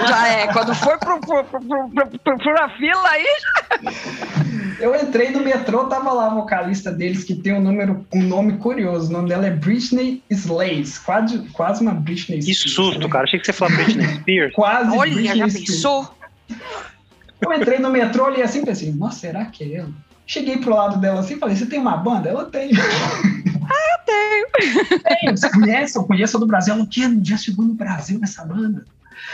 Já 0.07 0.27
é. 0.27 0.47
Quando 0.47 0.73
for 0.75 0.97
pro, 0.97 1.19
pro, 1.19 1.43
pro, 1.43 1.59
pro, 1.61 1.89
pro, 1.89 2.19
pro 2.19 2.43
fura-fila 2.43 3.09
aí. 3.09 3.27
Eu 4.81 4.95
entrei 4.95 5.29
no 5.29 5.41
metrô, 5.41 5.85
tava 5.85 6.11
lá 6.11 6.25
a 6.25 6.33
vocalista 6.33 6.91
deles 6.91 7.23
que 7.23 7.35
tem 7.35 7.53
um 7.53 7.61
número, 7.61 8.03
um 8.11 8.23
nome 8.23 8.57
curioso. 8.57 9.09
O 9.09 9.13
nome 9.13 9.29
dela 9.29 9.45
é 9.45 9.51
Britney 9.51 10.23
Slays. 10.29 10.97
Quase, 10.97 11.37
quase 11.53 11.81
uma 11.83 11.93
Britney 11.93 12.41
Spears. 12.41 12.63
Que 12.63 12.69
susto, 12.69 12.99
né? 12.99 13.07
cara. 13.07 13.25
Achei 13.25 13.39
que 13.39 13.45
você 13.45 13.53
falou 13.53 13.75
Britney 13.75 14.07
Spears. 14.21 14.53
quase 14.55 14.97
Olha, 14.97 15.13
Britney 15.13 15.37
já 15.37 15.47
pensou? 15.47 16.15
Eu 17.39 17.53
entrei 17.53 17.77
no 17.77 17.91
metrô 17.91 18.31
e 18.31 18.41
assim 18.41 18.65
pensei, 18.65 18.91
nossa, 18.91 19.19
será 19.19 19.45
que 19.45 19.63
é 19.63 19.77
ela? 19.77 19.89
Cheguei 20.25 20.57
pro 20.57 20.75
lado 20.75 20.99
dela 20.99 21.19
assim 21.19 21.35
e 21.35 21.37
falei, 21.37 21.55
você 21.55 21.65
tem 21.67 21.79
uma 21.79 21.97
banda? 21.97 22.29
Ela 22.29 22.45
tem. 22.45 22.71
Ah, 23.73 23.93
eu 23.93 24.05
tenho. 24.05 24.99
Tem, 25.01 25.31
você 25.31 25.49
conhece? 25.49 25.97
Eu 25.97 26.03
conheço 26.03 26.35
a 26.35 26.39
do 26.39 26.45
Brasil. 26.45 26.73
Ela, 26.73 26.83
o 26.83 26.87
quê? 26.87 27.03
Já 27.23 27.37
chegou 27.37 27.63
no 27.63 27.73
Brasil 27.73 28.19
essa 28.21 28.43
banda? 28.43 28.83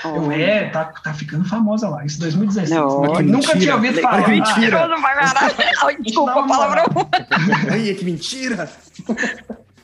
Oh. 0.04 0.10
Eu, 0.10 0.32
é, 0.32 0.69
tá, 0.69 0.86
tá 0.86 1.13
ficando 1.13 1.45
famosa 1.45 1.89
lá. 1.89 2.06
Isso 2.06 2.19
2016. 2.19 2.69
Não, 2.69 3.02
nunca 3.02 3.23
mentira. 3.23 3.60
tinha 3.60 3.76
ouvido 3.76 4.02
falar. 4.02 4.23
Que 4.23 4.32
mentira. 4.32 4.88
Desculpa, 6.02 6.47
palavrão. 6.47 6.86
Ai, 7.71 7.93
que 7.93 8.06
mentira. 8.06 8.69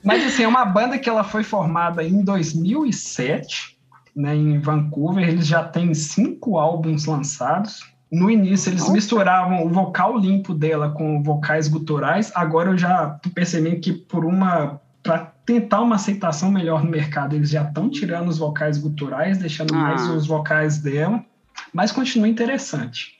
Mas 0.03 0.25
assim, 0.25 0.43
é 0.43 0.47
uma 0.47 0.65
banda 0.65 0.97
que 0.97 1.09
ela 1.09 1.23
foi 1.23 1.43
formada 1.43 2.03
em 2.03 2.21
2007, 2.23 3.77
né, 4.15 4.35
em 4.35 4.59
Vancouver. 4.59 5.27
Eles 5.27 5.47
já 5.47 5.63
têm 5.63 5.93
cinco 5.93 6.57
álbuns 6.57 7.05
lançados. 7.05 7.81
No 8.11 8.29
início, 8.29 8.69
eles 8.69 8.87
misturavam 8.89 9.65
o 9.65 9.69
vocal 9.69 10.15
limpo 10.19 10.53
dela 10.53 10.91
com 10.91 11.23
vocais 11.23 11.67
guturais. 11.67 12.31
Agora 12.35 12.69
eu 12.69 12.77
já 12.77 13.07
tô 13.09 13.31
percebendo 13.31 13.79
que 13.79 13.91
por 13.91 14.23
uma 14.23 14.79
para 15.03 15.33
tentar 15.45 15.81
uma 15.81 15.95
aceitação 15.95 16.49
melhor 16.49 16.83
no 16.83 16.89
mercado, 16.89 17.35
eles 17.35 17.49
já 17.49 17.63
estão 17.63 17.89
tirando 17.89 18.29
os 18.29 18.37
vocais 18.37 18.77
guturais, 18.77 19.37
deixando 19.37 19.75
ah. 19.75 19.77
mais 19.77 20.07
os 20.07 20.25
vocais 20.25 20.77
dela, 20.79 21.23
mas 21.73 21.91
continua 21.91 22.27
interessante. 22.27 23.13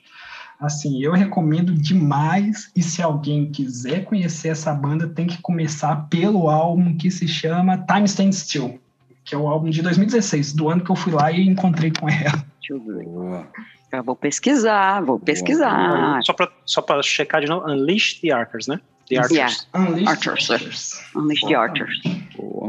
Assim, 0.58 1.02
eu 1.02 1.12
recomendo 1.12 1.74
demais, 1.74 2.70
e 2.74 2.82
se 2.82 3.02
alguém 3.02 3.50
quiser 3.50 4.04
conhecer 4.04 4.48
essa 4.48 4.72
banda, 4.72 5.06
tem 5.06 5.26
que 5.26 5.42
começar 5.42 6.08
pelo 6.08 6.48
álbum 6.48 6.96
que 6.96 7.10
se 7.10 7.28
chama 7.28 7.84
Time 7.86 8.04
Stand 8.04 8.32
Still, 8.32 8.80
que 9.24 9.34
é 9.34 9.38
o 9.38 9.46
álbum 9.46 9.68
de 9.68 9.82
2016, 9.82 10.54
do 10.54 10.70
ano 10.70 10.82
que 10.82 10.90
eu 10.90 10.96
fui 10.96 11.12
lá 11.12 11.30
e 11.30 11.46
encontrei 11.46 11.90
com 11.90 12.08
ela. 12.08 12.44
Deixa 12.60 12.72
eu 12.72 12.80
ver. 12.80 13.06
Eu 13.92 14.02
vou 14.02 14.16
pesquisar, 14.16 15.02
vou 15.02 15.20
pesquisar. 15.20 16.20
Só 16.22 16.32
para 16.32 16.50
só 16.64 17.02
checar 17.02 17.40
de 17.40 17.46
novo, 17.46 17.68
Unleash 17.68 18.20
the 18.20 18.30
Archers, 18.30 18.66
né? 18.66 18.80
The 19.08 19.18
Archers. 19.18 19.36
Yeah. 19.36 19.50
Unleash 19.74 20.08
Archers. 20.08 20.50
Archers. 20.50 21.00
Unleash 21.14 21.42
the 21.42 21.54
Archers. 21.54 22.00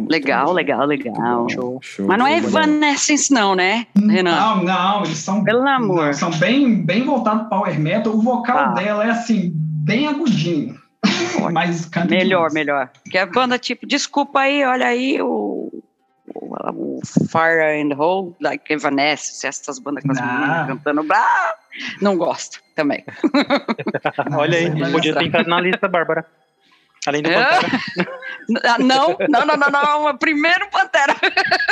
legal, 0.09 0.53
legal, 0.53 0.85
legal. 0.85 1.49
Show, 1.49 1.79
show, 1.81 2.05
Mas 2.07 2.19
não 2.19 2.27
é 2.27 2.37
Evanescence 2.37 3.31
não, 3.31 3.55
né, 3.55 3.87
Renan? 3.95 4.35
Não, 4.35 4.63
não, 4.63 5.03
eles 5.05 5.17
são... 5.17 5.43
Pelo 5.43 5.67
amor. 5.67 6.07
Não, 6.07 6.13
são 6.13 6.31
bem, 6.31 6.83
bem 6.83 7.03
voltados 7.03 7.47
para 7.47 7.57
Power 7.57 7.79
Metal. 7.79 8.13
O 8.13 8.21
vocal 8.21 8.57
ah. 8.57 8.73
dela 8.73 9.05
é 9.05 9.11
assim, 9.11 9.51
bem 9.55 10.07
agudinho. 10.07 10.77
Mas 11.53 11.89
Melhor, 12.09 12.49
demais. 12.49 12.53
melhor. 12.53 12.89
Que 13.09 13.17
a 13.17 13.25
banda, 13.25 13.59
tipo, 13.59 13.85
desculpa 13.85 14.41
aí, 14.41 14.63
olha 14.65 14.87
aí 14.87 15.21
o 15.21 15.74
o 16.73 16.99
Fire 17.29 17.81
and 17.81 17.95
Hole, 17.97 18.35
like 18.41 18.71
Evanescence, 18.71 19.45
essas 19.45 19.79
bandas 19.79 20.03
com 20.03 20.11
as 20.11 20.21
meninas 20.21 20.67
cantando, 20.67 21.03
blá, 21.03 21.55
não 22.01 22.17
gosto 22.17 22.61
também. 22.75 23.03
Olha 24.37 24.57
aí, 24.57 24.91
podia 24.91 25.13
ter 25.13 25.25
entrado 25.25 25.49
na 25.49 25.61
lista, 25.61 25.87
Bárbara. 25.87 26.25
Além 27.05 27.21
do 27.21 27.29
Pantera. 27.29 28.15
Ah, 28.63 28.77
não, 28.77 29.17
não, 29.27 29.43
não, 29.43 29.57
não, 29.57 29.69
não, 29.71 30.17
primeiro 30.19 30.69
Pantera. 30.69 31.15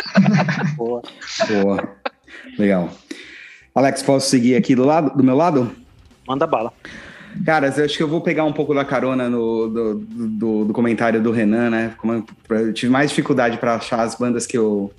Boa. 0.76 1.04
Boa. 1.48 1.98
Legal. 2.58 2.90
Alex, 3.76 4.02
posso 4.02 4.28
seguir 4.28 4.56
aqui 4.56 4.74
do 4.74 4.84
lado, 4.84 5.16
do 5.16 5.24
meu 5.24 5.36
lado? 5.36 5.76
Manda 6.28 6.48
bala. 6.48 6.74
Cara, 7.46 7.74
eu 7.76 7.86
acho 7.86 7.98
que 7.98 8.04
eu 8.04 8.08
vou 8.08 8.22
pegar 8.22 8.44
um 8.44 8.54
pouco 8.54 8.74
da 8.74 8.86
carona 8.86 9.30
no, 9.30 9.68
do, 9.68 9.96
do, 9.96 10.66
do 10.66 10.74
comentário 10.74 11.22
do 11.22 11.32
Renan, 11.32 11.70
né? 11.70 11.94
Como 11.98 12.26
eu 12.50 12.74
tive 12.74 12.92
mais 12.92 13.10
dificuldade 13.10 13.58
para 13.58 13.76
achar 13.76 14.02
as 14.02 14.16
bandas 14.16 14.46
que 14.46 14.58
eu 14.58 14.92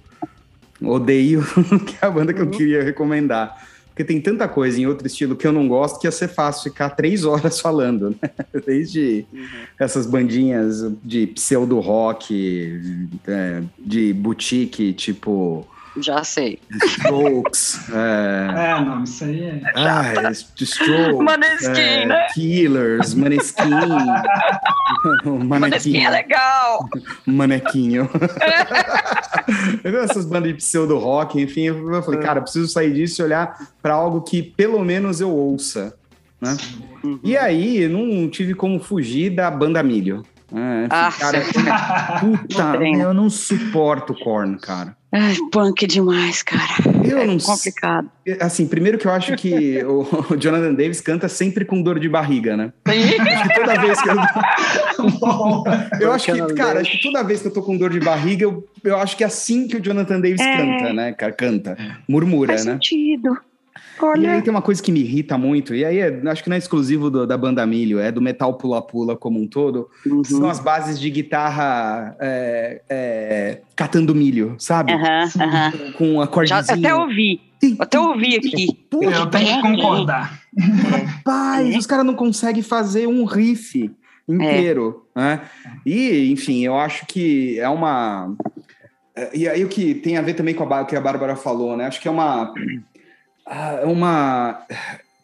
odeio 0.82 1.44
que 1.86 1.96
a 2.00 2.10
banda 2.10 2.32
que 2.32 2.40
eu 2.40 2.46
uhum. 2.46 2.50
queria 2.50 2.82
recomendar. 2.82 3.56
Porque 3.88 4.02
tem 4.02 4.20
tanta 4.20 4.48
coisa 4.48 4.80
em 4.80 4.86
outro 4.86 5.06
estilo 5.06 5.36
que 5.36 5.46
eu 5.46 5.52
não 5.52 5.68
gosto 5.68 6.00
que 6.00 6.06
ia 6.06 6.10
ser 6.10 6.26
fácil 6.26 6.72
ficar 6.72 6.90
três 6.90 7.24
horas 7.24 7.60
falando, 7.62 8.10
né? 8.10 8.30
Desde 8.66 9.24
uhum. 9.32 9.46
essas 9.78 10.04
bandinhas 10.04 10.84
de 11.02 11.28
pseudo-rock, 11.28 12.80
é, 13.26 13.62
de 13.78 14.12
boutique, 14.12 14.92
tipo 14.92 15.66
Já 15.96 16.24
sei. 16.24 16.58
Strokes. 16.84 17.88
é... 17.90 18.70
é, 18.70 18.84
não, 18.84 19.04
isso 19.04 19.24
aí 19.24 19.42
é. 19.42 19.60
Ah, 19.74 20.28
é 20.28 20.30
Strokes. 20.32 21.18
Maneskin, 21.18 21.80
é, 21.80 22.06
né? 22.06 22.26
Killers, 22.34 23.14
Maneskin. 23.14 23.70
Maneskin 25.46 26.04
é 26.04 26.10
legal. 26.10 26.88
Manequinho. 27.26 28.10
Essas 29.84 30.24
bandas 30.24 30.50
de 30.50 30.54
pseudo 30.54 30.98
rock, 30.98 31.40
enfim, 31.40 31.66
eu 31.66 32.02
falei, 32.02 32.20
cara, 32.20 32.40
preciso 32.40 32.68
sair 32.68 32.92
disso 32.92 33.22
e 33.22 33.24
olhar 33.24 33.56
para 33.80 33.94
algo 33.94 34.22
que 34.22 34.42
pelo 34.42 34.84
menos 34.84 35.20
eu 35.20 35.30
ouça. 35.30 35.94
Né? 36.40 36.56
Uhum. 37.02 37.20
E 37.22 37.36
aí, 37.36 37.88
não 37.88 38.28
tive 38.28 38.54
como 38.54 38.80
fugir 38.80 39.30
da 39.30 39.50
banda 39.50 39.82
Milho. 39.82 40.22
É, 40.52 40.86
ah, 40.90 41.10
cara, 41.18 41.42
puta, 42.20 42.76
eu 42.84 43.12
não 43.14 43.28
suporto 43.28 44.14
corn, 44.14 44.56
cara. 44.58 44.96
Ai, 45.16 45.36
punk 45.52 45.86
demais, 45.86 46.42
cara. 46.42 46.64
Eu 47.08 47.18
é 47.18 47.24
não 47.24 47.38
complicado. 47.38 48.10
Assim, 48.40 48.66
primeiro 48.66 48.98
que 48.98 49.06
eu 49.06 49.12
acho 49.12 49.36
que 49.36 49.78
o, 49.86 50.00
o 50.32 50.36
Jonathan 50.36 50.74
Davis 50.74 51.00
canta 51.00 51.28
sempre 51.28 51.64
com 51.64 51.80
dor 51.80 52.00
de 52.00 52.08
barriga, 52.08 52.56
né? 52.56 52.72
toda 53.54 53.80
vez 53.80 54.02
que 54.02 54.08
eu. 54.08 54.16
eu 56.00 56.12
acho 56.12 56.32
que, 56.32 56.54
cara, 56.54 56.80
acho 56.80 56.90
que 56.90 57.00
toda 57.00 57.22
vez 57.22 57.40
que 57.40 57.46
eu 57.46 57.52
tô 57.52 57.62
com 57.62 57.76
dor 57.76 57.90
de 57.90 58.00
barriga, 58.00 58.42
eu, 58.42 58.68
eu 58.82 58.98
acho 58.98 59.16
que 59.16 59.22
é 59.22 59.28
assim 59.28 59.68
que 59.68 59.76
o 59.76 59.80
Jonathan 59.80 60.20
Davis 60.20 60.40
é... 60.40 60.56
canta, 60.56 60.92
né? 60.92 61.12
Cara, 61.12 61.32
canta, 61.32 61.78
murmura, 62.08 62.48
Faz 62.48 62.64
né? 62.64 62.72
sentido. 62.72 63.38
Olha. 64.00 64.26
E 64.26 64.26
aí 64.26 64.42
tem 64.42 64.50
uma 64.50 64.62
coisa 64.62 64.82
que 64.82 64.90
me 64.90 65.00
irrita 65.00 65.38
muito, 65.38 65.74
e 65.74 65.84
aí 65.84 65.98
é, 65.98 66.20
acho 66.26 66.42
que 66.42 66.48
não 66.48 66.56
é 66.56 66.58
exclusivo 66.58 67.10
do, 67.10 67.26
da 67.26 67.36
banda 67.36 67.64
Milho, 67.66 67.98
é 67.98 68.10
do 68.10 68.20
metal 68.20 68.54
pula-pula 68.54 69.16
como 69.16 69.40
um 69.40 69.46
todo, 69.46 69.88
uhum. 70.04 70.24
são 70.24 70.48
as 70.48 70.58
bases 70.58 70.98
de 70.98 71.08
guitarra 71.10 72.16
é, 72.18 72.82
é, 72.88 73.60
catando 73.76 74.14
milho, 74.14 74.56
sabe? 74.58 74.92
Uhum, 74.92 75.00
uhum. 75.00 75.92
Com 75.92 76.20
acordezinho. 76.20 76.66
Já 76.66 76.74
até 76.74 76.94
ouvi, 76.94 77.40
até 77.78 78.00
ouvi 78.00 78.36
aqui. 78.36 78.86
eu 78.92 79.26
tenho 79.26 79.56
que 79.56 79.62
concordar. 79.62 80.40
Rapaz, 80.58 81.76
os 81.76 81.86
caras 81.86 82.04
não 82.04 82.14
conseguem 82.14 82.62
fazer 82.62 83.06
um 83.06 83.24
riff 83.24 83.90
inteiro, 84.28 85.06
é. 85.14 85.20
né? 85.20 85.40
E, 85.84 86.30
enfim, 86.32 86.64
eu 86.64 86.76
acho 86.76 87.06
que 87.06 87.58
é 87.60 87.68
uma... 87.68 88.34
É, 89.16 89.30
e 89.36 89.48
aí 89.48 89.64
o 89.64 89.68
que 89.68 89.94
tem 89.94 90.16
a 90.16 90.22
ver 90.22 90.34
também 90.34 90.54
com 90.54 90.64
a, 90.64 90.84
que 90.84 90.96
a 90.96 91.00
Bárbara 91.00 91.36
falou, 91.36 91.76
né? 91.76 91.86
Acho 91.86 92.00
que 92.00 92.08
é 92.08 92.10
uma 92.10 92.52
ah, 93.46 93.80
é 93.82 93.86
uma. 93.86 94.60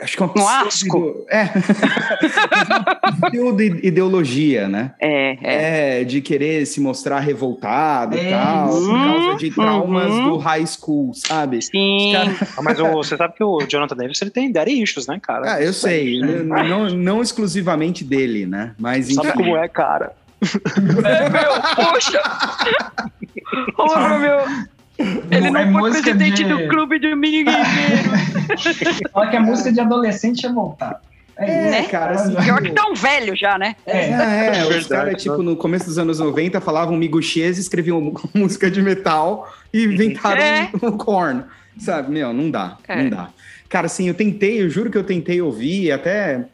Acho 0.00 0.16
que 0.16 0.22
é 0.22 0.26
uma 0.26 0.38
um 0.38 0.48
asco. 0.48 1.26
É. 1.28 1.44
de 3.54 3.86
ideologia, 3.86 4.66
né? 4.66 4.94
É, 4.98 5.36
é, 5.42 6.00
é. 6.00 6.04
de 6.04 6.22
querer 6.22 6.66
se 6.66 6.80
mostrar 6.80 7.20
revoltado 7.20 8.16
é. 8.16 8.26
e 8.26 8.30
tal, 8.30 8.68
por 8.68 8.94
causa 8.94 9.36
de 9.36 9.50
traumas 9.50 10.10
uhum. 10.10 10.30
do 10.30 10.36
high 10.38 10.66
school, 10.66 11.12
sabe? 11.14 11.60
Sim. 11.60 12.12
Cara... 12.12 12.30
Ah, 12.56 12.62
mas 12.62 12.80
o, 12.80 12.86
você 12.92 13.16
sabe 13.16 13.34
que 13.34 13.44
o 13.44 13.60
Jonathan 13.66 13.96
Davis 13.96 14.20
ele 14.20 14.30
tem 14.30 14.50
daddy 14.50 14.82
issues, 14.82 15.06
né, 15.06 15.18
cara? 15.20 15.54
Ah, 15.54 15.62
eu 15.62 15.72
sei. 15.72 16.20
não, 16.20 16.88
não 16.88 17.22
exclusivamente 17.22 18.04
dele, 18.04 18.46
né? 18.46 18.74
Mas 18.78 19.12
Sabe 19.12 19.28
enfim. 19.28 19.38
como 19.38 19.56
é, 19.56 19.68
cara? 19.68 20.12
É, 21.04 21.28
meu, 21.28 21.60
poxa! 21.76 22.22
Porra, 23.76 24.18
meu! 24.18 24.38
Ele 25.30 25.50
não 25.50 25.60
é 25.60 25.72
foi 25.72 25.90
presidente 25.90 26.44
de... 26.44 26.48
do 26.48 26.68
clube 26.68 26.98
de 26.98 27.14
minigueiro. 27.14 27.60
Fala 29.12 29.26
que 29.28 29.36
a 29.36 29.40
música 29.40 29.72
de 29.72 29.80
adolescente 29.80 30.46
é 30.46 30.52
voltar. 30.52 31.00
É, 31.36 31.70
né? 31.70 31.82
cara. 31.84 32.12
Assim, 32.12 32.34
Pior 32.34 32.60
que 32.60 32.70
tão 32.72 32.94
velho 32.94 33.34
já, 33.34 33.58
né? 33.58 33.74
É, 33.86 34.10
é, 34.10 34.58
é 34.58 34.66
os 34.66 34.86
caras, 34.86 35.22
tipo, 35.22 35.42
no 35.42 35.56
começo 35.56 35.86
dos 35.86 35.98
anos 35.98 36.18
90, 36.18 36.60
falavam 36.60 36.96
miguxês, 36.96 37.56
escreviam 37.56 38.12
música 38.34 38.70
de 38.70 38.82
metal 38.82 39.50
e 39.72 39.84
inventaram 39.84 40.42
é. 40.42 40.70
um 40.82 40.92
corno. 40.92 41.44
Sabe, 41.78 42.12
meu, 42.12 42.32
não 42.32 42.50
dá, 42.50 42.76
é. 42.86 43.02
não 43.02 43.10
dá. 43.10 43.30
Cara, 43.70 43.86
assim, 43.86 44.08
eu 44.08 44.14
tentei, 44.14 44.60
eu 44.60 44.68
juro 44.68 44.90
que 44.90 44.98
eu 44.98 45.04
tentei 45.04 45.40
ouvir, 45.40 45.92
até. 45.92 46.44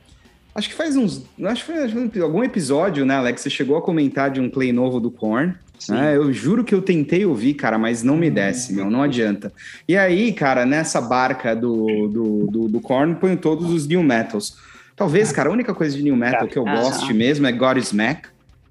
Acho 0.55 0.68
que 0.68 0.74
faz 0.74 0.94
uns. 0.94 1.24
Acho 1.44 1.64
que 1.64 1.72
foi 2.12 2.22
algum 2.22 2.44
episódio, 2.44 3.05
né, 3.05 3.16
Alex? 3.16 3.40
Você 3.40 3.51
chegou 3.51 3.76
a 3.76 3.82
comentar 3.82 4.30
de 4.30 4.40
um 4.40 4.49
play 4.49 4.72
novo 4.72 5.01
do 5.01 5.11
Korn. 5.11 5.55
É, 5.91 6.16
eu 6.16 6.33
juro 6.33 6.64
que 6.64 6.74
eu 6.74 6.83
tentei 6.83 7.24
ouvir, 7.24 7.55
cara, 7.55 7.79
mas 7.79 8.03
não 8.03 8.16
me 8.16 8.31
desce, 8.31 8.72
meu, 8.72 8.91
não 8.91 9.03
adianta. 9.03 9.53
E 9.89 9.97
aí, 9.97 10.33
cara, 10.33 10.66
nessa 10.66 11.01
barca 11.01 11.55
do, 11.55 12.09
do, 12.09 12.47
do, 12.51 12.68
do 12.68 12.81
Korn, 12.81 13.14
ponho 13.16 13.37
todos 13.37 13.70
os 13.70 13.87
new 13.87 14.03
metals. 14.03 14.57
Talvez, 14.95 15.31
cara, 15.31 15.51
a 15.51 15.53
única 15.53 15.74
coisa 15.74 15.97
de 15.97 16.03
new 16.03 16.16
metal 16.16 16.49
que 16.49 16.59
eu 16.59 16.64
goste 16.64 17.12
mesmo 17.12 17.47
é 17.47 17.53
God 17.53 17.77
is 17.77 17.93
Mac 17.93 18.27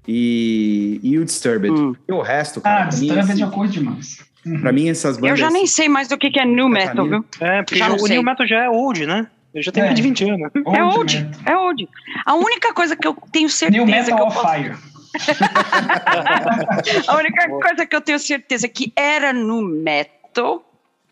e, 0.06 1.00
e 1.02 1.18
o 1.18 1.24
Disturbed. 1.24 1.70
Hum. 1.70 1.94
E 2.08 2.12
o 2.12 2.20
resto, 2.20 2.60
cara. 2.60 2.84
Ah, 2.84 2.86
Disturbed 2.86 3.32
assim, 3.32 3.42
eu 3.42 3.50
curto 3.50 3.72
demais. 3.72 4.24
Pra 4.60 4.72
mim, 4.72 4.88
essas 4.88 5.16
bandas. 5.16 5.30
Eu 5.30 5.36
já 5.36 5.50
nem 5.50 5.66
sei 5.66 5.88
mais 5.88 6.08
do 6.08 6.16
que, 6.16 6.30
que 6.30 6.38
é 6.38 6.44
new 6.44 6.68
metal, 6.68 7.08
viu? 7.08 7.24
É, 7.40 7.62
porque 7.62 7.76
já 7.76 7.90
o 7.90 8.06
new 8.06 8.22
metal 8.22 8.46
já 8.46 8.64
é 8.64 8.68
old, 8.68 9.04
né? 9.06 9.26
Eu 9.52 9.62
já 9.62 9.72
tenho 9.72 9.84
é. 9.84 9.86
mais 9.86 9.96
de 9.96 10.02
20 10.02 10.30
anos. 10.30 10.50
é 10.74 10.84
old, 10.84 11.30
é 11.46 11.56
old. 11.56 11.88
A 12.24 12.34
única 12.34 12.74
coisa 12.74 12.94
que 12.94 13.08
eu 13.08 13.16
tenho 13.32 13.48
certeza 13.48 13.84
new 13.84 13.90
metal 13.90 14.16
que 14.16 14.22
eu 14.22 14.26
posso... 14.26 14.48
fire. 14.48 14.76
a 17.06 17.16
única 17.16 17.48
coisa 17.48 17.86
que 17.86 17.96
eu 17.96 18.00
tenho 18.00 18.18
certeza 18.18 18.68
que 18.68 18.92
era 18.94 19.32
no 19.32 19.62
metal, 19.62 20.64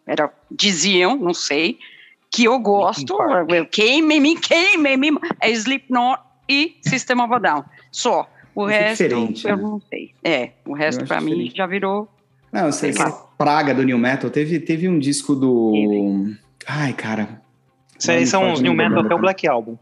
era, 0.06 0.30
diziam, 0.50 1.16
não 1.16 1.34
sei, 1.34 1.78
que 2.30 2.44
eu 2.44 2.58
gosto, 2.58 3.16
queimei-me, 3.70 4.36
queimei-me, 4.36 5.18
é 5.40 5.50
Slipknot 5.50 6.20
e 6.48 6.76
System 6.82 7.20
of 7.20 7.34
a 7.34 7.38
Down. 7.38 7.64
Só. 7.90 8.28
O 8.54 8.68
é 8.68 8.88
resto, 8.88 9.02
diferente, 9.02 9.48
eu 9.48 9.56
né? 9.56 9.62
não 9.62 9.80
sei. 9.80 10.14
É, 10.22 10.50
o 10.64 10.74
resto 10.74 11.04
para 11.06 11.20
mim 11.20 11.50
já 11.52 11.66
virou. 11.66 12.08
Não, 12.52 12.70
sei, 12.70 12.90
essa 12.90 13.10
praga 13.36 13.74
do 13.74 13.82
New 13.82 13.98
Metal. 13.98 14.30
Teve, 14.30 14.60
teve 14.60 14.88
um 14.88 14.98
disco 14.98 15.34
do. 15.34 16.32
Ai, 16.66 16.92
cara. 16.92 17.42
Isso 17.98 18.12
aí 18.12 18.26
são 18.26 18.52
os 18.52 18.60
New 18.60 18.74
Metal 18.74 19.00
até 19.00 19.14
o 19.14 19.18
Black 19.18 19.48
Album. 19.48 19.76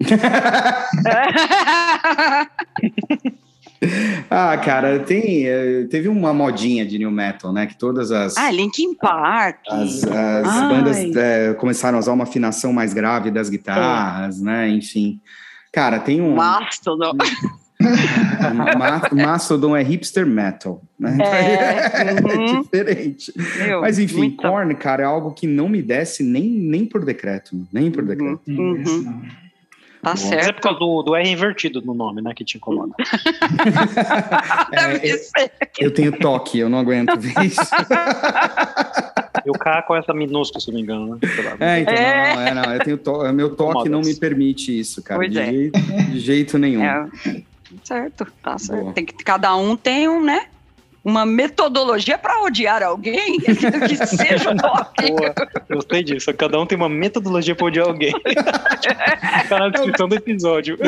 ah, 4.30 4.56
cara, 4.58 4.98
tem, 5.00 5.46
eh, 5.46 5.86
teve 5.88 6.08
uma 6.08 6.34
modinha 6.34 6.84
de 6.84 6.98
new 6.98 7.10
metal, 7.10 7.52
né? 7.52 7.66
Que 7.66 7.76
todas 7.76 8.10
as. 8.10 8.36
Ah, 8.36 8.50
Linkin 8.50 8.94
Park. 8.94 9.58
As, 9.68 10.04
as 10.04 10.60
bandas 10.68 11.16
é, 11.16 11.54
começaram 11.54 11.96
a 11.96 12.00
usar 12.00 12.12
uma 12.12 12.24
afinação 12.24 12.72
mais 12.72 12.92
grave 12.92 13.30
das 13.30 13.48
guitarras, 13.48 14.40
é. 14.40 14.44
né? 14.44 14.68
Enfim. 14.68 15.20
Cara, 15.72 16.00
tem 16.00 16.20
um. 16.20 16.34
Mastodon. 16.34 17.12
Mastodon 19.14 19.76
é 19.76 19.82
hipster 19.82 20.26
metal, 20.26 20.82
né? 20.98 21.16
É, 21.20 22.14
uhum. 22.20 22.58
é 22.58 22.60
diferente. 22.60 23.32
Meu, 23.58 23.80
Mas 23.82 23.98
enfim, 23.98 24.16
muita... 24.16 24.48
Korn, 24.48 24.74
cara, 24.74 25.02
é 25.04 25.06
algo 25.06 25.32
que 25.32 25.46
não 25.46 25.68
me 25.68 25.80
desce 25.80 26.24
nem, 26.24 26.48
nem 26.48 26.84
por 26.84 27.04
decreto, 27.04 27.66
nem 27.72 27.90
por 27.90 28.04
decreto. 28.04 28.40
Uhum. 28.48 28.82
uhum. 28.84 29.22
Tá 30.02 30.10
Bom. 30.10 30.16
certo. 30.16 30.36
Mas 30.36 30.46
é 30.48 30.52
por 30.52 30.60
causa 30.60 30.78
do, 30.78 31.02
do 31.02 31.16
R 31.16 31.28
invertido 31.28 31.82
no 31.82 31.92
nome, 31.92 32.22
né? 32.22 32.32
Que 32.34 32.44
te 32.44 32.56
incomoda. 32.56 32.94
é, 34.72 35.12
eu, 35.12 35.18
eu, 35.80 35.94
tenho 35.94 36.12
toque, 36.12 36.58
eu 36.58 36.68
não 36.68 36.78
aguento 36.78 37.18
ver 37.18 37.34
isso. 37.44 37.60
E 39.44 39.50
o 39.50 39.54
K 39.54 39.82
com 39.82 39.96
essa 39.96 40.14
minúscula, 40.14 40.60
se 40.60 40.68
não 40.68 40.76
me 40.76 40.82
engano, 40.82 41.06
né? 41.08 41.18
É, 41.58 41.80
então, 41.80 41.94
é. 41.94 42.34
Não, 42.34 42.42
é, 42.42 42.54
não, 42.54 42.74
eu 42.74 42.84
tenho 42.84 42.98
to, 42.98 43.32
meu 43.32 43.56
toque 43.56 43.88
não 43.88 44.00
me 44.00 44.14
permite 44.14 44.78
isso, 44.78 45.02
cara. 45.02 45.28
de, 45.28 45.38
é. 45.38 45.46
jeito, 45.46 45.80
de 45.80 46.20
jeito 46.20 46.58
nenhum. 46.58 46.84
É. 46.84 47.08
Certo, 47.82 48.26
tá 48.42 48.56
certo. 48.58 48.92
Tem 48.92 49.04
que, 49.04 49.12
cada 49.24 49.54
um 49.56 49.76
tem 49.76 50.08
um, 50.08 50.22
né? 50.22 50.46
Uma 51.08 51.24
metodologia 51.24 52.18
para 52.18 52.42
odiar 52.42 52.82
alguém 52.82 53.38
que 53.40 54.06
seja 54.06 54.54
toque. 54.54 55.10
Boa, 55.10 55.34
gostei 55.70 56.02
disso. 56.02 56.32
Cada 56.34 56.60
um 56.60 56.66
tem 56.66 56.76
uma 56.76 56.88
metodologia 56.88 57.54
para 57.54 57.66
odiar 57.66 57.88
alguém. 57.88 58.12
tá 59.48 59.58
na 59.58 59.68
descrição 59.70 60.08
do 60.08 60.14
episódio. 60.14 60.78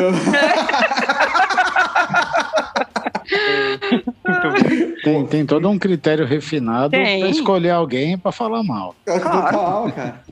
tem, 5.03 5.25
tem 5.25 5.45
todo 5.45 5.69
um 5.69 5.79
critério 5.79 6.25
refinado 6.25 6.91
para 6.91 7.29
escolher 7.29 7.71
alguém 7.71 8.17
para 8.17 8.31
falar 8.31 8.63
mal. 8.63 8.95
Claro. 9.05 9.91
cara. 9.91 10.23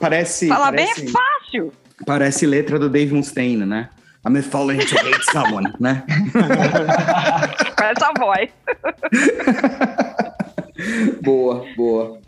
Parece. 0.00 0.48
Falar 0.48 0.72
parece, 0.72 1.02
bem 1.02 1.08
é 1.08 1.12
fácil. 1.12 1.72
Parece 2.06 2.46
letra 2.46 2.78
do 2.78 2.88
Dave 2.88 3.12
Mustaine, 3.14 3.66
né? 3.66 3.90
I'm 4.26 4.42
falling 4.42 4.78
to 4.78 4.96
hate 4.96 5.24
someone, 5.30 5.72
né? 5.78 6.04
Com 7.76 7.84
essa 7.84 8.12
voz. 8.18 8.50
boa, 11.22 11.64
boa. 11.76 12.18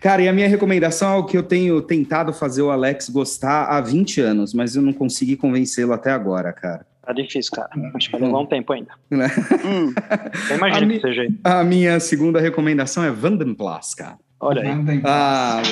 Cara, 0.00 0.22
e 0.22 0.28
a 0.28 0.32
minha 0.32 0.48
recomendação 0.48 1.14
é 1.14 1.16
o 1.16 1.24
que 1.24 1.36
eu 1.36 1.42
tenho 1.42 1.80
tentado 1.82 2.32
fazer 2.32 2.62
o 2.62 2.70
Alex 2.70 3.08
gostar 3.08 3.64
há 3.64 3.80
20 3.80 4.20
anos, 4.20 4.54
mas 4.54 4.76
eu 4.76 4.82
não 4.82 4.92
consegui 4.92 5.36
convencê-lo 5.36 5.92
até 5.92 6.10
agora, 6.10 6.52
cara. 6.52 6.86
Tá 7.04 7.12
difícil, 7.12 7.52
cara. 7.52 7.68
Acho 7.94 8.10
que 8.10 8.18
vai 8.18 8.26
levar 8.26 8.40
um 8.40 8.46
tempo 8.46 8.72
ainda. 8.72 8.90
Né? 9.10 9.30
Hum. 9.64 9.92
Imagina 10.54 10.94
que 10.94 11.00
seja 11.00 11.22
aí. 11.22 11.34
A 11.44 11.62
minha 11.62 12.00
segunda 12.00 12.40
recomendação 12.40 13.04
é 13.04 13.10
Vandenplas, 13.10 13.94
cara. 13.94 14.16
Olha 14.40 14.62
aí. 14.62 15.02
Ah, 15.04 15.62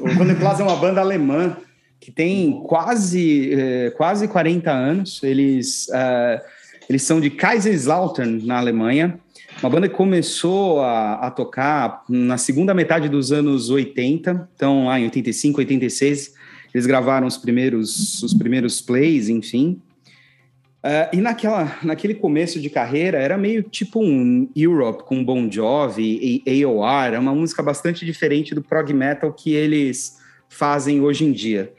o 0.00 0.08
Vandenplas 0.08 0.60
é 0.60 0.62
uma 0.62 0.76
banda 0.76 1.00
alemã 1.00 1.56
que 2.04 2.12
tem 2.12 2.60
quase, 2.64 3.54
eh, 3.54 3.90
quase 3.96 4.28
40 4.28 4.70
anos. 4.70 5.22
Eles, 5.22 5.88
uh, 5.88 6.38
eles 6.86 7.02
são 7.02 7.18
de 7.18 7.30
Kaiserslautern, 7.30 8.44
na 8.44 8.58
Alemanha. 8.58 9.18
Uma 9.62 9.70
banda 9.70 9.88
que 9.88 9.94
começou 9.94 10.82
a, 10.82 11.14
a, 11.14 11.30
tocar 11.30 12.04
na 12.06 12.36
segunda 12.36 12.74
metade 12.74 13.08
dos 13.08 13.32
anos 13.32 13.70
80, 13.70 14.50
então 14.54 14.84
lá 14.84 15.00
em 15.00 15.04
85, 15.04 15.60
86, 15.60 16.34
eles 16.74 16.84
gravaram 16.84 17.26
os 17.26 17.38
primeiros, 17.38 18.22
os 18.22 18.34
primeiros 18.34 18.82
plays, 18.82 19.30
enfim. 19.30 19.80
Uh, 20.84 21.08
e 21.10 21.16
naquela, 21.22 21.78
naquele 21.82 22.12
começo 22.12 22.60
de 22.60 22.68
carreira 22.68 23.16
era 23.16 23.38
meio 23.38 23.62
tipo 23.62 23.98
um 24.04 24.46
Europe 24.54 25.04
com 25.04 25.24
Bon 25.24 25.50
Jovi 25.50 26.42
e 26.44 26.64
AOR, 26.64 27.14
é 27.14 27.18
uma 27.18 27.34
música 27.34 27.62
bastante 27.62 28.04
diferente 28.04 28.54
do 28.54 28.60
prog 28.60 28.92
metal 28.92 29.32
que 29.32 29.54
eles 29.54 30.18
fazem 30.50 31.00
hoje 31.00 31.24
em 31.24 31.32
dia. 31.32 31.72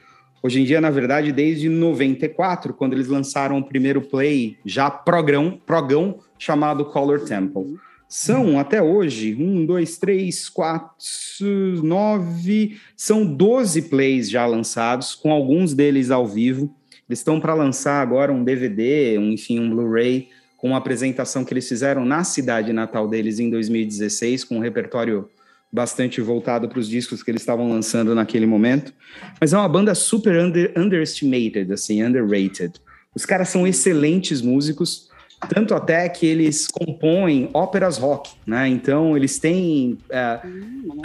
Hoje 0.46 0.62
em 0.62 0.64
dia, 0.64 0.80
na 0.80 0.92
verdade, 0.92 1.32
desde 1.32 1.68
94, 1.68 2.72
quando 2.72 2.94
eles 2.94 3.08
lançaram 3.08 3.58
o 3.58 3.64
primeiro 3.64 4.00
play 4.00 4.56
já 4.64 4.92
progrão, 4.92 5.60
progão 5.66 6.20
chamado 6.38 6.86
Color 6.86 7.22
Temple. 7.22 7.80
São 8.08 8.60
até 8.60 8.80
hoje 8.80 9.36
um, 9.40 9.66
dois, 9.66 9.98
três, 9.98 10.48
quatro, 10.48 11.82
nove, 11.82 12.78
são 12.96 13.26
12 13.26 13.90
plays 13.90 14.30
já 14.30 14.46
lançados, 14.46 15.16
com 15.16 15.32
alguns 15.32 15.74
deles 15.74 16.12
ao 16.12 16.28
vivo. 16.28 16.72
Eles 17.10 17.22
estão 17.22 17.40
para 17.40 17.56
lançar 17.56 18.00
agora 18.00 18.32
um 18.32 18.44
DVD, 18.44 19.18
um, 19.18 19.32
enfim, 19.32 19.60
um 19.60 19.68
Blu-ray, 19.72 20.30
com 20.58 20.68
uma 20.68 20.78
apresentação 20.78 21.44
que 21.44 21.54
eles 21.54 21.68
fizeram 21.68 22.06
na 22.06 22.24
cidade 22.24 22.72
natal 22.72 23.08
deles 23.08 23.40
em 23.40 23.50
2016, 23.50 24.44
com 24.44 24.58
um 24.58 24.62
repertório 24.62 25.28
bastante 25.76 26.22
voltado 26.22 26.70
para 26.70 26.80
os 26.80 26.88
discos 26.88 27.22
que 27.22 27.30
eles 27.30 27.42
estavam 27.42 27.70
lançando 27.70 28.16
naquele 28.16 28.46
momento. 28.46 28.94
Mas 29.40 29.52
é 29.52 29.58
uma 29.58 29.68
banda 29.68 29.94
super 29.94 30.40
under, 30.40 30.72
underestimated, 30.76 31.72
assim, 31.72 32.02
underrated. 32.02 32.74
Os 33.14 33.26
caras 33.26 33.50
são 33.50 33.68
excelentes 33.68 34.42
músicos, 34.42 35.10
tanto 35.50 35.76
até 35.76 36.08
que 36.08 36.26
eles 36.26 36.68
compõem 36.68 37.50
óperas 37.54 37.98
rock, 37.98 38.32
né? 38.48 38.68
Então 38.70 39.18
eles 39.18 39.38
têm 39.38 39.98
é, 40.10 40.40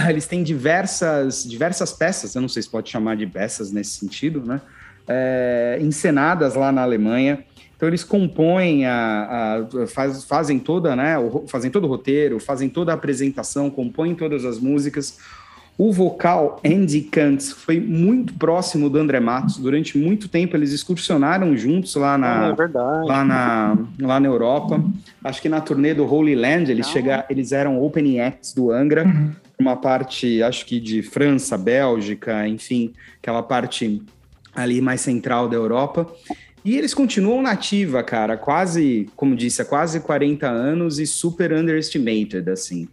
eles 0.09 0.27
têm 0.27 0.43
diversas 0.43 1.45
diversas 1.45 1.93
peças, 1.93 2.35
eu 2.35 2.41
não 2.41 2.49
sei 2.49 2.63
se 2.63 2.71
pode 2.71 2.89
chamar 2.89 3.17
de 3.17 3.27
peças 3.27 3.73
nesse 3.73 3.91
sentido, 3.99 4.45
né? 4.45 4.61
É, 5.09 5.79
encenadas 5.81 6.55
lá 6.55 6.71
na 6.71 6.83
Alemanha. 6.83 7.45
Então 7.81 7.89
eles 7.89 8.05
compõem 8.05 8.85
a, 8.85 9.65
a 9.73 9.87
faz, 9.87 10.23
fazem 10.25 10.59
toda, 10.59 10.95
né? 10.95 11.19
O, 11.19 11.47
fazem 11.49 11.71
todo 11.71 11.85
o 11.85 11.87
roteiro, 11.87 12.39
fazem 12.39 12.69
toda 12.69 12.93
a 12.93 12.95
apresentação, 12.95 13.71
compõem 13.71 14.15
todas 14.15 14.45
as 14.45 14.59
músicas. 14.59 15.19
O 15.79 15.91
vocal 15.91 16.61
Andy 16.63 17.01
Kantz 17.01 17.53
foi 17.53 17.81
muito 17.81 18.35
próximo 18.35 18.91
do 18.91 18.99
André 18.99 19.19
Matos. 19.19 19.57
Durante 19.57 19.97
muito 19.97 20.29
tempo 20.29 20.55
eles 20.55 20.75
excursionaram 20.75 21.57
juntos 21.57 21.95
lá 21.95 22.19
na, 22.19 22.49
ah, 22.51 22.55
é 22.59 23.07
lá 23.07 23.25
na, 23.25 23.79
lá 23.99 24.21
na 24.21 24.29
Europa. 24.29 24.85
Acho 25.25 25.41
que 25.41 25.49
na 25.49 25.63
turnê 25.63 25.95
do 25.95 26.05
Holy 26.05 26.35
Land 26.35 26.71
eles, 26.71 26.87
chegaram, 26.87 27.25
eles 27.31 27.51
eram 27.51 27.83
opening 27.83 28.21
acts 28.21 28.53
do 28.53 28.71
Angra. 28.71 29.07
Uhum. 29.07 29.33
Uma 29.59 29.75
parte, 29.75 30.43
acho 30.43 30.67
que 30.67 30.79
de 30.79 31.01
França, 31.01 31.57
Bélgica, 31.57 32.47
enfim, 32.47 32.93
aquela 33.23 33.43
parte 33.43 34.03
ali 34.55 34.83
mais 34.83 35.01
central 35.01 35.49
da 35.49 35.57
Europa. 35.57 36.07
E 36.65 36.77
eles 36.77 36.93
continuam 36.93 37.43
nativa, 37.43 38.03
cara, 38.03 38.37
quase, 38.37 39.09
como 39.17 39.35
disse, 39.35 39.63
há 39.63 39.65
quase 39.65 40.01
40 40.01 40.47
anos 40.47 40.99
e 40.99 41.07
super 41.07 41.53
underestimated, 41.53 42.49
assim. 42.51 42.89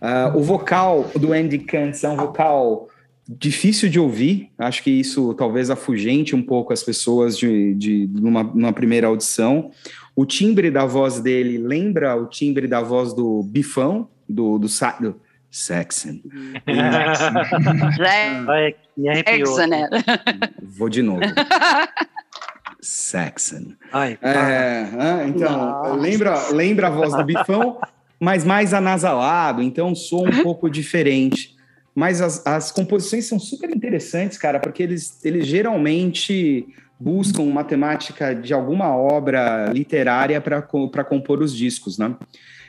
Uh, 0.00 0.36
o 0.36 0.42
vocal 0.42 1.10
do 1.14 1.32
Andy 1.32 1.58
Kantz 1.58 2.02
é 2.02 2.08
um 2.08 2.16
vocal 2.16 2.88
difícil 3.28 3.88
de 3.88 4.00
ouvir, 4.00 4.50
acho 4.58 4.82
que 4.82 4.90
isso 4.90 5.32
talvez 5.34 5.70
afugente 5.70 6.34
um 6.34 6.42
pouco 6.42 6.72
as 6.72 6.82
pessoas 6.82 7.38
de, 7.38 7.74
de 7.74 8.08
numa, 8.12 8.42
numa 8.42 8.72
primeira 8.72 9.06
audição. 9.06 9.70
O 10.16 10.26
timbre 10.26 10.70
da 10.70 10.84
voz 10.84 11.20
dele 11.20 11.56
lembra 11.56 12.16
o 12.16 12.26
timbre 12.26 12.66
da 12.66 12.80
voz 12.80 13.14
do 13.14 13.42
Bifão, 13.44 14.08
do, 14.28 14.58
do, 14.58 14.68
do 14.68 15.14
Saxon. 15.50 16.18
Saxon. 16.66 17.30
Né? 19.68 19.88
Vou 20.62 20.88
de 20.88 21.02
novo. 21.02 21.20
Saxon. 22.82 23.74
Ai, 23.92 24.18
é, 24.20 24.88
ah, 24.98 25.24
então, 25.26 25.94
lembra, 25.94 26.50
lembra 26.50 26.86
a 26.88 26.90
voz 26.90 27.14
do 27.14 27.24
Bifão, 27.24 27.78
mas 28.18 28.44
mais 28.44 28.74
anasalado, 28.74 29.62
então 29.62 29.94
sou 29.94 30.26
um 30.26 30.42
pouco 30.42 30.68
diferente. 30.68 31.54
Mas 31.94 32.20
as, 32.20 32.44
as 32.46 32.72
composições 32.72 33.26
são 33.26 33.38
super 33.38 33.70
interessantes, 33.70 34.36
cara, 34.36 34.58
porque 34.58 34.82
eles, 34.82 35.24
eles 35.24 35.46
geralmente 35.46 36.66
buscam 36.98 37.42
uma 37.42 37.64
temática 37.64 38.34
de 38.34 38.54
alguma 38.54 38.96
obra 38.96 39.70
literária 39.72 40.40
para 40.40 40.62
compor 41.04 41.42
os 41.42 41.54
discos, 41.54 41.98
né? 41.98 42.16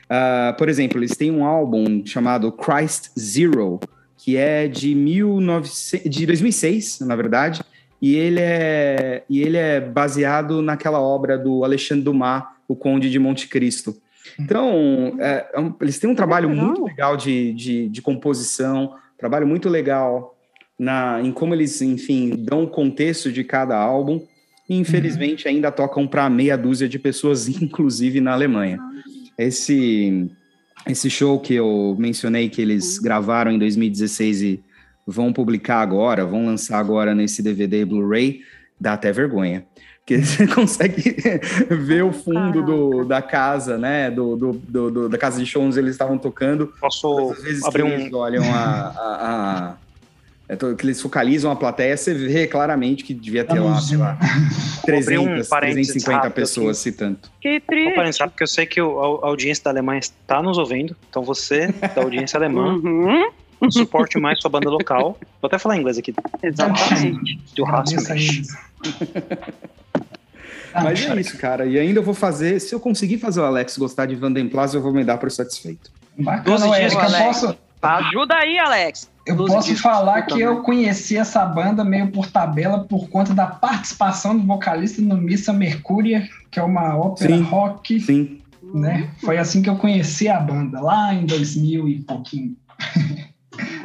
Uh, 0.03 0.55
por 0.57 0.67
exemplo, 0.67 0.99
eles 0.99 1.15
têm 1.15 1.31
um 1.31 1.45
álbum 1.45 2.05
chamado 2.05 2.51
Christ 2.51 3.09
Zero, 3.17 3.79
que 4.17 4.35
é 4.35 4.67
de, 4.67 4.93
19... 4.93 5.69
de 6.09 6.25
2006, 6.25 6.99
na 7.01 7.15
verdade, 7.15 7.61
e 8.03 8.17
ele 8.17 8.41
é, 8.41 9.23
e 9.29 9.41
ele 9.41 9.55
é 9.55 9.79
baseado 9.79 10.61
naquela 10.61 10.99
obra 10.99 11.37
do 11.37 11.63
Alexandre 11.63 12.03
Dumas, 12.03 12.43
O 12.67 12.75
Conde 12.75 13.09
de 13.09 13.17
Monte 13.17 13.47
Cristo. 13.47 13.95
Então, 14.37 15.15
é, 15.19 15.47
é 15.53 15.71
eles 15.79 15.99
têm 15.99 16.09
um 16.09 16.15
trabalho 16.15 16.49
legal. 16.49 16.65
muito 16.65 16.83
legal 16.83 17.15
de, 17.15 17.53
de, 17.53 17.87
de, 17.87 18.01
composição, 18.01 18.93
trabalho 19.17 19.47
muito 19.47 19.69
legal 19.69 20.35
na, 20.77 21.21
em 21.23 21.31
como 21.31 21.55
eles, 21.55 21.81
enfim, 21.81 22.35
dão 22.43 22.65
o 22.65 22.67
contexto 22.67 23.31
de 23.31 23.41
cada 23.41 23.77
álbum. 23.77 24.21
E, 24.67 24.75
infelizmente, 24.75 25.47
uhum. 25.47 25.53
ainda 25.53 25.71
tocam 25.71 26.05
para 26.05 26.29
meia 26.29 26.57
dúzia 26.57 26.89
de 26.89 26.99
pessoas, 26.99 27.47
inclusive 27.61 28.19
na 28.19 28.33
Alemanha. 28.33 28.79
Esse, 29.37 30.29
esse 30.85 31.09
show 31.09 31.39
que 31.39 31.53
eu 31.53 31.95
mencionei 31.97 32.49
que 32.49 32.61
eles 32.61 32.97
uhum. 32.97 33.03
gravaram 33.03 33.49
em 33.49 33.57
2016 33.57 34.41
e 34.41 34.63
vão 35.05 35.33
publicar 35.33 35.81
agora, 35.81 36.25
vão 36.25 36.45
lançar 36.45 36.79
agora 36.79 37.13
nesse 37.13 37.41
DVD 37.41 37.85
Blu-ray, 37.85 38.41
dá 38.79 38.93
até 38.93 39.11
vergonha. 39.11 39.65
Porque 39.99 40.17
você 40.23 40.45
consegue 40.47 41.15
ver 41.69 42.03
o 42.03 42.11
fundo 42.11 42.61
do, 42.61 43.05
da 43.05 43.21
casa, 43.21 43.77
né? 43.77 44.11
Do, 44.11 44.35
do, 44.35 44.53
do, 44.91 45.09
da 45.09 45.17
casa 45.17 45.39
de 45.39 45.45
show 45.45 45.63
onde 45.63 45.79
eles 45.79 45.91
estavam 45.91 46.17
tocando. 46.17 46.67
Posso 46.79 47.33
abrir 47.65 47.83
um. 47.83 48.15
olham 48.15 48.43
a, 48.53 48.93
a, 48.95 49.69
a 49.69 49.75
é, 50.49 50.57
que 50.57 50.85
eles 50.85 51.01
focalizam 51.01 51.49
a 51.49 51.55
plateia, 51.55 51.95
você 51.95 52.13
vê 52.13 52.45
claramente 52.47 53.01
que 53.05 53.13
devia 53.13 53.45
ter 53.45 53.59
lá, 53.59 53.79
sei 53.79 53.97
lá, 53.97 54.17
300, 54.85 55.25
um 55.25 55.57
350 55.57 56.29
pessoas 56.31 56.77
aqui. 56.77 56.91
citando. 56.91 57.17
Que 57.39 57.61
triste. 57.61 58.23
porque 58.25 58.43
eu 58.43 58.47
sei 58.47 58.65
que 58.65 58.81
a 58.81 58.83
audiência 58.83 59.63
da 59.63 59.69
Alemanha 59.69 59.99
está 59.99 60.43
nos 60.43 60.57
ouvindo, 60.57 60.97
então 61.09 61.23
você, 61.23 61.67
da 61.95 62.01
audiência 62.01 62.37
alemã, 62.37 62.73
uhum 62.73 63.31
suporte 63.71 64.19
mais 64.19 64.39
sua 64.39 64.49
banda 64.49 64.69
local. 64.69 65.17
Vou 65.41 65.47
até 65.47 65.57
falar 65.57 65.77
inglês 65.77 65.97
aqui. 65.97 66.13
Exatamente. 66.41 67.39
Do 67.55 67.65
Mas 70.73 71.05
é 71.05 71.19
isso, 71.19 71.37
cara. 71.37 71.65
E 71.65 71.77
ainda 71.77 71.99
eu 71.99 72.03
vou 72.03 72.13
fazer. 72.13 72.59
Se 72.59 72.73
eu 72.73 72.79
conseguir 72.79 73.17
fazer 73.17 73.41
o 73.41 73.43
Alex 73.43 73.77
gostar 73.77 74.05
de 74.05 74.15
Vandenplaza, 74.15 74.77
eu 74.77 74.81
vou 74.81 74.93
me 74.93 75.03
dar 75.03 75.17
por 75.17 75.29
satisfeito. 75.29 75.91
Bacana, 76.17 76.77
Érica. 76.77 77.05
Posso. 77.05 77.57
Ajuda 77.81 78.35
aí, 78.35 78.57
Alex. 78.57 79.11
Eu 79.25 79.35
posso 79.35 79.75
falar 79.77 80.21
que 80.23 80.39
eu 80.39 80.61
conheci 80.61 81.17
essa 81.17 81.45
banda 81.45 81.83
meio 81.83 82.11
por 82.11 82.29
tabela 82.29 82.79
por 82.79 83.09
conta 83.09 83.33
da 83.33 83.45
participação 83.45 84.37
do 84.37 84.45
vocalista 84.45 85.01
no 85.01 85.17
Missa 85.17 85.53
Mercúria, 85.53 86.27
que 86.49 86.59
é 86.59 86.63
uma 86.63 86.97
ópera 86.97 87.35
sim, 87.35 87.43
rock. 87.43 87.99
Sim. 87.99 88.41
Né? 88.73 89.09
Foi 89.21 89.37
assim 89.37 89.61
que 89.61 89.69
eu 89.69 89.75
conheci 89.75 90.27
a 90.27 90.39
banda, 90.39 90.81
lá 90.81 91.13
em 91.13 91.25
2000 91.25 91.87
e 91.87 91.99
pouquinho. 92.01 92.55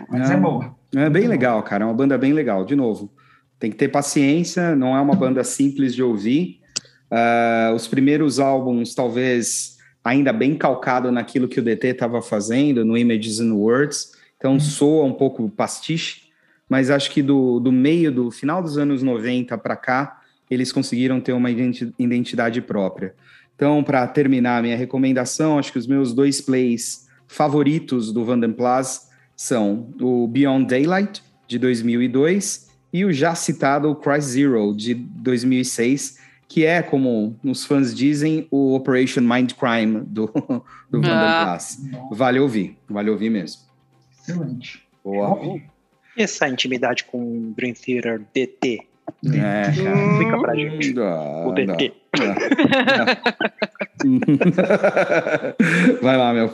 Mas 0.09 0.31
é, 0.31 0.35
é 0.35 0.37
boa. 0.37 0.75
É 0.95 1.11
bem 1.11 1.27
legal, 1.27 1.63
cara. 1.63 1.85
É 1.85 1.87
uma 1.87 1.95
banda 1.95 2.17
bem 2.17 2.33
legal. 2.33 2.65
De 2.65 2.75
novo, 2.75 3.13
tem 3.59 3.71
que 3.71 3.77
ter 3.77 3.89
paciência, 3.89 4.75
não 4.75 4.97
é 4.97 5.01
uma 5.01 5.15
banda 5.15 5.43
simples 5.45 5.95
de 5.95 6.03
ouvir. 6.03 6.61
Uh, 7.11 7.75
os 7.75 7.89
primeiros 7.89 8.39
álbuns, 8.39 8.95
talvez 8.95 9.79
ainda 10.05 10.33
bem 10.33 10.55
calcado 10.55 11.11
naquilo 11.11 11.49
que 11.49 11.61
o 11.61 11.63
DT 11.63 11.89
estava 11.89 12.23
fazendo, 12.23 12.85
no 12.85 12.97
Images 12.97 13.41
and 13.41 13.53
Words, 13.55 14.13
então 14.37 14.53
uhum. 14.53 14.61
soa 14.61 15.05
um 15.05 15.13
pouco 15.13 15.49
pastiche, 15.49 16.29
mas 16.69 16.91
acho 16.91 17.11
que 17.11 17.23
do, 17.23 17.59
do 17.61 17.73
meio, 17.73 18.13
do 18.13 18.31
final 18.31 18.63
dos 18.63 18.79
anos 18.79 19.03
90 19.03 19.57
para 19.59 19.77
cá, 19.77 20.21
eles 20.51 20.73
conseguiram 20.73 21.21
ter 21.21 21.33
uma 21.33 21.51
identidade 21.51 22.61
própria. 22.63 23.15
Então, 23.55 23.83
para 23.83 24.07
terminar 24.07 24.63
minha 24.63 24.77
recomendação, 24.77 25.59
acho 25.59 25.73
que 25.73 25.79
os 25.79 25.87
meus 25.87 26.15
dois 26.15 26.41
plays 26.41 27.07
favoritos 27.27 28.13
do 28.13 28.25
Vandenplas 28.25 29.08
são 29.39 29.95
o 30.01 30.27
Beyond 30.27 30.67
Daylight, 30.67 31.23
de 31.47 31.61
2002, 31.61 32.69
e 32.93 33.05
o 33.05 33.13
já 33.13 33.37
citado 33.37 33.95
Christ 33.95 34.31
Zero, 34.31 34.75
de 34.75 34.95
2006, 34.95 36.19
que 36.49 36.67
é, 36.67 36.83
como 36.83 37.39
os 37.45 37.65
fãs 37.65 37.95
dizem, 37.95 38.49
o 38.51 38.75
Operation 38.75 39.21
Mind 39.21 39.53
Crime 39.53 40.01
do, 40.01 40.27
do 40.91 41.01
ah. 41.05 41.57
Vale 42.11 42.41
ouvir, 42.41 42.77
vale 42.89 43.11
ouvir 43.11 43.31
mesmo. 43.31 43.63
Excelente. 44.21 44.83
Boa. 45.05 45.39
E 46.17 46.23
essa 46.23 46.49
intimidade 46.49 47.05
com 47.05 47.23
o 47.23 47.55
Dream 47.57 47.75
Theater 47.75 48.21
DT? 48.35 48.89
É, 49.25 49.73
Fica 50.19 50.41
pra 50.41 50.55
gente. 50.55 50.95
o 50.99 51.53
DT. 51.53 51.93
Vai 56.03 56.17
lá, 56.17 56.33
meu. 56.33 56.51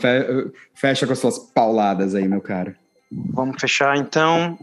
Fecha 0.75 1.07
com 1.07 1.13
as 1.13 1.19
suas 1.19 1.39
pauladas 1.39 2.15
aí, 2.15 2.27
meu 2.27 2.41
cara. 2.41 2.75
Vamos 3.11 3.61
fechar 3.61 3.97
então. 3.97 4.59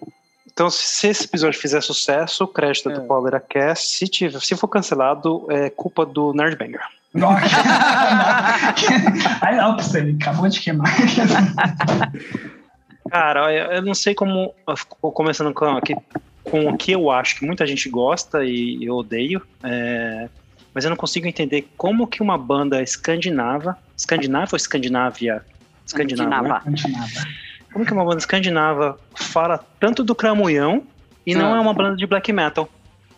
Então, 0.51 0.69
se 0.69 1.07
esse 1.07 1.25
episódio 1.25 1.59
fizer 1.59 1.81
sucesso, 1.81 2.47
crédito 2.47 2.89
é. 2.89 2.93
do 2.93 3.01
PoleraCast. 3.01 3.97
Se, 3.97 4.07
tiver, 4.07 4.39
se 4.41 4.55
for 4.55 4.67
cancelado, 4.67 5.45
é 5.49 5.69
culpa 5.69 6.05
do 6.05 6.33
Nerdbanger. 6.33 6.81
Aí 9.41 9.55
não, 9.57 9.77
ele 9.95 10.17
acabou 10.21 10.47
de 10.47 10.59
queimar. 10.59 10.87
Cara, 13.09 13.53
eu 13.75 13.81
não 13.81 13.93
sei 13.93 14.15
como. 14.15 14.53
Começando 15.01 15.53
com, 15.53 15.65
aqui, 15.65 15.95
com 16.43 16.67
o 16.67 16.77
que 16.77 16.91
eu 16.91 17.11
acho 17.11 17.37
que 17.37 17.45
muita 17.45 17.65
gente 17.65 17.89
gosta 17.89 18.43
e 18.43 18.83
eu 18.83 18.95
odeio. 18.95 19.41
É, 19.63 20.27
mas 20.73 20.83
eu 20.83 20.89
não 20.89 20.97
consigo 20.97 21.27
entender 21.27 21.69
como 21.77 22.07
que 22.07 22.21
uma 22.21 22.37
banda 22.37 22.81
escandinava. 22.81 23.77
Escandinava 23.97 24.49
ou 24.53 24.57
Escandinávia? 24.57 25.45
Escandinava. 25.85 26.61
Né? 26.65 26.75
Como 27.71 27.85
que 27.85 27.93
uma 27.93 28.03
banda 28.03 28.17
escandinava 28.17 28.99
fala 29.15 29.57
tanto 29.79 30.03
do 30.03 30.13
Cramunhão 30.13 30.83
e 31.25 31.33
não, 31.33 31.51
não 31.51 31.55
é 31.55 31.59
uma 31.59 31.73
banda 31.73 31.95
de 31.95 32.05
black 32.05 32.33
metal? 32.33 32.69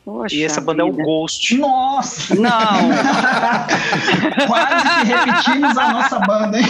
Poxa 0.06 0.36
e 0.36 0.44
essa 0.44 0.60
banda 0.60 0.84
vida. 0.84 1.00
é 1.00 1.02
o 1.02 1.06
Ghost. 1.06 1.58
Nossa! 1.58 2.36
Não! 2.36 2.52
Quase 4.48 4.84
que 4.84 5.06
repetimos 5.06 5.78
a 5.78 5.94
nossa 5.94 6.20
banda, 6.20 6.60
hein? 6.60 6.68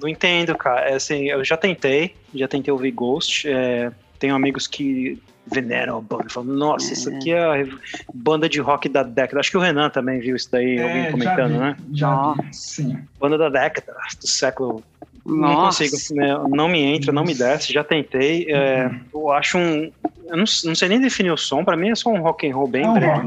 Não, 0.00 0.08
entendo, 0.08 0.56
cara. 0.56 0.88
É 0.88 0.94
assim, 0.94 1.28
eu 1.28 1.44
já 1.44 1.56
tentei, 1.56 2.14
já 2.34 2.48
tentei 2.48 2.72
ouvir 2.72 2.90
Ghost. 2.90 3.48
É, 3.48 3.90
tenho 4.18 4.34
amigos 4.34 4.66
que 4.66 5.20
veneram 5.46 5.98
a 5.98 6.00
banda. 6.00 6.28
Falam, 6.28 6.54
nossa, 6.54 6.90
é. 6.90 6.92
isso 6.92 7.08
aqui 7.08 7.32
é 7.32 7.62
a 7.62 7.66
banda 8.12 8.48
de 8.48 8.60
rock 8.60 8.88
da 8.88 9.02
década. 9.02 9.40
Acho 9.40 9.50
que 9.50 9.56
o 9.56 9.60
Renan 9.60 9.90
também 9.90 10.20
viu 10.20 10.36
isso 10.36 10.50
daí, 10.50 10.76
é, 10.76 10.82
alguém 10.82 11.10
comentando, 11.10 11.36
já 11.36 11.46
vi, 11.46 11.58
né? 11.58 11.76
Já 11.92 12.34
sim. 12.52 12.98
Banda 13.18 13.38
da 13.38 13.48
década, 13.48 13.94
do 14.20 14.26
século. 14.26 14.82
Nossa. 15.24 15.84
Não 15.84 15.90
consigo, 15.90 16.20
né? 16.20 16.38
não 16.50 16.68
me 16.68 16.80
entra, 16.80 17.12
não 17.12 17.24
me 17.24 17.34
desce, 17.34 17.72
já 17.72 17.84
tentei. 17.84 18.46
É, 18.50 18.86
uhum. 18.86 19.00
eu 19.14 19.32
acho 19.32 19.58
um. 19.58 19.92
Eu 20.26 20.36
não, 20.36 20.44
não, 20.64 20.74
sei 20.74 20.88
nem 20.88 21.00
definir 21.00 21.30
o 21.30 21.36
som, 21.36 21.64
para 21.64 21.76
mim 21.76 21.90
é 21.90 21.94
só 21.94 22.10
um 22.10 22.20
rock 22.20 22.48
and 22.48 22.54
roll 22.54 22.68
bem 22.68 22.84
é 22.84 22.88
um. 22.88 23.26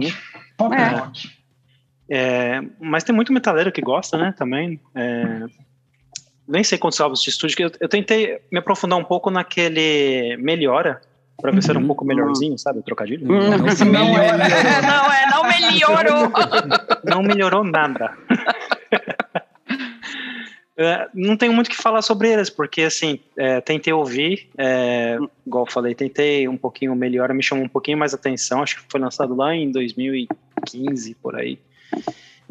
Pop 0.57 0.76
é. 0.76 0.88
rock. 0.88 1.30
É, 2.09 2.61
mas 2.80 3.03
tem 3.03 3.15
muito 3.15 3.32
metaleiro 3.32 3.72
que 3.72 3.82
gosta, 3.82 4.17
né, 4.17 4.34
também. 4.38 4.80
É, 4.93 5.45
nem 6.52 6.64
sei 6.64 6.78
quantos 6.78 6.99
álbuns 6.99 7.22
de 7.22 7.30
estúdio, 7.30 7.66
eu, 7.66 7.72
eu 7.80 7.89
tentei 7.89 8.39
me 8.52 8.60
aprofundar 8.60 8.99
um 8.99 9.04
pouco 9.04 9.32
naquele 9.32 10.38
Melhora, 10.38 11.02
Pra 11.41 11.52
ver 11.52 11.64
se 11.64 11.72
era 11.72 11.80
um 11.80 11.82
uhum. 11.82 11.88
pouco 11.88 12.06
melhorzinho, 12.06 12.56
sabe? 12.58 12.80
O 12.80 12.84
trocadilho. 12.84 13.28
Uhum. 13.28 13.49
Não, 13.49 13.58
não, 13.58 14.20
é, 14.20 14.38
não 14.82 15.12
é, 15.12 15.26
não 15.32 15.43
melhorou. 15.43 16.32
Não 17.04 17.24
melhorou 17.24 17.64
nada. 17.64 18.16
É, 20.78 21.08
não 21.14 21.38
tenho 21.38 21.54
muito 21.54 21.68
o 21.68 21.70
que 21.70 21.76
falar 21.76 22.02
sobre 22.02 22.32
eles, 22.32 22.49
porque 22.49 22.82
assim, 22.82 23.20
é, 23.38 23.62
tentei 23.62 23.93
ouvir, 23.93 24.49
é, 24.58 25.16
igual 25.45 25.66
eu 25.68 25.72
falei, 25.72 25.93
tentei 25.93 26.47
um 26.47 26.58
pouquinho 26.58 26.95
melhor, 26.95 27.32
me 27.36 27.43
chamou 27.43 27.66
um 27.66 27.70
pouquinho 27.70 27.99
mais 27.99 28.16
atenção, 28.16 28.64
acho 28.64 28.78
que 28.78 28.84
foi 28.89 28.99
lançado 28.99 29.36
lá 29.36 29.54
em 29.54 29.70
2015, 29.70 31.14
por 31.22 31.36
aí. 31.36 31.60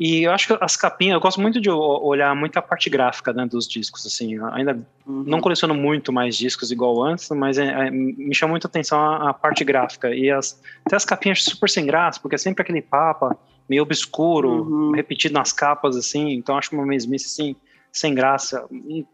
E 0.03 0.23
eu 0.23 0.33
acho 0.33 0.47
que 0.47 0.65
as 0.65 0.77
capinhas, 0.77 1.13
eu 1.13 1.21
gosto 1.21 1.39
muito 1.43 1.61
de 1.61 1.69
olhar 1.69 2.35
muito 2.35 2.57
a 2.57 2.63
parte 2.63 2.89
gráfica 2.89 3.35
né, 3.35 3.45
dos 3.45 3.69
discos, 3.69 4.07
assim, 4.07 4.39
ainda 4.51 4.73
uhum. 5.07 5.25
não 5.27 5.43
coleciono 5.43 5.75
muito 5.75 6.11
mais 6.11 6.35
discos 6.35 6.71
igual 6.71 7.05
antes, 7.05 7.29
mas 7.29 7.59
é, 7.59 7.67
é, 7.67 7.91
me 7.91 8.35
chama 8.35 8.53
muito 8.53 8.67
a 8.67 8.69
atenção 8.69 8.99
a, 8.99 9.29
a, 9.29 9.35
parte 9.35 9.63
gráfica 9.63 10.09
e 10.09 10.31
as, 10.31 10.59
até 10.87 10.97
as 10.97 11.05
capinhas 11.05 11.45
super 11.45 11.69
sem 11.69 11.85
graça, 11.85 12.19
porque 12.19 12.35
é 12.35 12.39
sempre 12.39 12.63
aquele 12.63 12.81
papa 12.81 13.37
meio 13.69 13.83
obscuro, 13.83 14.63
uhum. 14.63 14.93
repetido 14.93 15.35
nas 15.35 15.53
capas, 15.53 15.95
assim, 15.95 16.33
então 16.33 16.57
acho 16.57 16.75
uma 16.75 16.87
mesmice, 16.87 17.27
assim, 17.27 17.55
sem 17.93 18.15
graça, 18.15 18.67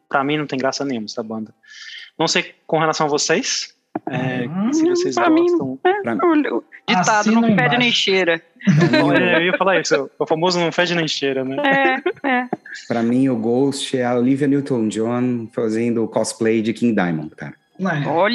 para 0.09 0.23
mim 0.23 0.37
não 0.37 0.47
tem 0.47 0.57
graça 0.57 0.85
nenhuma 0.85 1.07
essa 1.07 1.21
banda. 1.21 1.53
Não 2.17 2.29
sei 2.29 2.55
com 2.65 2.79
relação 2.79 3.07
a 3.07 3.11
vocês, 3.11 3.76
é, 4.11 4.49
hum, 4.49 4.73
se 4.73 4.89
vocês 4.89 5.15
pra 5.15 5.29
gostam. 5.29 5.67
Mim, 5.67 5.79
é, 5.85 6.03
pra... 6.03 6.15
O 6.17 6.63
ditado 6.87 7.33
não 7.33 7.49
embaixo. 7.49 7.71
fede 7.71 7.79
nem 7.79 7.93
cheira. 7.93 8.43
É, 8.67 9.37
eu 9.37 9.43
ia 9.43 9.57
falar 9.57 9.79
isso, 9.81 10.11
o 10.19 10.27
famoso 10.27 10.59
não 10.59 10.73
fede 10.73 10.95
nem 10.95 11.07
cheira, 11.07 11.45
né? 11.45 11.57
É, 12.25 12.29
é. 12.29 12.49
Pra 12.89 13.01
mim, 13.01 13.29
o 13.29 13.37
Ghost 13.37 13.97
é 13.97 14.05
a 14.05 14.17
Olivia 14.17 14.49
Newton-John 14.49 15.49
fazendo 15.55 16.09
cosplay 16.09 16.61
de 16.61 16.73
King 16.73 16.93
Diamond, 16.93 17.31
cara. 17.37 17.55
É. 17.79 18.09
Olha, 18.09 18.35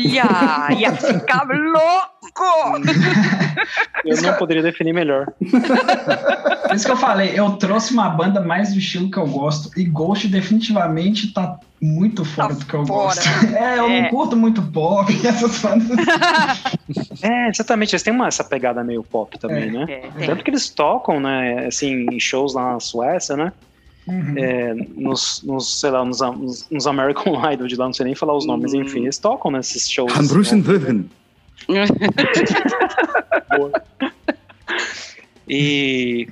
ia 0.78 0.94
ficar 0.94 1.48
louco! 1.48 2.21
Eu 4.06 4.22
não 4.22 4.34
poderia 4.34 4.64
definir 4.64 4.94
melhor. 4.94 5.28
Por 5.38 6.76
isso 6.76 6.86
que 6.86 6.92
eu 6.92 6.98
falei, 6.98 7.38
eu 7.38 7.52
trouxe 7.52 7.94
uma 7.94 8.10
banda 8.10 8.42
mais 8.42 8.74
do 8.74 8.80
estilo 8.80 9.12
que 9.12 9.18
eu 9.18 9.28
gosto, 9.28 9.70
e 9.78 9.84
Ghost 9.84 10.28
definitivamente 10.28 11.34
tá 11.34 11.60
muito 11.82 12.24
fora 12.24 12.50
tá 12.50 12.54
do 12.56 12.66
que 12.66 12.74
eu 12.74 12.86
fora. 12.86 13.04
gosto. 13.04 13.22
É, 13.56 13.78
eu 13.78 13.86
é. 13.86 14.02
não 14.02 14.10
curto 14.10 14.36
muito 14.36 14.62
pop, 14.62 15.12
essas 15.26 15.60
bandas. 15.60 15.98
É, 17.22 17.50
exatamente, 17.50 17.94
eles 17.94 18.04
têm 18.04 18.14
uma, 18.14 18.28
essa 18.28 18.44
pegada 18.44 18.84
meio 18.84 19.04
pop 19.04 19.38
também, 19.38 19.68
é. 19.68 19.72
né? 19.72 19.86
É, 19.90 20.26
Tanto 20.26 20.44
que 20.44 20.50
eles 20.50 20.70
tocam, 20.70 21.20
né, 21.20 21.68
assim, 21.68 22.06
em 22.12 22.20
shows 22.20 22.54
lá 22.54 22.74
na 22.74 22.80
Suécia, 22.80 23.36
né? 23.36 23.52
Uhum. 24.08 24.34
É, 24.38 24.74
nos, 24.96 25.44
nos, 25.44 25.80
sei 25.80 25.92
lá, 25.92 26.04
nos, 26.04 26.20
nos, 26.70 26.88
American 26.88 27.34
Idol 27.52 27.68
de 27.68 27.76
lá, 27.76 27.86
não 27.86 27.94
sei 27.94 28.06
nem 28.06 28.16
falar 28.16 28.36
os 28.36 28.46
nomes, 28.46 28.74
uhum. 28.74 28.82
enfim, 28.82 29.04
eles 29.04 29.20
tocam 29.20 29.52
nesses 29.52 29.90
shows. 29.90 30.12
Ambrusen 30.18 30.62
né? 30.62 31.04
e, 35.48 36.28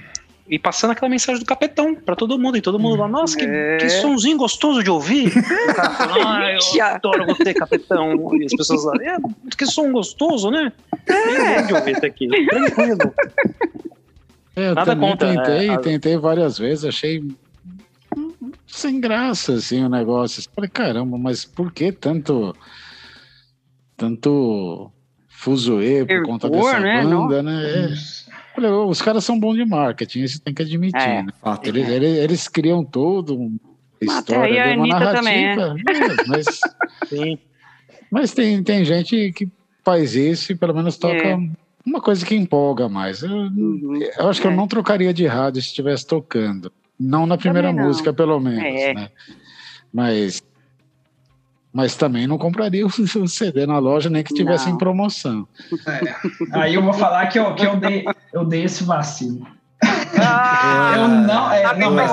e 0.48 0.60
passando 0.60 0.92
aquela 0.92 1.10
mensagem 1.10 1.40
do 1.40 1.46
capetão 1.46 1.96
pra 1.96 2.16
todo 2.16 2.40
mundo, 2.40 2.58
e 2.58 2.62
todo 2.62 2.80
mundo 2.80 2.98
lá, 2.98 3.08
nossa, 3.08 3.38
que, 3.38 3.46
é. 3.46 3.78
que 3.78 3.90
sonzinho 3.90 4.38
gostoso 4.38 4.84
de 4.84 4.90
ouvir. 4.90 5.32
ah, 6.26 6.52
eu 6.52 6.86
adoro 6.86 7.26
você, 7.26 7.54
capetão. 7.54 8.34
E 8.36 8.46
as 8.46 8.54
pessoas 8.54 8.86
lá, 8.86 8.94
é, 9.04 9.18
que 9.56 9.66
som 9.66 9.92
gostoso, 9.92 10.50
né? 10.50 10.72
É. 11.08 11.62
de 11.64 11.74
ouvir 11.74 11.92
isso 11.92 12.06
aqui, 12.06 12.28
tranquilo. 12.28 13.14
É, 14.56 14.70
eu 14.70 14.76
Nada 14.76 14.96
contra, 14.96 15.36
tentei, 15.36 15.70
é, 15.70 15.78
tentei 15.78 16.18
várias 16.18 16.58
vezes, 16.58 16.84
achei 16.84 17.24
sem 18.68 19.00
graça, 19.00 19.54
assim, 19.54 19.84
o 19.84 19.90
negócio. 19.90 20.44
falei, 20.54 20.70
caramba, 20.70 21.18
mas 21.18 21.46
por 21.46 21.72
que 21.72 21.92
tanto. 21.92 22.56
Tanto 23.98 24.92
fuzuê 25.30 26.06
por 26.06 26.24
conta 26.24 26.50
dessa 26.50 26.80
né? 26.80 27.04
banda, 27.04 27.42
Não. 27.42 27.52
né? 27.52 27.94
É. 27.94 28.70
Os 28.88 29.02
caras 29.02 29.24
são 29.24 29.40
bons 29.40 29.56
de 29.56 29.64
marketing, 29.64 30.24
isso 30.24 30.42
tem 30.42 30.54
que 30.54 30.64
admitir, 30.64 31.00
é. 31.00 31.24
né? 31.24 31.32
Fato, 31.42 31.68
eles, 31.68 31.88
eles, 31.88 32.18
eles, 32.18 32.48
criam 32.50 32.84
todo 32.84 33.36
uma 33.38 33.58
história, 34.02 34.76
uma 34.76 34.88
narrativa. 34.88 35.16
Também, 35.16 35.46
é. 35.46 35.54
é. 35.54 36.28
mas, 36.28 36.46
Sim. 37.08 37.38
mas 38.12 38.34
tem, 38.34 38.62
tem 38.62 38.84
gente 38.84 39.32
que 39.32 39.48
faz 39.84 40.14
isso 40.14 40.52
e 40.52 40.56
pelo 40.56 40.74
menos 40.74 40.98
toca 40.98 41.16
é. 41.16 41.38
uma 41.86 42.02
coisa 42.02 42.26
que 42.26 42.36
empolga 42.36 42.90
mais. 42.90 43.24
Eu, 43.24 43.32
uhum. 43.32 44.00
eu 44.18 44.28
acho 44.28 44.42
que 44.42 44.48
eu 44.48 44.52
é. 44.52 44.56
não 44.56 44.68
trocaria 44.68 45.14
de 45.14 45.26
rádio 45.26 45.62
se 45.62 45.70
estivesse 45.70 46.06
tocando. 46.06 46.72
Não 47.00 47.26
na 47.26 47.38
primeira 47.38 47.72
não. 47.72 47.86
música, 47.86 48.12
pelo 48.12 48.42
menos, 48.42 48.62
é. 48.62 48.94
né? 48.94 49.10
Mas, 49.94 50.44
mas 51.72 51.96
também 51.96 52.28
não 52.28 52.38
compraria 52.38 52.86
o 52.86 52.90
CD 53.28 53.66
na 53.66 53.78
loja 53.78 54.10
nem 54.10 54.24
que 54.24 54.34
tivesse 54.34 54.68
não. 54.68 54.76
em 54.76 54.78
promoção. 54.78 55.48
É. 55.88 56.60
Aí 56.60 56.76
eu 56.76 56.82
vou 56.82 56.94
falar 56.94 57.28
que 57.28 57.38
eu, 57.38 57.54
que 57.56 57.66
eu, 57.66 57.78
dei, 57.78 58.06
eu 58.34 58.46
dei 58.46 58.64
esse 58.64 58.84
vacilo. 58.84 59.46
Ah, 60.22 60.94
eu 60.98 61.08
não, 61.08 61.52
é, 61.52 61.78
não 61.78 61.92
mas, 61.92 62.12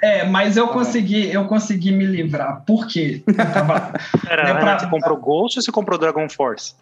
é, 0.00 0.24
mas 0.28 0.56
eu 0.56 0.68
consegui, 0.68 1.32
eu 1.32 1.44
consegui 1.46 1.90
me 1.90 2.06
livrar. 2.06 2.62
Por 2.64 2.86
quê? 2.86 3.22
Tava, 3.36 3.92
Pera, 4.24 4.44
né, 4.44 4.60
pra, 4.60 4.78
você 4.78 4.86
comprou 4.86 5.16
Ghost 5.16 5.58
ou 5.58 5.62
você 5.62 5.72
comprou 5.72 5.98
Dragon 5.98 6.28
Force? 6.28 6.74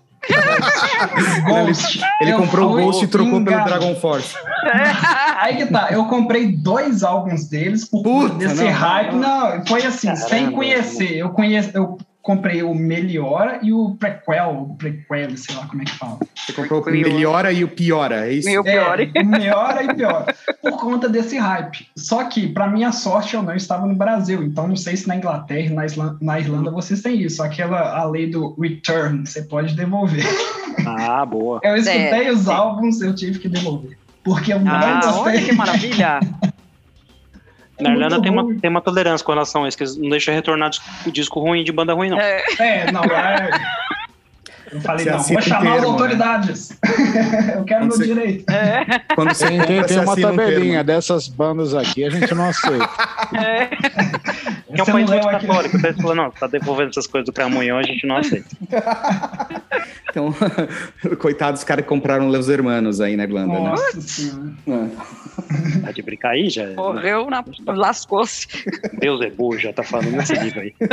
Ghost. 1.47 2.01
Ele, 2.21 2.31
ele 2.31 2.39
comprou 2.39 2.73
o 2.73 2.83
Ghost 2.83 3.05
e 3.05 3.09
trocou 3.09 3.45
pelo 3.45 3.65
Dragon 3.65 3.95
Force. 3.97 4.35
Aí 5.39 5.57
que 5.57 5.67
tá, 5.67 5.89
eu 5.91 6.07
comprei 6.07 6.53
dois 6.53 7.03
álbuns 7.03 7.49
deles 7.49 7.85
por 7.85 8.03
Puta, 8.03 8.35
desse 8.35 8.65
não, 8.65 8.73
hype. 8.73 9.15
Não, 9.15 9.67
foi 9.67 9.85
assim, 9.85 10.09
Caramba, 10.09 10.29
sem 10.29 10.51
conhecer. 10.51 11.17
Eu 11.19 11.31
conheço, 11.31 11.71
eu 11.75 11.99
comprei 12.27 12.61
o 12.61 12.75
Meliora 12.75 13.61
e 13.63 13.73
o 13.73 13.95
Prequel, 13.95 14.67
o 14.71 14.75
Prequel, 14.75 15.37
sei 15.37 15.55
lá 15.55 15.65
como 15.69 15.83
é 15.83 15.85
que 15.85 15.93
fala. 15.93 16.19
Você 16.35 16.53
comprou 16.53 16.83
o 16.83 16.91
Meliora 16.91 17.53
e 17.53 17.63
o 17.63 17.69
Piora, 17.69 18.27
é 18.27 18.33
isso? 18.33 18.49
Meu 18.49 18.65
pior. 18.65 18.99
É, 18.99 19.23
Melhora 19.23 19.85
e 19.85 19.95
Piora. 19.95 20.35
Por 20.61 20.73
conta 20.73 21.09
desse 21.09 21.39
hype. 21.39 21.87
Só 21.95 22.25
que, 22.25 22.49
para 22.49 22.67
minha 22.67 22.91
sorte, 22.91 23.37
eu 23.37 23.45
não 23.45 23.55
estava 23.55 23.87
no 23.87 23.95
Brasil. 23.95 24.43
Então, 24.43 24.67
não 24.67 24.75
sei 24.75 24.97
se 24.97 25.07
na 25.07 25.15
Inglaterra, 25.15 25.73
na 25.73 25.85
Irlanda, 25.85 26.19
na 26.21 26.41
Irlanda 26.41 26.71
vocês 26.73 27.01
têm 27.01 27.23
isso. 27.23 27.41
Aquela, 27.45 27.97
a 27.97 28.05
lei 28.05 28.29
do 28.29 28.57
return, 28.61 29.25
você 29.25 29.43
pode 29.43 29.77
devolver. 29.77 30.25
Ah, 30.85 31.25
boa. 31.25 31.61
Eu 31.63 31.77
escutei 31.77 32.27
é, 32.27 32.33
os 32.33 32.49
álbuns, 32.49 33.01
eu 33.01 33.15
tive 33.15 33.39
que 33.39 33.49
devolver. 33.49 33.97
Porque 34.25 34.53
eu 34.53 34.59
não 34.59 34.73
ah, 34.73 35.01
gostei. 35.01 35.23
Olha 35.23 35.43
que 35.45 35.53
maravilha! 35.53 36.21
Na 37.81 37.91
Irlanda 37.91 38.23
tem 38.23 38.31
uma, 38.33 38.55
tem 38.55 38.71
uma 38.71 38.81
tolerância 38.81 39.25
com 39.25 39.33
relação 39.33 39.65
a 39.65 39.69
isso, 39.69 39.77
que 39.77 39.83
eles 39.83 39.97
não 39.97 40.09
deixam 40.09 40.35
retornar 40.35 40.71
o 41.07 41.11
disco 41.11 41.41
ruim 41.41 41.63
de 41.63 41.73
banda 41.73 41.93
ruim, 41.93 42.09
não. 42.09 42.19
É, 42.19 42.43
é 42.59 42.93
não, 42.93 43.05
é. 43.05 43.51
Eu 44.73 44.81
falei, 44.81 45.07
não, 45.07 45.23
vou 45.23 45.41
chamar 45.41 45.61
termo, 45.61 45.77
as 45.77 45.85
autoridades. 45.85 46.71
Né? 46.71 47.55
eu 47.57 47.65
quero 47.65 47.81
Quando 47.81 47.89
meu 47.89 47.97
você... 47.97 48.05
direito. 48.05 48.51
É. 48.51 48.85
Quando 49.15 49.35
você 49.35 49.47
tem, 49.47 49.61
tem, 49.61 49.83
tem 49.85 49.99
uma 50.01 50.17
tabelinha 50.17 50.81
um 50.81 50.85
dessas 50.85 51.29
bandas 51.29 51.75
aqui, 51.75 52.05
a 52.05 52.11
gente 52.11 52.35
não 52.35 52.49
aceita. 52.49 52.91
É. 53.35 53.71
É 54.79 54.83
um 54.83 54.87
país 54.87 55.11
muito 55.11 55.29
católico. 55.29 55.79
Você 55.79 55.93
falou, 55.95 56.15
não, 56.15 56.31
tá 56.31 56.47
devolvendo 56.47 56.91
essas 56.91 57.07
coisas 57.07 57.27
do 57.27 57.33
Camunhão, 57.33 57.79
a 57.79 57.83
gente 57.83 58.07
não 58.07 58.17
aceita. 58.17 58.49
Então, 60.17 60.33
coitados 61.21 61.61
dos 61.61 61.65
caras 61.65 61.85
que 61.85 61.89
compraram 61.91 62.29
Los 62.29 62.49
Hermanos 62.49 63.03
aí 63.03 63.19
na 63.19 63.25
Irlanda, 63.25 63.53
né? 63.53 63.69
Nossa 63.69 64.35
né? 64.67 64.91
É. 65.77 65.81
Tá 65.81 65.93
de 65.93 66.01
brincar 66.01 66.31
aí, 66.31 66.49
já. 66.49 66.69
Morreu, 66.69 67.29
na... 67.29 67.45
lascou-se. 67.67 68.47
Deus 68.99 69.21
é 69.21 69.29
burro, 69.29 69.59
já 69.59 69.75
tá 69.75 69.83
falando 69.83 70.13
nesse 70.13 70.33
nível 70.41 70.63
aí. 70.63 70.75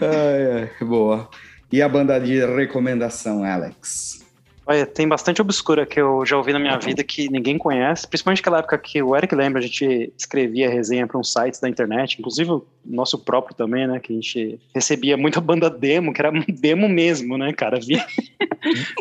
ai, 0.00 0.68
ai, 0.80 0.86
boa. 0.86 1.28
E 1.72 1.82
a 1.82 1.88
banda 1.88 2.16
de 2.20 2.46
recomendação, 2.46 3.42
Alex? 3.42 4.24
Olha, 4.68 4.84
tem 4.84 5.08
bastante 5.08 5.40
obscura 5.40 5.86
que 5.86 5.98
eu 5.98 6.26
já 6.26 6.36
ouvi 6.36 6.52
na 6.52 6.58
minha 6.58 6.76
vida 6.76 7.02
que 7.02 7.30
ninguém 7.30 7.56
conhece, 7.56 8.06
principalmente 8.06 8.40
naquela 8.40 8.58
época 8.58 8.76
que 8.76 9.02
o 9.02 9.16
Eric 9.16 9.34
lembra, 9.34 9.60
a 9.60 9.62
gente 9.62 10.12
escrevia 10.14 10.68
resenha 10.68 11.06
para 11.06 11.18
uns 11.18 11.32
sites 11.32 11.58
da 11.58 11.70
internet, 11.70 12.18
inclusive 12.18 12.50
o 12.50 12.66
nosso 12.84 13.18
próprio 13.18 13.56
também, 13.56 13.86
né, 13.86 13.98
que 13.98 14.12
a 14.12 14.16
gente 14.16 14.60
recebia 14.74 15.16
muita 15.16 15.40
banda 15.40 15.70
demo, 15.70 16.12
que 16.12 16.20
era 16.20 16.30
demo 16.60 16.86
mesmo, 16.86 17.38
né, 17.38 17.50
cara, 17.54 17.80
via... 17.80 18.04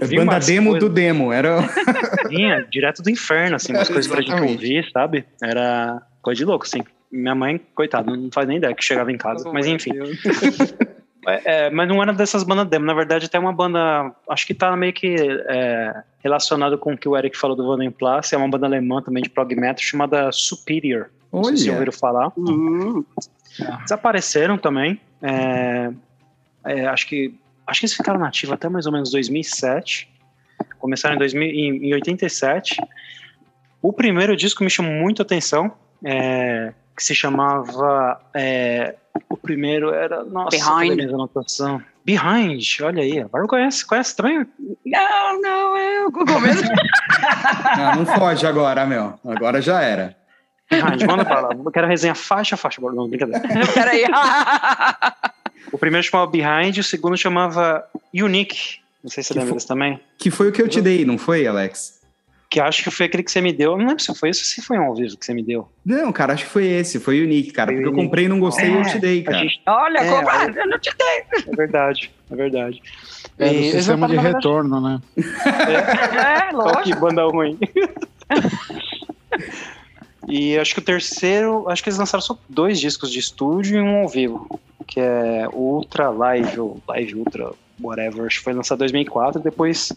via 0.03 0.23
banda 0.23 0.39
demo 0.39 0.69
coisas... 0.69 0.89
do 0.89 0.95
demo, 0.95 1.33
era... 1.33 1.59
Vinha 2.29 2.65
direto 2.71 3.03
do 3.03 3.09
inferno, 3.09 3.57
assim, 3.57 3.73
umas 3.73 3.89
coisas 3.89 4.09
pra 4.09 4.21
gente 4.21 4.41
ouvir, 4.41 4.89
sabe? 4.93 5.25
Era 5.43 6.01
coisa 6.21 6.37
de 6.37 6.45
louco, 6.45 6.65
assim. 6.65 6.81
Minha 7.11 7.35
mãe, 7.35 7.59
coitada, 7.75 8.15
não 8.15 8.29
faz 8.31 8.47
nem 8.47 8.55
ideia 8.55 8.73
que 8.73 8.83
chegava 8.83 9.11
em 9.11 9.17
casa, 9.17 9.49
oh, 9.49 9.53
mas 9.53 9.65
enfim. 9.65 9.91
É, 11.27 11.65
é, 11.65 11.69
mas 11.69 11.87
não 11.89 12.01
era 12.01 12.13
dessas 12.13 12.43
bandas 12.43 12.67
demo. 12.67 12.85
Na 12.85 12.93
verdade, 12.93 13.25
até 13.25 13.37
uma 13.37 13.51
banda. 13.51 14.13
Acho 14.29 14.47
que 14.47 14.53
tá 14.53 14.75
meio 14.77 14.93
que 14.93 15.15
é, 15.19 16.03
relacionado 16.19 16.77
com 16.77 16.93
o 16.93 16.97
que 16.97 17.07
o 17.07 17.17
Eric 17.17 17.37
falou 17.37 17.55
do 17.55 17.67
Van 17.67 17.91
Place. 17.91 18.33
É 18.33 18.37
uma 18.37 18.47
banda 18.47 18.65
alemã 18.65 19.01
também 19.01 19.21
de 19.21 19.29
prog 19.29 19.53
metal 19.53 19.83
chamada 19.83 20.31
Superior. 20.31 21.09
Não 21.31 21.41
Olha. 21.41 21.49
sei 21.49 21.57
se 21.57 21.69
ouviram 21.69 21.91
falar. 21.91 22.31
Uhum. 22.37 23.03
Desapareceram 23.83 24.57
também. 24.57 25.01
É, 25.21 25.91
é, 26.65 26.87
acho 26.87 27.07
que 27.07 27.33
acho 27.65 27.81
que 27.81 27.85
eles 27.85 27.95
ficaram 27.95 28.19
nativos 28.19 28.53
até 28.53 28.69
mais 28.69 28.85
ou 28.85 28.93
menos 28.93 29.11
2007. 29.11 30.09
Começaram 30.79 31.15
em, 31.15 31.19
2000, 31.19 31.43
em, 31.43 31.87
em 31.87 31.93
87. 31.93 32.77
O 33.81 33.91
primeiro 33.91 34.35
disco 34.35 34.63
me 34.63 34.69
chamou 34.69 34.93
muito 34.93 35.21
a 35.21 35.23
atenção. 35.23 35.73
É, 36.05 36.73
que 36.95 37.03
se 37.03 37.13
chamava. 37.13 38.19
É, 38.33 38.95
o 39.29 39.37
primeiro 39.37 39.93
era. 39.93 40.23
Nossa, 40.23 40.57
Behind. 40.57 41.13
anotação. 41.13 41.81
Behind, 42.05 42.63
olha 42.81 43.03
aí. 43.03 43.19
Agora 43.19 43.47
conhece, 43.47 43.85
conhece 43.85 44.15
também? 44.15 44.47
Não, 44.85 45.41
não, 45.41 45.77
é 45.77 46.05
o 46.05 46.11
Google 46.11 46.39
mesmo. 46.39 46.69
não, 47.77 47.95
não 47.97 48.05
foge 48.05 48.47
agora, 48.47 48.85
meu. 48.85 49.19
Agora 49.25 49.61
já 49.61 49.81
era. 49.81 50.15
Behind, 50.69 51.03
manda 51.05 51.25
pra 51.25 51.41
lá. 51.41 51.49
Eu 51.53 51.71
quero 51.71 51.87
resenha 51.87 52.15
faixa 52.15 52.55
faixa. 52.55 52.81
Não, 52.81 53.09
brincadeira. 53.09 53.41
Peraí. 53.73 54.03
o 55.71 55.77
primeiro 55.77 56.05
chamava 56.05 56.29
Behind, 56.31 56.77
o 56.77 56.83
segundo 56.83 57.17
chamava 57.17 57.83
Unique. 58.13 58.79
Não 59.03 59.09
sei 59.09 59.23
se 59.23 59.33
você 59.33 59.39
lembra 59.39 59.53
desse 59.53 59.67
também. 59.67 59.99
Que 60.17 60.31
foi 60.31 60.49
o 60.49 60.51
que 60.51 60.61
eu 60.61 60.67
te 60.67 60.81
dei, 60.81 61.05
não 61.05 61.17
foi, 61.17 61.45
Alex? 61.47 61.96
Que 62.49 62.59
acho 62.59 62.83
que 62.83 62.89
foi 62.89 63.07
aquele 63.07 63.23
que 63.23 63.31
você 63.31 63.41
me 63.41 63.51
deu. 63.51 63.71
Eu 63.71 63.77
não 63.77 63.87
lembro 63.87 64.01
se 64.01 64.13
foi 64.15 64.29
esse 64.29 64.41
ou 64.41 64.45
se 64.45 64.61
foi 64.61 64.77
um 64.77 64.83
ao 64.83 64.95
vivo 64.95 65.17
que 65.17 65.25
você 65.25 65.33
me 65.33 65.43
deu. 65.43 65.67
Não, 65.85 66.11
cara, 66.11 66.33
acho 66.33 66.45
que 66.45 66.51
foi 66.51 66.65
esse, 66.65 66.99
foi 66.99 67.21
o 67.21 67.27
Nick, 67.27 67.51
cara. 67.51 67.71
Foi 67.71 67.81
porque 67.81 67.89
eu 67.89 68.03
comprei 68.03 68.25
e 68.25 68.27
não 68.27 68.39
gostei 68.39 68.69
e 68.69 68.73
é, 68.73 68.79
eu 68.79 68.83
te 68.83 68.99
dei, 68.99 69.23
cara. 69.23 69.39
Gente... 69.39 69.61
Olha, 69.65 69.99
é, 69.99 70.09
compra, 70.09 70.43
eu... 70.43 70.53
eu 70.53 70.67
não 70.69 70.79
te 70.79 70.89
dei. 70.97 71.43
É 71.45 71.55
verdade, 71.55 72.11
é 72.31 72.35
verdade. 72.35 72.81
É, 73.37 73.53
e, 73.53 73.71
sistema 73.71 74.07
de 74.07 74.15
retorno, 74.15 74.79
né? 74.79 75.01
É, 75.17 76.49
é 76.49 76.51
lógico. 76.55 76.83
que 76.83 76.95
banda 76.95 77.23
ruim. 77.25 77.59
e 80.27 80.57
acho 80.57 80.73
que 80.73 80.79
o 80.79 80.83
terceiro, 80.83 81.69
acho 81.69 81.83
que 81.83 81.89
eles 81.89 81.99
lançaram 81.99 82.21
só 82.21 82.37
dois 82.47 82.79
discos 82.79 83.11
de 83.11 83.19
estúdio 83.19 83.77
e 83.77 83.81
um 83.81 83.97
ao 83.97 84.07
vivo, 84.07 84.59
que 84.87 85.01
é 85.01 85.47
Ultra 85.51 86.09
Live, 86.09 86.59
ou 86.59 86.81
Live 86.87 87.15
Ultra, 87.15 87.51
whatever. 87.81 88.25
Acho 88.25 88.37
que 88.37 88.43
foi 88.45 88.53
lançado 88.53 88.77
em 88.77 88.87
2004, 88.87 89.41
depois 89.41 89.91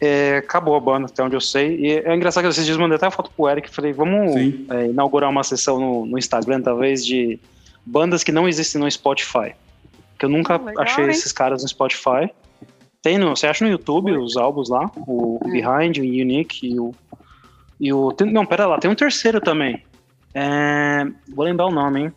é, 0.00 0.36
acabou 0.36 0.76
a 0.76 0.80
banda, 0.80 1.06
até 1.06 1.22
onde 1.22 1.34
eu 1.34 1.40
sei. 1.40 1.76
E 1.76 1.92
é 1.98 2.14
engraçado 2.14 2.44
que 2.44 2.50
esses 2.50 2.64
dias 2.64 2.76
mandei 2.76 2.96
até 2.96 3.06
uma 3.06 3.12
foto 3.12 3.30
pro 3.36 3.48
Eric. 3.48 3.70
Falei, 3.70 3.92
vamos 3.92 4.36
é, 4.36 4.86
inaugurar 4.86 5.28
uma 5.28 5.42
sessão 5.42 5.78
no, 5.80 6.06
no, 6.06 6.18
Instagram, 6.18 6.62
talvez, 6.62 7.04
de 7.04 7.38
bandas 7.84 8.22
que 8.22 8.32
não 8.32 8.48
existem 8.48 8.80
no 8.80 8.90
Spotify. 8.90 9.54
Que 10.18 10.24
eu 10.24 10.28
nunca 10.28 10.56
Legal, 10.56 10.84
achei 10.84 11.04
hein? 11.04 11.10
esses 11.10 11.32
caras 11.32 11.62
no 11.62 11.68
Spotify. 11.68 12.30
Tem 13.02 13.18
no, 13.18 13.36
você 13.36 13.46
acha 13.46 13.64
no 13.64 13.70
YouTube 13.70 14.16
os 14.16 14.36
álbuns 14.36 14.68
lá? 14.68 14.90
O 14.96 15.40
hum. 15.44 15.50
Behind, 15.50 15.98
o 15.98 16.02
Unique 16.02 16.66
e 16.66 16.78
o. 16.78 16.94
E 17.80 17.92
o 17.92 18.12
tem, 18.12 18.30
não, 18.32 18.44
pera 18.44 18.66
lá, 18.66 18.78
tem 18.78 18.90
um 18.90 18.94
terceiro 18.94 19.40
também. 19.40 19.84
É, 20.34 21.06
vou 21.32 21.44
lembrar 21.44 21.66
o 21.66 21.70
nome, 21.70 22.02
hein? 22.02 22.12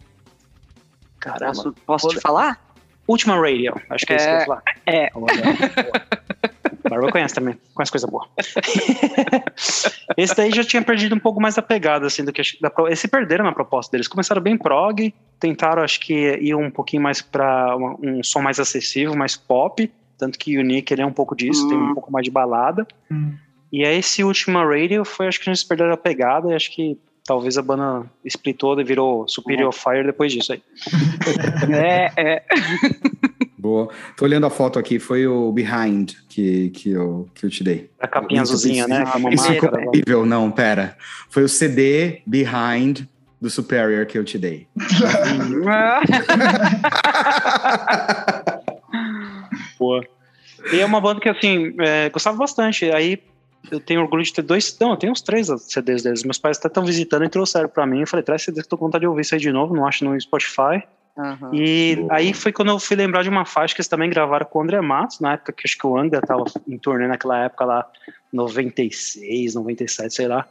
Caramba. 1.19 1.53
Posso, 1.53 1.75
posso 1.85 2.07
te 2.09 2.19
falar? 2.19 2.59
Ultima 3.07 3.35
Radio, 3.35 3.79
acho 3.89 4.05
que 4.05 4.13
é, 4.13 4.15
é 4.15 4.17
isso 4.17 4.25
que 4.25 4.31
eu 4.31 4.39
ia 4.39 4.45
falar. 4.45 4.63
É. 4.87 5.11
Barba 6.91 7.09
conhece 7.09 7.33
também, 7.33 7.57
conhece 7.73 7.89
coisa 7.91 8.05
boa. 8.05 8.27
Esse 10.17 10.35
daí 10.35 10.51
já 10.51 10.61
tinha 10.61 10.81
perdido 10.81 11.15
um 11.15 11.19
pouco 11.19 11.41
mais 11.41 11.57
a 11.57 11.61
pegada, 11.61 12.05
assim, 12.05 12.25
do 12.25 12.33
que. 12.33 12.41
Da, 12.59 12.69
eles 12.79 12.99
se 12.99 13.07
perderam 13.07 13.45
na 13.45 13.53
proposta 13.53 13.93
deles. 13.93 14.09
Começaram 14.09 14.41
bem 14.41 14.57
prog, 14.57 15.13
tentaram, 15.39 15.83
acho 15.83 16.01
que, 16.01 16.13
ir 16.13 16.53
um 16.53 16.69
pouquinho 16.69 17.01
mais 17.01 17.21
para 17.21 17.77
um 17.77 18.21
som 18.21 18.41
mais 18.41 18.59
acessível, 18.59 19.15
mais 19.15 19.37
pop. 19.37 19.89
Tanto 20.17 20.37
que 20.37 20.57
o 20.57 20.61
Nick 20.61 20.93
ele 20.93 21.01
é 21.01 21.05
um 21.05 21.13
pouco 21.13 21.33
disso, 21.33 21.67
tem 21.69 21.77
um 21.77 21.91
hum. 21.91 21.93
pouco 21.93 22.11
mais 22.11 22.25
de 22.25 22.31
balada. 22.31 22.85
Hum. 23.09 23.33
E 23.71 23.85
aí, 23.85 23.99
esse 23.99 24.21
último 24.21 24.59
Radio 24.59 25.05
foi, 25.05 25.27
acho 25.27 25.39
que 25.39 25.49
a 25.49 25.53
gente 25.53 25.65
perdeu 25.65 25.91
a 25.93 25.97
pegada 25.97 26.51
e 26.51 26.53
acho 26.53 26.75
que 26.75 26.99
talvez 27.25 27.57
a 27.57 27.61
banda 27.61 28.05
splitou 28.25 28.77
e 28.79 28.83
virou 28.83 29.25
Superior 29.29 29.67
uhum. 29.67 29.71
Fire 29.71 30.03
depois 30.03 30.33
disso 30.33 30.51
aí. 30.51 30.61
é, 31.73 32.11
é. 32.17 32.43
Boa. 33.61 33.87
Tô 34.17 34.25
olhando 34.25 34.47
a 34.47 34.49
foto 34.49 34.79
aqui, 34.79 34.97
foi 34.97 35.27
o 35.27 35.51
Behind 35.51 36.13
que, 36.27 36.71
que, 36.71 36.89
eu, 36.89 37.29
que 37.35 37.45
eu 37.45 37.49
te 37.51 37.63
dei. 37.63 37.91
A 37.99 38.07
capinha 38.07 38.41
azulzinha, 38.41 38.87
né? 38.87 39.05
Com 39.05 39.29
Isso 39.29 39.45
ficou 39.45 39.69
horrível, 39.69 40.25
não, 40.25 40.49
pera. 40.49 40.97
Foi 41.29 41.43
o 41.43 41.47
CD 41.47 42.23
Behind 42.25 43.01
do 43.39 43.51
Superior 43.51 44.07
que 44.07 44.17
eu 44.17 44.25
te 44.25 44.39
dei. 44.39 44.67
Boa. 49.77 50.03
E 50.73 50.79
é 50.79 50.85
uma 50.85 50.99
banda 50.99 51.21
que, 51.21 51.29
assim, 51.29 51.75
é, 51.81 52.09
gostava 52.09 52.37
bastante. 52.37 52.89
Aí 52.89 53.21
eu 53.69 53.79
tenho 53.79 54.01
orgulho 54.01 54.23
de 54.23 54.33
ter 54.33 54.41
dois. 54.41 54.75
Não, 54.79 54.89
eu 54.89 54.97
tenho 54.97 55.13
uns 55.13 55.21
três 55.21 55.49
CDs 55.67 56.01
deles. 56.01 56.23
Meus 56.23 56.39
pais 56.39 56.57
até 56.57 56.67
estão 56.67 56.83
visitando 56.83 57.25
e 57.25 57.29
trouxeram 57.29 57.69
pra 57.69 57.85
mim. 57.85 57.99
Eu 57.99 58.07
falei, 58.07 58.23
traz 58.23 58.41
CDs 58.41 58.63
que 58.63 58.69
tô 58.69 58.75
com 58.75 58.85
vontade 58.85 59.03
de 59.03 59.07
ouvir 59.07 59.21
isso 59.21 59.35
aí 59.35 59.41
de 59.41 59.51
novo. 59.51 59.75
Não 59.75 59.85
acho 59.85 60.03
no 60.03 60.19
Spotify. 60.19 60.81
Uhum. 61.17 61.53
E 61.53 61.95
Boa. 61.97 62.13
aí 62.13 62.33
foi 62.33 62.51
quando 62.51 62.69
eu 62.69 62.79
fui 62.79 62.95
lembrar 62.95 63.23
de 63.23 63.29
uma 63.29 63.45
faixa 63.45 63.75
que 63.75 63.81
eles 63.81 63.87
também 63.87 64.09
gravaram 64.09 64.45
com 64.45 64.59
o 64.59 64.61
André 64.61 64.79
Matos, 64.81 65.19
na 65.19 65.33
época 65.33 65.53
que 65.53 65.63
acho 65.65 65.77
que 65.77 65.85
o 65.85 65.97
André 65.97 66.19
estava 66.19 66.45
em 66.67 66.77
turnê 66.77 67.07
naquela 67.07 67.45
época 67.45 67.65
lá, 67.65 67.87
96, 68.31 69.55
97, 69.55 70.13
sei 70.13 70.27
lá. 70.27 70.47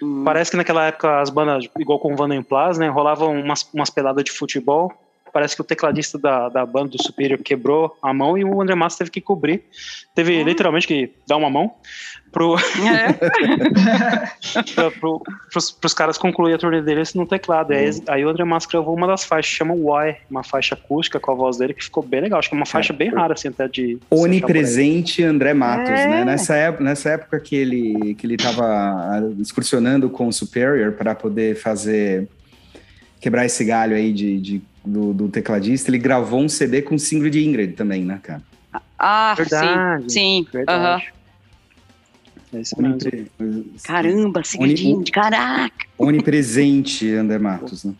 Uhum. 0.00 0.24
Parece 0.24 0.50
que 0.50 0.56
naquela 0.56 0.86
época 0.86 1.20
as 1.20 1.30
bandas, 1.30 1.68
igual 1.78 1.98
com 1.98 2.12
o 2.12 2.16
Van 2.16 2.42
Plas, 2.42 2.78
né, 2.78 2.88
rolavam 2.88 3.38
umas, 3.38 3.68
umas 3.72 3.88
peladas 3.88 4.24
de 4.24 4.32
futebol. 4.32 4.92
Parece 5.32 5.56
que 5.56 5.62
o 5.62 5.64
tecladista 5.64 6.18
da, 6.18 6.48
da 6.48 6.66
banda 6.66 6.90
do 6.90 7.02
Superior 7.02 7.38
quebrou 7.38 7.96
a 8.02 8.12
mão 8.12 8.36
e 8.36 8.44
o 8.44 8.60
André 8.60 8.74
Matos 8.74 8.98
teve 8.98 9.10
que 9.10 9.20
cobrir. 9.20 9.62
Teve 10.14 10.38
uhum. 10.38 10.44
literalmente 10.44 10.86
que 10.86 11.10
dar 11.26 11.38
uma 11.38 11.48
mão 11.48 11.74
pro, 12.32 12.56
é. 12.56 13.12
pro, 14.98 15.22
pros, 15.50 15.70
pros 15.70 15.94
caras 15.94 16.18
concluir 16.18 16.54
a 16.54 16.58
turnê 16.58 16.82
deles 16.82 17.14
no 17.14 17.26
teclado. 17.26 17.72
Uhum. 17.72 17.78
Aí, 17.78 17.90
aí 18.08 18.24
o 18.24 18.28
André 18.28 18.44
Massa 18.44 18.68
gravou 18.70 18.94
uma 18.94 19.06
das 19.06 19.24
faixas, 19.24 19.52
chama 19.52 19.74
Why, 19.74 20.16
uma 20.30 20.42
faixa 20.42 20.74
acústica 20.74 21.20
com 21.20 21.30
a 21.30 21.34
voz 21.34 21.58
dele 21.58 21.74
que 21.74 21.84
ficou 21.84 22.02
bem 22.02 22.20
legal. 22.22 22.38
Acho 22.38 22.48
que 22.48 22.54
é 22.54 22.58
uma 22.58 22.66
faixa 22.66 22.92
é. 22.92 22.96
bem 22.96 23.10
rara, 23.10 23.34
assim, 23.34 23.48
até 23.48 23.68
de. 23.68 23.98
Onipresente 24.10 25.22
André 25.22 25.54
Matos, 25.54 25.90
né? 25.90 26.04
é. 26.04 26.08
né? 26.08 26.24
Nessa 26.24 26.54
época, 26.56 26.84
nessa 26.84 27.10
época 27.10 27.40
que 27.40 27.54
ele, 27.54 28.14
que 28.16 28.26
ele 28.26 28.36
tava 28.36 29.22
excursionando 29.40 30.10
com 30.10 30.26
o 30.26 30.32
Superior 30.32 30.92
para 30.92 31.14
poder 31.14 31.56
fazer. 31.56 32.28
quebrar 33.20 33.46
esse 33.46 33.64
galho 33.64 33.94
aí 33.94 34.12
de, 34.12 34.40
de 34.40 34.62
do, 34.84 35.12
do, 35.12 35.28
tecladista, 35.28 35.90
ele 35.90 35.98
gravou 35.98 36.40
um 36.40 36.48
CD 36.48 36.82
com 36.82 36.94
Ingrid 36.94 37.44
Ingrid 37.44 37.72
também, 37.74 38.04
né, 38.04 38.18
cara? 38.22 38.42
Ah, 38.98 39.34
verdade, 39.36 40.04
sim, 40.04 40.44
sim. 40.44 40.46
Verdade. 40.52 41.12
Uhum. 42.52 42.58
É 42.58 42.60
isso 42.60 42.80
mesmo. 42.80 43.64
Caramba, 43.82 44.44
segredinho, 44.44 44.98
Oni, 44.98 45.10
caraca! 45.10 45.86
Onipresente, 45.96 47.10
André 47.14 47.38
Matos, 47.38 47.84
né? 47.84 47.94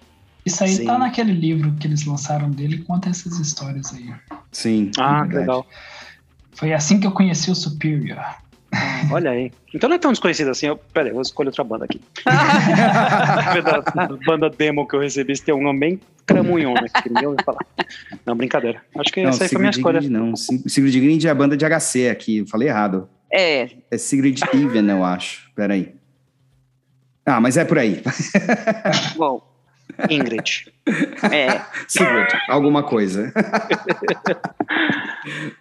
Isso 0.45 0.63
aí 0.65 0.75
Sim. 0.75 0.87
tá 0.87 0.99
naquele 0.99 1.33
livro 1.33 1.73
que 1.79 1.87
eles 1.87 2.05
lançaram 2.05 2.51
dele, 2.51 2.79
conta 2.79 3.09
essas 3.09 3.39
histórias 3.39 3.95
aí. 3.95 4.13
Sim. 4.51 4.91
Ah, 4.99 5.27
que 5.27 5.37
legal. 5.37 5.67
Foi 6.53 6.73
assim 6.73 6.99
que 6.99 7.07
eu 7.07 7.13
conheci 7.13 7.51
o 7.51 7.55
Superior. 7.55 8.21
Olha 9.11 9.31
aí. 9.31 9.53
Então 9.75 9.89
não 9.89 9.97
é 9.97 9.99
tão 9.99 10.13
desconhecido 10.13 10.51
assim. 10.51 10.67
Eu, 10.67 10.77
peraí, 10.77 11.11
eu 11.11 11.15
vou 11.15 11.23
escolher 11.23 11.49
outra 11.49 11.65
banda 11.65 11.85
aqui. 11.85 12.01
da 12.25 14.17
banda 14.27 14.51
demo 14.51 14.87
que 14.87 14.97
eu 14.97 15.01
recebi, 15.01 15.37
se 15.37 15.45
tem 15.45 15.55
um 15.55 15.63
nome 15.63 15.79
bem 15.79 16.01
cramunhona 16.27 16.89
que 16.89 17.09
ninguém 17.09 17.27
ouviu 17.27 17.45
falar. 17.45 17.65
Não, 18.25 18.37
brincadeira. 18.37 18.81
Acho 18.99 19.13
que 19.13 19.23
não, 19.23 19.31
essa 19.31 19.45
aí 19.45 19.49
foi 19.49 19.57
a 19.57 19.61
minha 19.61 19.71
escolha. 19.71 20.01
Grind, 20.01 20.13
não, 20.13 20.37
Sigrid 20.37 21.01
Grind 21.01 21.25
é 21.25 21.31
a 21.31 21.35
banda 21.35 21.57
de 21.57 21.65
HC 21.65 22.09
aqui, 22.09 22.39
eu 22.39 22.47
falei 22.47 22.69
errado. 22.69 23.09
É. 23.31 23.69
É 23.91 23.99
Sigrid 23.99 24.41
Even, 24.53 24.91
eu 24.91 25.05
acho. 25.05 25.51
Peraí. 25.55 25.95
Ah, 27.25 27.41
mas 27.41 27.57
é 27.57 27.65
por 27.65 27.79
aí. 27.79 28.03
Bom, 29.17 29.41
Ingrid. 30.11 30.73
É. 31.31 31.61
Sigrid, 31.87 32.29
alguma 32.49 32.83
coisa. 32.83 33.33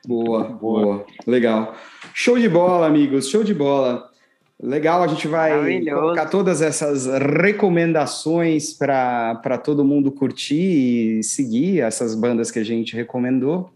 Boa, 0.07 0.43
boa, 0.43 1.05
Legal. 1.25 1.75
Show 2.13 2.37
de 2.37 2.49
bola, 2.49 2.87
amigos. 2.87 3.27
Show 3.29 3.43
de 3.43 3.53
bola. 3.53 4.09
Legal, 4.61 5.01
a 5.01 5.07
gente 5.07 5.27
vai 5.27 5.81
colocar 5.85 6.27
todas 6.27 6.61
essas 6.61 7.07
recomendações 7.07 8.71
para 8.73 9.57
todo 9.57 9.83
mundo 9.83 10.11
curtir 10.11 11.19
e 11.19 11.23
seguir 11.23 11.81
essas 11.81 12.13
bandas 12.13 12.51
que 12.51 12.59
a 12.59 12.63
gente 12.63 12.95
recomendou. 12.95 13.71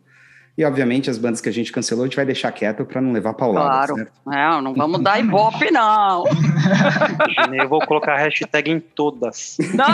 E, 0.57 0.63
obviamente, 0.63 1.09
as 1.09 1.17
bandas 1.17 1.41
que 1.41 1.49
a 1.49 1.51
gente 1.51 1.69
cancelou, 1.69 2.05
a 2.05 2.07
gente 2.07 2.15
vai 2.15 2.25
deixar 2.25 2.49
quieto 2.51 2.85
para 2.85 3.01
não 3.01 3.11
levar 3.11 3.33
paulada. 3.33 3.87
Claro. 3.87 3.95
Certo? 3.95 4.13
Não, 4.25 4.61
não 4.61 4.73
vamos 4.73 5.01
dar 5.01 5.19
ibope, 5.19 5.69
não. 5.69 6.23
Eu 7.53 7.67
vou 7.67 7.85
colocar 7.85 8.15
hashtag 8.15 8.71
em 8.71 8.79
todas. 8.79 9.57
Não! 9.73 9.85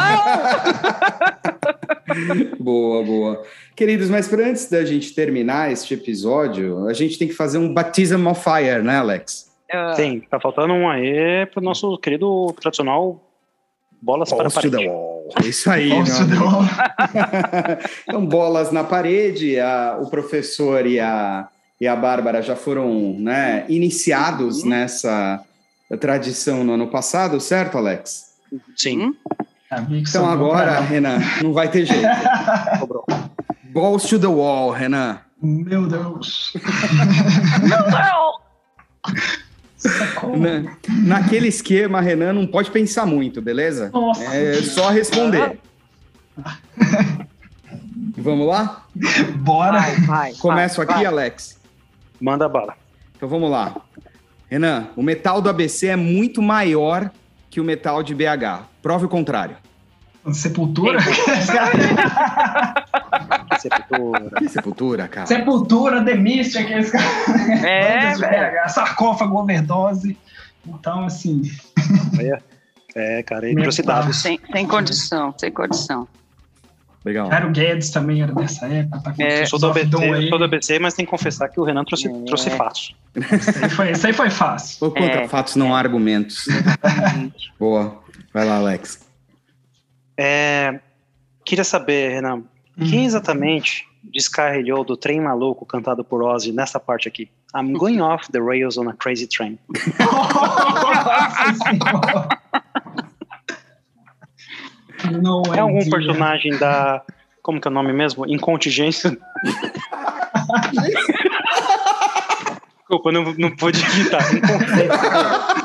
boa, 2.61 3.03
boa. 3.03 3.43
Queridos, 3.75 4.07
mas 4.09 4.27
para 4.27 4.45
antes 4.45 4.69
da 4.69 4.85
gente 4.85 5.15
terminar 5.15 5.71
este 5.71 5.95
episódio, 5.95 6.87
a 6.87 6.93
gente 6.93 7.17
tem 7.17 7.27
que 7.27 7.33
fazer 7.33 7.57
um 7.57 7.73
Baptism 7.73 8.27
of 8.27 8.43
Fire, 8.43 8.83
né, 8.83 8.97
Alex? 8.97 9.51
Uh... 9.73 9.95
Sim, 9.95 10.19
tá 10.29 10.39
faltando 10.39 10.73
um 10.73 10.87
aí 10.87 11.47
pro 11.47 11.61
nosso 11.61 11.97
querido 11.97 12.53
tradicional 12.61 13.19
Bolas 13.99 14.29
Balls 14.29 14.53
para 14.53 14.69
a 14.69 14.71
parede. 14.71 15.10
É 15.35 15.47
isso 15.47 15.69
aí. 15.69 15.91
então, 18.07 18.25
bolas 18.25 18.71
na 18.71 18.83
parede. 18.83 19.59
A, 19.59 19.97
o 20.01 20.09
professor 20.09 20.85
e 20.85 20.99
a, 20.99 21.47
e 21.79 21.87
a 21.87 21.95
Bárbara 21.95 22.41
já 22.41 22.55
foram 22.55 23.15
né, 23.19 23.65
iniciados 23.69 24.63
uhum. 24.63 24.69
nessa 24.69 25.43
tradição 25.99 26.63
no 26.63 26.73
ano 26.73 26.87
passado, 26.87 27.39
certo, 27.39 27.77
Alex? 27.77 28.31
Sim. 28.75 29.03
Uhum. 29.05 29.15
Então 29.91 30.29
agora, 30.29 30.79
Renan, 30.79 31.19
não 31.41 31.53
vai 31.53 31.69
ter 31.69 31.85
jeito. 31.85 32.05
Balls 33.73 34.07
to 34.09 34.19
the 34.19 34.27
wall, 34.27 34.71
Renan. 34.71 35.19
Meu 35.41 35.87
Deus. 35.87 36.53
Meu 37.63 37.83
Deus. 37.83 39.31
Na, 40.37 40.75
naquele 40.87 41.47
esquema, 41.47 42.01
Renan, 42.01 42.33
não 42.33 42.45
pode 42.45 42.69
pensar 42.69 43.05
muito, 43.05 43.41
beleza? 43.41 43.89
Nossa. 43.91 44.23
É 44.23 44.61
só 44.61 44.89
responder. 44.89 45.59
Vamos 48.17 48.47
lá? 48.47 48.85
Bora. 49.37 49.79
Vai, 49.79 49.95
vai, 50.01 50.33
Começo 50.33 50.77
vai, 50.77 50.85
aqui, 50.85 50.95
vai. 50.95 51.05
Alex. 51.05 51.59
Manda 52.19 52.47
bala. 52.47 52.75
Então 53.15 53.27
vamos 53.27 53.49
lá. 53.49 53.75
Renan, 54.47 54.89
o 54.95 55.01
metal 55.01 55.41
do 55.41 55.49
ABC 55.49 55.87
é 55.87 55.95
muito 55.95 56.41
maior 56.41 57.09
que 57.49 57.59
o 57.59 57.63
metal 57.63 58.03
de 58.03 58.13
BH. 58.13 58.65
Prove 58.81 59.05
o 59.05 59.09
contrário. 59.09 59.55
Sepultura? 60.31 60.99
Sepultura. 63.61 64.29
Que 64.37 64.49
sepultura, 64.49 65.07
cara? 65.07 65.27
Sepultura, 65.27 66.01
Demist, 66.01 66.57
aqueles 66.57 66.91
caras. 66.91 67.63
É, 67.63 68.15
velho. 68.15 68.69
Sarcófago, 68.69 69.37
overdose. 69.37 70.17
Então, 70.67 71.05
assim. 71.05 71.41
É, 72.95 73.23
cara, 73.23 73.49
é 73.49 73.53
atrocidade. 73.53 74.13
Sem, 74.15 74.39
sem 74.51 74.67
condição, 74.67 75.33
sem 75.37 75.51
condição. 75.51 76.07
Legal. 77.03 77.29
Jairo 77.31 77.49
Guedes 77.51 77.89
também 77.89 78.21
era 78.21 78.31
dessa 78.31 78.67
época. 78.67 78.99
Tá 78.99 79.13
É, 79.17 79.41
Eu 79.41 79.47
sou, 79.47 79.57
do 79.57 79.67
eu 79.75 80.29
sou 80.29 80.37
do 80.37 80.43
ABC, 80.43 80.77
mas 80.77 80.93
tem 80.93 81.03
que 81.03 81.09
confessar 81.09 81.49
que 81.49 81.59
o 81.59 81.63
Renan 81.63 81.83
trouxe, 81.83 82.07
É. 82.07 82.11
trouxe 82.25 82.49
fatos. 82.51 82.95
Isso 83.15 83.63
aí 83.63 83.69
foi, 83.69 83.91
isso 83.91 84.07
aí 84.07 84.13
foi 84.13 84.29
fácil. 84.29 84.77
Ou 84.81 84.91
contra 84.91 85.21
É, 85.23 85.27
fatos, 85.27 85.55
não 85.55 85.73
há 85.73 85.79
argumentos. 85.79 86.45
Boa. 87.59 87.99
Vai 88.31 88.45
lá, 88.45 88.57
Alex. 88.57 88.99
É, 90.15 90.79
queria 91.43 91.63
saber, 91.63 92.09
Renan, 92.13 92.43
quem 92.77 93.05
exatamente 93.05 93.85
descarrilhou 94.03 94.83
do 94.83 94.97
trem 94.97 95.21
maluco 95.21 95.65
cantado 95.65 96.03
por 96.03 96.23
Ozzy 96.23 96.51
nessa 96.51 96.79
parte 96.79 97.07
aqui? 97.07 97.29
I'm 97.55 97.73
going 97.73 97.99
off 98.01 98.31
the 98.31 98.39
rails 98.41 98.77
on 98.77 98.87
a 98.89 98.93
crazy 98.93 99.27
train. 99.27 99.59
Nossa 99.99 101.53
Senhora. 101.63 102.29
Não 105.21 105.41
É 105.53 105.59
algum 105.59 105.79
dia. 105.79 105.89
personagem 105.91 106.57
da. 106.57 107.01
Como 107.41 107.59
que 107.59 107.67
é 107.67 107.71
o 107.71 107.73
nome 107.73 107.91
mesmo? 107.91 108.25
Incontingência. 108.27 109.17
Desculpa, 112.79 113.11
não, 113.11 113.33
não 113.37 113.55
pude 113.55 113.79
evitar. 113.83 114.21
Incontingência. 114.33 114.91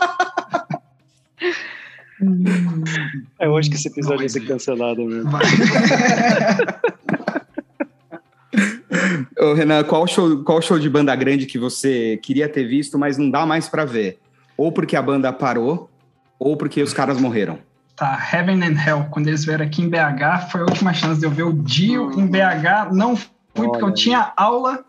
É 3.38 3.48
hoje 3.48 3.68
que 3.68 3.76
esse 3.76 3.88
episódio 3.88 4.18
vai 4.20 4.28
ser 4.28 4.40
cancelado 4.46 5.04
mesmo. 5.04 5.30
Ô, 9.38 9.52
Renan, 9.52 9.84
qual 9.84 10.06
show, 10.06 10.42
qual 10.42 10.62
show 10.62 10.78
de 10.78 10.88
banda 10.88 11.14
grande 11.14 11.46
que 11.46 11.58
você 11.58 12.18
queria 12.22 12.48
ter 12.48 12.64
visto, 12.64 12.98
mas 12.98 13.18
não 13.18 13.30
dá 13.30 13.44
mais 13.44 13.68
pra 13.68 13.84
ver? 13.84 14.18
Ou 14.56 14.72
porque 14.72 14.96
a 14.96 15.02
banda 15.02 15.32
parou, 15.32 15.90
ou 16.38 16.56
porque 16.56 16.82
os 16.82 16.94
caras 16.94 17.20
morreram. 17.20 17.58
Tá, 17.94 18.18
Heaven 18.32 18.62
and 18.62 18.76
Hell, 18.78 19.06
quando 19.10 19.28
eles 19.28 19.44
vieram 19.44 19.64
aqui 19.64 19.82
em 19.82 19.88
BH, 19.88 20.50
foi 20.50 20.60
a 20.60 20.64
última 20.64 20.92
chance 20.92 21.20
de 21.20 21.26
eu 21.26 21.30
ver 21.30 21.44
o 21.44 21.52
Dio 21.52 22.12
em 22.18 22.26
BH. 22.26 22.92
Não 22.92 23.16
fui 23.16 23.28
porque 23.54 23.82
eu 23.82 23.86
Olha. 23.86 23.94
tinha 23.94 24.32
aula. 24.36 24.84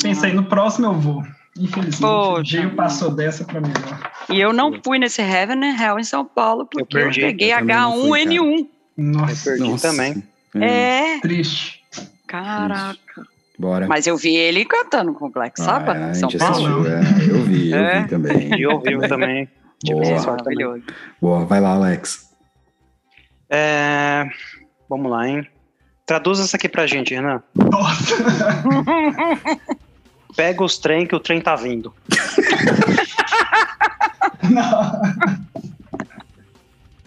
Pensei, 0.00 0.32
no 0.32 0.44
próximo 0.44 0.86
eu 0.86 0.94
vou. 0.94 1.22
Infelizmente, 1.58 2.04
o. 2.04 2.42
Dio 2.42 2.70
passou 2.74 3.10
dessa 3.10 3.44
pra 3.44 3.60
melhor. 3.60 4.10
E 4.28 4.40
eu 4.40 4.52
não 4.52 4.72
fui 4.82 4.98
nesse 4.98 5.22
Heaven 5.22 5.62
and 5.64 5.76
Hell 5.80 5.98
em 5.98 6.04
São 6.04 6.24
Paulo 6.24 6.66
porque 6.66 6.96
eu, 6.96 7.02
perdi, 7.02 7.20
peguei 7.20 7.52
eu 7.52 7.58
fui, 7.58 7.66
H1N1. 7.66 8.66
Nossa, 8.96 9.50
perdi. 9.50 9.62
Nossa. 9.70 9.88
também. 9.90 10.22
Hum, 10.54 10.62
É, 10.62 11.20
triste. 11.20 11.82
caraca. 12.26 13.22
Bora. 13.56 13.86
Mas 13.86 14.06
eu 14.08 14.16
vi 14.16 14.34
ele 14.34 14.64
cantando 14.64 15.12
com 15.14 15.26
o 15.26 15.30
Black 15.30 15.60
Ah, 15.60 15.64
Sabbath 15.64 15.96
é, 15.96 16.04
a 16.04 16.10
em 16.10 16.14
São 16.14 16.28
Paulo. 16.30 16.54
assistiu, 16.56 16.86
é, 16.92 17.30
eu 17.30 17.42
vi, 17.44 17.70
eu 17.70 17.78
É. 17.78 18.02
vi 18.02 18.08
também. 18.08 18.54
E 18.58 18.62
eu 18.62 18.70
ouvi 18.72 19.08
também. 19.08 19.48
Boa. 19.84 20.02
essa 20.02 20.22
sorte 20.24 20.42
também. 20.44 20.58
Maravilhoso. 20.66 20.96
Boa, 21.20 21.44
vai 21.44 21.60
lá, 21.60 21.70
Alex. 21.74 22.30
É, 23.48 24.24
Vamos 24.88 25.10
lá, 25.10 25.28
hein? 25.28 25.46
Traduz 26.06 26.38
isso 26.40 26.54
aqui 26.56 26.68
pra 26.68 26.86
gente, 26.86 27.14
Renan. 27.14 27.42
Nossa. 27.54 28.14
Pega 30.36 30.64
os 30.64 30.78
trem 30.78 31.06
que 31.06 31.14
o 31.14 31.20
trem 31.20 31.40
tá 31.40 31.54
vindo. 31.56 31.94
Não. 34.50 35.02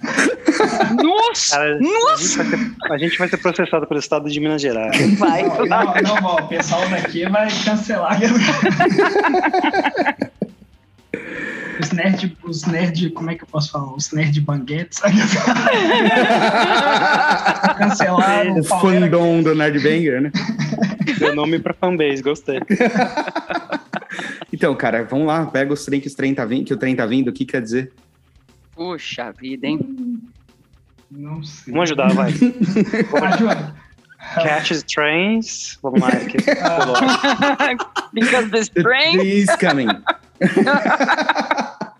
Nossa! 1.04 1.58
Cara, 1.58 1.80
Nossa! 1.80 2.42
A 2.42 2.46
gente, 2.48 2.58
vai 2.58 2.58
ser, 2.58 2.92
a 2.92 2.98
gente 2.98 3.18
vai 3.18 3.28
ser 3.30 3.38
processado 3.38 3.88
pelo 3.88 4.00
estado 4.00 4.30
de 4.30 4.40
Minas 4.40 4.62
Gerais. 4.62 5.18
Vai. 5.18 5.44
Não, 5.44 5.66
não, 5.66 6.22
não, 6.22 6.36
o 6.36 6.48
pessoal 6.48 6.88
daqui 6.90 7.28
vai 7.28 7.48
cancelar. 7.64 8.20
Os 11.80 11.92
nerd, 11.92 12.36
os 12.44 12.66
nerd, 12.66 13.12
como 13.12 13.30
é 13.30 13.36
que 13.36 13.44
eu 13.44 13.48
posso 13.48 13.72
falar? 13.72 13.94
Os 13.94 14.12
nerd 14.12 14.42
banguetes. 14.42 15.00
Cancelaram. 17.78 18.60
O 18.60 18.64
fandom 18.64 19.44
do 19.44 19.54
Nerdbanger, 19.54 20.22
né? 20.22 20.32
Deu 21.14 21.36
nome 21.36 21.60
pra 21.60 21.74
fanbase, 21.74 22.22
gostei. 22.22 22.60
Então, 24.52 24.74
cara, 24.76 25.04
vamos 25.04 25.28
lá, 25.28 25.46
pega 25.46 25.74
os 25.74 25.84
trem 25.86 26.00
que, 26.00 26.08
os 26.08 26.16
trem 26.16 26.34
tá 26.34 26.46
vindo, 26.46 26.66
que 26.66 26.74
o 26.74 26.78
trem 26.78 26.96
tá 26.96 27.06
vindo, 27.06 27.28
o 27.28 27.34
que 27.34 27.46
quer 27.46 27.62
dizer? 27.62 27.92
Puxa 28.74 29.32
vida, 29.32 29.68
hein? 29.68 30.22
Não 31.12 31.44
sei. 31.44 31.74
Vamos 31.74 31.90
ajudar, 31.90 32.14
vai. 32.14 32.32
Ajuda. 33.34 33.76
Catches 34.36 34.84
trains. 34.84 35.78
Vamos 35.84 36.02
lá, 36.02 36.08
aqui. 36.08 36.38
Because 38.14 38.50
this 38.52 38.70
The 38.70 38.84
train. 38.84 39.20
is 39.22 39.48
coming. 39.58 39.88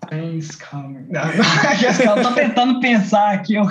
Trains 0.08 0.56
coming. 0.56 1.06
Não, 1.10 1.24
não, 1.26 2.16
eu 2.16 2.22
tô 2.22 2.32
tentando 2.32 2.80
pensar 2.80 3.34
aqui. 3.34 3.54
Eu, 3.54 3.66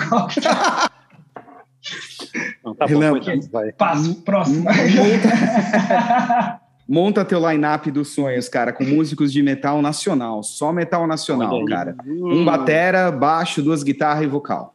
Não, 2.68 2.74
tá 2.74 2.86
Renan, 2.86 3.12
bom, 3.12 3.40
vai. 3.52 3.72
passo, 3.72 4.14
próximo. 4.22 4.64
Monta, 4.64 6.60
monta 6.88 7.24
teu 7.24 7.50
line-up 7.50 7.90
dos 7.90 8.08
sonhos, 8.14 8.48
cara, 8.48 8.72
com 8.72 8.84
músicos 8.84 9.32
de 9.32 9.42
metal 9.42 9.80
nacional. 9.82 10.42
Só 10.42 10.72
metal 10.72 11.06
nacional, 11.06 11.64
cara. 11.64 11.94
Hum. 12.06 12.40
Um 12.40 12.44
batera, 12.44 13.10
baixo, 13.10 13.62
duas 13.62 13.82
guitarras 13.82 14.24
e 14.24 14.26
vocal. 14.26 14.74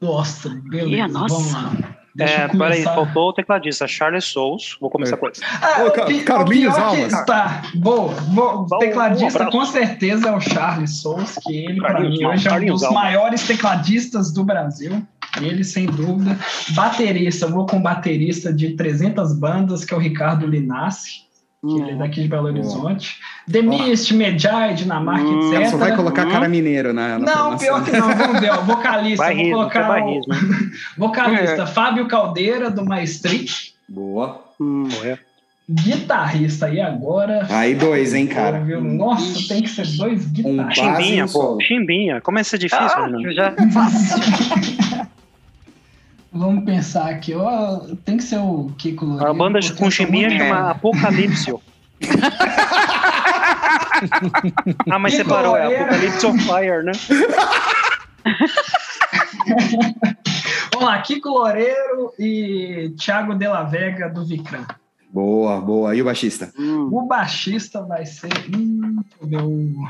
Nossa, 0.00 0.48
beleza. 0.68 1.08
Ih, 1.08 1.12
nossa. 1.12 1.34
Vamos 1.34 1.52
lá. 1.52 1.96
Deixa 2.16 2.32
É, 2.34 2.48
peraí, 2.48 2.82
faltou 2.82 3.28
o 3.28 3.32
tecladista, 3.34 3.86
Charles 3.86 4.24
Souls. 4.24 4.78
Vou 4.80 4.88
começar 4.88 5.18
com 5.18 5.28
esse. 5.28 5.42
Ah, 5.44 5.84
Ô, 5.84 5.90
Carlinhos 6.24 6.74
Almas. 6.74 7.12
Tá, 7.26 7.60
boa. 7.74 8.08
boa. 8.28 8.66
Dá 8.70 8.76
um- 8.76 8.78
tecladista, 8.78 9.46
um 9.46 9.50
com 9.50 9.66
certeza, 9.66 10.30
é 10.30 10.32
o 10.32 10.40
Charles 10.40 10.98
Souls, 11.02 11.34
que 11.44 11.66
ele, 11.66 11.78
Carlinhos 11.78 12.18
mim, 12.18 12.24
hoje 12.24 12.48
é 12.48 12.52
um 12.54 12.66
dos 12.66 12.82
Almas. 12.84 13.02
maiores 13.02 13.46
tecladistas 13.46 14.32
do 14.32 14.42
Brasil. 14.44 15.06
Ele, 15.40 15.64
sem 15.64 15.86
dúvida. 15.86 16.38
Baterista, 16.70 17.46
eu 17.46 17.50
vou 17.50 17.66
com 17.66 17.80
baterista 17.80 18.52
de 18.52 18.76
300 18.76 19.38
bandas, 19.38 19.84
que 19.84 19.92
é 19.92 19.96
o 19.96 20.00
Ricardo 20.00 20.46
Linassi, 20.46 21.26
que 21.60 21.80
ele 21.80 21.92
é 21.92 21.96
daqui 21.96 22.22
de 22.22 22.28
Belo 22.28 22.46
Horizonte. 22.46 23.18
The 23.50 23.62
Mist, 23.62 24.12
Medjai, 24.14 24.74
Dinamarca, 24.74 25.24
hum, 25.24 25.54
etc. 25.54 25.70
Só 25.70 25.76
vai 25.76 25.94
colocar 25.96 26.26
cara 26.26 26.48
mineiro 26.48 26.92
na, 26.92 27.18
na 27.18 27.34
Não, 27.34 27.58
pior 27.58 27.84
que 27.84 27.92
não. 27.92 28.14
Vamos 28.14 28.40
ver. 28.40 28.50
Ó, 28.50 28.60
vocalista, 28.62 29.24
barrismo, 29.24 29.50
vou 29.50 29.58
colocar. 29.58 29.88
Barrismo. 29.88 30.34
O... 30.34 30.98
vocalista, 30.98 31.62
é. 31.62 31.66
Fábio 31.66 32.08
Caldeira, 32.08 32.70
do 32.70 32.84
Maestrit. 32.84 33.74
Boa. 33.88 34.44
Hum, 34.60 34.88
guitarrista 35.68 36.68
e 36.68 36.80
agora. 36.80 37.46
Aí 37.50 37.74
dois, 37.74 38.14
hein, 38.14 38.26
cara. 38.26 38.60
Nossa, 38.80 39.48
tem 39.48 39.62
que 39.62 39.68
ser 39.68 39.86
dois 39.96 40.26
guitarristas. 40.26 40.78
Um 40.78 40.96
chimbinha, 40.96 41.26
pô. 41.26 41.58
Chimbinha. 41.60 42.20
Como 42.20 42.38
é 42.38 42.42
ser 42.44 42.58
difícil, 42.58 42.86
ah, 42.86 43.08
né? 43.08 43.32
Já 43.32 43.52
fácil. 43.72 45.06
Vamos 46.36 46.64
pensar 46.64 47.10
aqui, 47.10 47.34
ó. 47.34 47.80
Tem 48.04 48.16
que 48.16 48.22
ser 48.22 48.38
o 48.38 48.70
Kiko 48.76 49.04
Loureiro. 49.04 49.30
A 49.30 49.34
banda 49.34 49.58
com 49.74 49.90
chimbinha 49.90 50.30
chama 50.30 50.70
Apocalipse. 50.70 51.52
ah, 54.90 54.98
mas 54.98 55.14
Kiko 55.14 55.24
separou, 55.24 55.56
é 55.56 55.74
Apocalipse 55.74 56.26
of 56.26 56.38
Fire, 56.38 56.84
né? 56.84 56.92
Vamos 60.72 60.88
lá, 60.88 61.00
Kiko 61.00 61.28
Loureiro 61.30 62.12
e 62.18 62.94
Thiago 62.98 63.34
De 63.34 63.46
La 63.48 63.62
Vega 63.62 64.08
do 64.08 64.24
Vicran. 64.24 64.66
Boa, 65.10 65.60
boa. 65.60 65.96
E 65.96 66.02
o 66.02 66.04
baixista? 66.04 66.52
Hum. 66.58 66.90
O 66.92 67.06
baixista 67.06 67.82
vai 67.82 68.04
ser. 68.04 68.30
Hum, 68.54 69.02
o... 69.22 69.88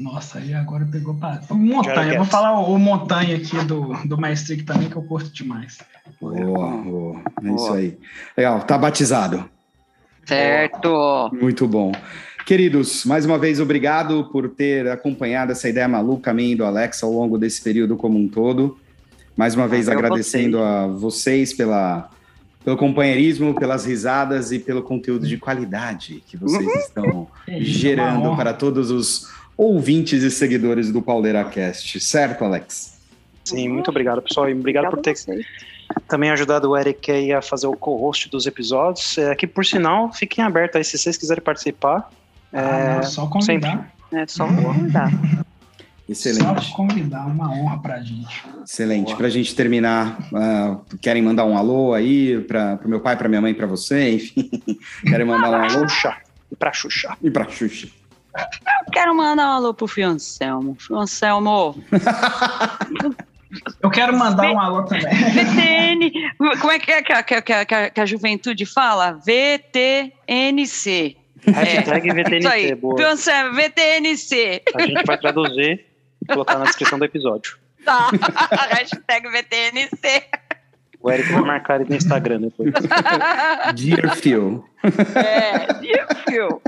Nossa, 0.00 0.38
aí 0.38 0.54
agora 0.54 0.88
pegou 0.90 1.14
para. 1.14 1.42
Montanha, 1.50 2.16
vou 2.16 2.24
falar 2.24 2.58
o, 2.58 2.74
o, 2.74 2.78
Montanha 2.78 3.36
aqui 3.36 3.62
do, 3.66 3.92
do 4.06 4.18
Maestric 4.18 4.62
também, 4.62 4.88
que 4.88 4.96
eu 4.96 5.02
curto 5.02 5.30
demais. 5.30 5.78
Boa, 6.18 6.34
boa. 6.34 7.20
É 7.38 7.46
boa. 7.46 7.54
isso 7.54 7.72
aí. 7.74 7.98
Legal, 8.34 8.62
tá 8.62 8.78
batizado. 8.78 9.44
Certo. 10.24 11.30
Muito 11.34 11.68
bom. 11.68 11.92
Queridos, 12.46 13.04
mais 13.04 13.26
uma 13.26 13.38
vez, 13.38 13.60
obrigado 13.60 14.24
por 14.32 14.48
ter 14.48 14.88
acompanhado 14.88 15.52
essa 15.52 15.68
ideia 15.68 15.86
maluca 15.86 16.32
minha 16.32 16.56
do 16.56 16.64
Alex 16.64 17.02
ao 17.02 17.12
longo 17.12 17.36
desse 17.36 17.62
período 17.62 17.94
como 17.96 18.18
um 18.18 18.26
todo. 18.26 18.78
Mais 19.36 19.54
uma 19.54 19.68
vez, 19.68 19.86
agradecendo 19.86 20.62
a 20.62 20.86
vocês 20.86 21.52
pela 21.52 22.08
pelo 22.64 22.76
companheirismo, 22.76 23.54
pelas 23.54 23.86
risadas 23.86 24.52
e 24.52 24.58
pelo 24.58 24.82
conteúdo 24.82 25.26
de 25.26 25.38
qualidade 25.38 26.22
que 26.26 26.36
vocês 26.36 26.66
uhum. 26.66 26.78
estão 26.78 27.28
é 27.48 27.60
gerando 27.60 28.36
para 28.36 28.52
todos 28.52 28.90
os 28.90 29.28
ouvintes 29.60 30.22
e 30.22 30.30
seguidores 30.30 30.90
do 30.90 31.02
Pauleira 31.02 31.44
Cast, 31.44 32.00
certo, 32.00 32.46
Alex? 32.46 32.98
Sim, 33.44 33.68
muito 33.68 33.90
obrigado, 33.90 34.22
pessoal, 34.22 34.48
e 34.48 34.54
obrigado 34.54 34.88
por 34.88 35.00
ter 35.00 35.14
também 36.08 36.30
ajudado 36.30 36.70
o 36.70 36.76
Eric 36.76 37.30
a 37.30 37.42
fazer 37.42 37.66
o 37.66 37.76
co-host 37.76 38.30
dos 38.30 38.46
episódios. 38.46 39.18
É, 39.18 39.32
aqui, 39.32 39.46
por 39.46 39.66
sinal, 39.66 40.10
fiquem 40.14 40.42
abertos 40.42 40.76
aí 40.76 40.84
se 40.84 40.96
vocês 40.96 41.18
quiserem 41.18 41.42
participar. 41.42 42.10
Ah, 42.50 42.60
é, 42.60 42.94
não, 42.96 43.02
só 43.02 43.26
convidar. 43.26 43.92
Sempre. 44.10 44.22
É 44.22 44.26
só 44.26 44.46
convidar. 44.46 45.10
Excelente. 46.08 46.64
Só 46.64 46.76
convidar, 46.76 47.26
uma 47.26 47.52
honra 47.52 47.78
pra 47.82 48.00
gente. 48.00 48.42
Excelente. 48.64 49.14
Para 49.14 49.26
a 49.26 49.30
gente 49.30 49.54
terminar, 49.54 50.18
uh, 50.32 50.98
querem 51.00 51.22
mandar 51.22 51.44
um 51.44 51.56
alô 51.56 51.92
aí 51.92 52.40
para 52.40 52.80
o 52.82 52.88
meu 52.88 53.00
pai, 53.00 53.16
para 53.16 53.28
minha 53.28 53.42
mãe, 53.42 53.52
para 53.52 53.66
você, 53.66 54.14
enfim. 54.14 54.50
querem 55.06 55.26
mandar 55.26 55.50
um 55.50 55.54
alô? 55.54 55.86
Xuxa. 55.86 56.16
E 56.50 56.56
para 56.56 56.72
Xuxa. 56.72 57.16
E 57.22 57.30
para 57.30 57.48
Xuxa. 57.48 57.99
Eu 58.36 58.92
quero 58.92 59.14
mandar 59.14 59.48
um 59.48 59.52
alô 59.52 59.74
pro 59.74 59.86
Fio 59.86 60.08
Anselmo. 60.08 60.76
Fio 60.78 60.96
Anselmo. 60.96 61.82
Eu 63.82 63.90
quero 63.90 64.16
mandar 64.16 64.52
um 64.52 64.60
alô 64.60 64.84
também. 64.84 65.06
VTN. 65.06 66.12
Como 66.60 66.70
é 66.70 66.78
que, 66.78 66.92
é 66.92 67.02
que, 67.02 67.12
a, 67.12 67.22
que, 67.22 67.34
a, 67.34 67.90
que 67.90 68.00
a 68.00 68.06
juventude 68.06 68.64
fala? 68.64 69.18
VTNC. 69.26 71.16
Hashtag 71.46 72.10
é. 72.10 72.14
VTNC, 72.14 72.38
isso 72.38 72.48
aí. 72.48 72.74
boa. 72.74 72.96
VTNC. 72.96 74.62
A 74.74 74.82
gente 74.82 75.04
vai 75.04 75.18
traduzir 75.18 75.84
colocar 76.28 76.58
na 76.58 76.64
descrição 76.64 76.98
do 76.98 77.04
episódio. 77.04 77.58
Tá, 77.84 78.10
hashtag 78.70 79.28
VTNC. 79.28 80.24
O 81.00 81.10
Eric 81.10 81.32
vai 81.32 81.42
marcar 81.42 81.80
ele 81.80 81.88
no 81.88 81.96
Instagram 81.96 82.42
depois. 82.42 82.72
Dear 83.74 84.16
Phil. 84.16 84.64
É, 85.14 85.72
Dear 85.80 86.06
Phil. 86.24 86.62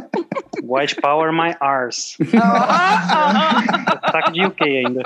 White 0.63 1.01
Power 1.01 1.33
My 1.33 1.55
Arse. 1.61 2.17
-huh, 2.23 4.33
de 4.33 4.47
UK 4.47 4.63
ainda. 4.63 5.03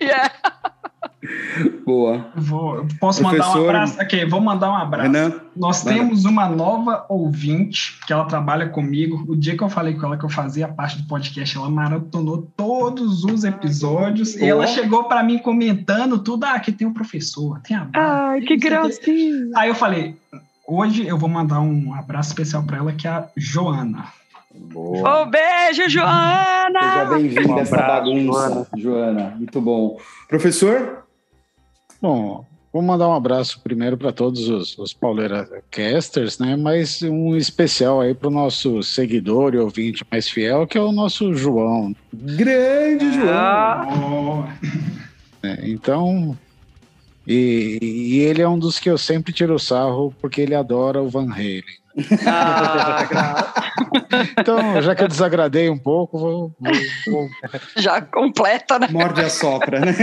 Yeah. 0.00 0.32
Boa. 1.84 2.30
Vou, 2.34 2.86
posso 2.98 3.22
Professor... 3.22 3.46
mandar 3.46 3.58
um 3.58 3.68
abraço? 3.68 4.00
Ok, 4.00 4.24
vou 4.26 4.40
mandar 4.40 4.70
um 4.70 4.74
abraço. 4.74 5.10
Renan, 5.10 5.40
Nós 5.56 5.82
temos 5.82 6.24
uma 6.24 6.48
nova 6.48 7.04
ouvinte 7.08 7.98
que 8.06 8.12
ela 8.12 8.24
trabalha 8.24 8.68
comigo. 8.68 9.24
O 9.28 9.36
dia 9.36 9.56
que 9.56 9.62
eu 9.62 9.68
falei 9.68 9.94
com 9.94 10.06
ela 10.06 10.16
que 10.16 10.24
eu 10.24 10.30
fazia 10.30 10.68
parte 10.68 11.00
do 11.00 11.06
podcast, 11.06 11.56
ela 11.56 11.70
maratonou 11.70 12.50
todos 12.56 13.24
os 13.24 13.44
episódios. 13.44 14.34
Oh. 14.34 14.44
E 14.44 14.48
ela 14.48 14.66
chegou 14.66 15.04
para 15.04 15.22
mim 15.22 15.38
comentando 15.38 16.18
tudo. 16.18 16.44
Ah, 16.44 16.54
aqui 16.54 16.72
tem 16.72 16.86
um 16.86 16.92
professor, 16.92 17.60
tem 17.60 17.76
a 17.76 17.88
Ai, 17.94 18.40
que 18.40 18.56
gracinha. 18.56 19.50
Aí 19.56 19.68
eu 19.68 19.74
falei, 19.74 20.16
hoje 20.66 21.06
eu 21.06 21.18
vou 21.18 21.28
mandar 21.28 21.60
um 21.60 21.94
abraço 21.94 22.30
especial 22.30 22.62
para 22.62 22.78
ela, 22.78 22.92
que 22.92 23.06
é 23.06 23.10
a 23.10 23.26
Joana. 23.36 24.19
Boa. 24.60 25.22
Um 25.22 25.30
beijo, 25.30 25.88
Joana! 25.88 26.80
Seja 26.80 27.04
bem-vinda 27.06 27.54
a 27.54 27.60
essa 27.60 27.76
bagunça, 27.76 28.48
Joana. 28.48 28.66
Joana. 28.76 29.34
Muito 29.36 29.60
bom. 29.60 29.98
Professor? 30.28 31.04
Bom, 32.00 32.44
vou 32.72 32.82
mandar 32.82 33.08
um 33.08 33.14
abraço 33.14 33.60
primeiro 33.60 33.96
para 33.96 34.12
todos 34.12 34.48
os, 34.48 34.76
os 34.78 34.92
Pauleira 34.92 35.48
Casters, 35.70 36.38
né? 36.38 36.56
Mas 36.56 37.02
um 37.02 37.34
especial 37.36 38.00
aí 38.00 38.14
para 38.14 38.28
o 38.28 38.32
nosso 38.32 38.82
seguidor 38.82 39.54
e 39.54 39.58
ouvinte 39.58 40.04
mais 40.10 40.28
fiel, 40.28 40.66
que 40.66 40.76
é 40.76 40.80
o 40.80 40.92
nosso 40.92 41.34
João. 41.34 41.94
Grande 42.12 43.12
João! 43.14 43.30
Ah. 43.32 44.56
É, 45.42 45.70
então, 45.70 46.36
e, 47.26 47.78
e, 47.80 48.18
ele 48.20 48.42
é 48.42 48.48
um 48.48 48.58
dos 48.58 48.78
que 48.78 48.90
eu 48.90 48.98
sempre 48.98 49.32
tiro 49.32 49.58
sarro 49.58 50.14
porque 50.20 50.40
ele 50.42 50.54
adora 50.54 51.02
o 51.02 51.08
Van 51.08 51.32
Halen. 51.32 51.79
Ah, 52.26 53.52
então, 54.38 54.80
já 54.80 54.94
que 54.94 55.02
eu 55.02 55.08
desagradei 55.08 55.68
um 55.68 55.78
pouco, 55.78 56.18
vou, 56.18 56.56
vou, 56.58 56.72
vou... 57.06 57.28
já 57.76 58.00
completa, 58.00 58.78
né? 58.78 58.88
Morde 58.90 59.20
a 59.22 59.30
sopra, 59.30 59.80
né? 59.80 59.92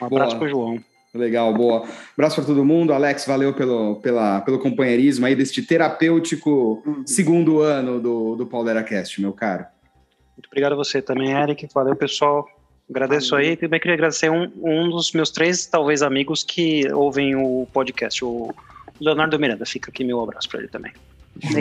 Um 0.00 0.06
abraço 0.06 0.36
para 0.36 0.44
o 0.44 0.48
João. 0.48 0.78
Legal, 1.14 1.52
boa. 1.54 1.86
Abraço 2.12 2.36
para 2.36 2.44
todo 2.44 2.64
mundo. 2.64 2.92
Alex, 2.92 3.24
valeu 3.26 3.54
pelo, 3.54 3.96
pela, 3.96 4.40
pelo 4.42 4.58
companheirismo 4.58 5.24
aí 5.24 5.34
deste 5.34 5.62
terapêutico 5.62 6.82
uhum. 6.84 7.06
segundo 7.06 7.60
ano 7.60 7.98
do, 7.98 8.36
do 8.36 8.46
Paulera 8.46 8.82
Cast, 8.82 9.20
meu 9.20 9.32
caro. 9.32 9.64
Muito 10.36 10.46
obrigado 10.48 10.74
a 10.74 10.76
você 10.76 11.00
também, 11.00 11.32
Eric. 11.32 11.66
Valeu, 11.74 11.96
pessoal. 11.96 12.46
Agradeço 12.90 13.30
valeu. 13.30 13.48
aí. 13.48 13.56
Também 13.56 13.80
queria 13.80 13.94
agradecer 13.94 14.30
um, 14.30 14.52
um 14.62 14.90
dos 14.90 15.12
meus 15.12 15.30
três, 15.30 15.66
talvez, 15.66 16.02
amigos 16.02 16.44
que 16.44 16.86
ouvem 16.92 17.34
o 17.34 17.66
podcast, 17.72 18.22
o 18.22 18.54
Leonardo 19.00 19.38
Miranda. 19.38 19.64
Fica 19.66 19.90
aqui 19.90 20.04
meu 20.04 20.20
abraço 20.20 20.48
para 20.48 20.60
ele 20.60 20.68
também. 20.68 20.92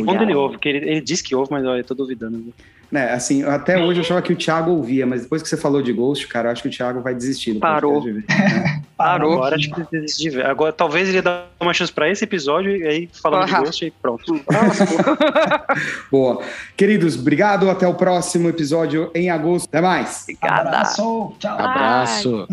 Quando 0.06 0.22
ele 0.22 0.34
ouve, 0.34 0.56
porque 0.56 0.70
ele, 0.70 0.90
ele 0.90 1.02
diz 1.02 1.22
que 1.22 1.36
ouve, 1.36 1.52
mas 1.52 1.64
eu 1.64 1.84
tô 1.84 1.94
duvidando. 1.94 2.54
Né, 2.92 3.12
assim, 3.12 3.44
até 3.44 3.78
hoje 3.78 4.00
eu 4.00 4.06
achava 4.06 4.22
que 4.22 4.32
o 4.32 4.36
Thiago 4.36 4.72
ouvia, 4.72 5.06
mas 5.06 5.24
depois 5.24 5.42
que 5.42 5.50
você 5.50 5.58
falou 5.58 5.82
de 5.82 5.92
Ghost, 5.92 6.28
cara, 6.28 6.48
eu 6.48 6.52
acho 6.52 6.62
que 6.62 6.70
o 6.70 6.72
Thiago 6.72 7.02
vai 7.02 7.14
desistir. 7.14 7.56
Parou. 7.56 8.00
De 8.00 8.24
Parou. 8.96 9.34
Agora 9.34 9.56
acho 9.56 9.70
que 9.70 9.82
desiste 9.92 10.24
de 10.24 10.30
ver. 10.30 10.46
Agora, 10.46 10.72
talvez 10.72 11.10
ele 11.10 11.22
dê 11.22 11.30
uma 11.60 11.74
chance 11.74 11.92
para 11.92 12.10
esse 12.10 12.24
episódio 12.24 12.76
e 12.78 12.88
aí 12.88 13.10
falando 13.22 13.48
de 13.48 13.54
Ghost 13.54 13.86
e 13.86 13.92
pronto. 13.92 14.40
Boa. 16.10 16.42
Queridos, 16.78 17.20
obrigado. 17.20 17.70
Até 17.70 17.86
o 17.88 17.96
próximo 17.96 18.48
episódio 18.48 19.12
em 19.14 19.30
agosto. 19.30 19.68
Até 19.68 19.82
mais. 19.82 20.24
Obrigada. 20.24 20.70
Abraço. 20.70 21.36
Tchau. 21.40 21.60
Abraço. 21.60 22.48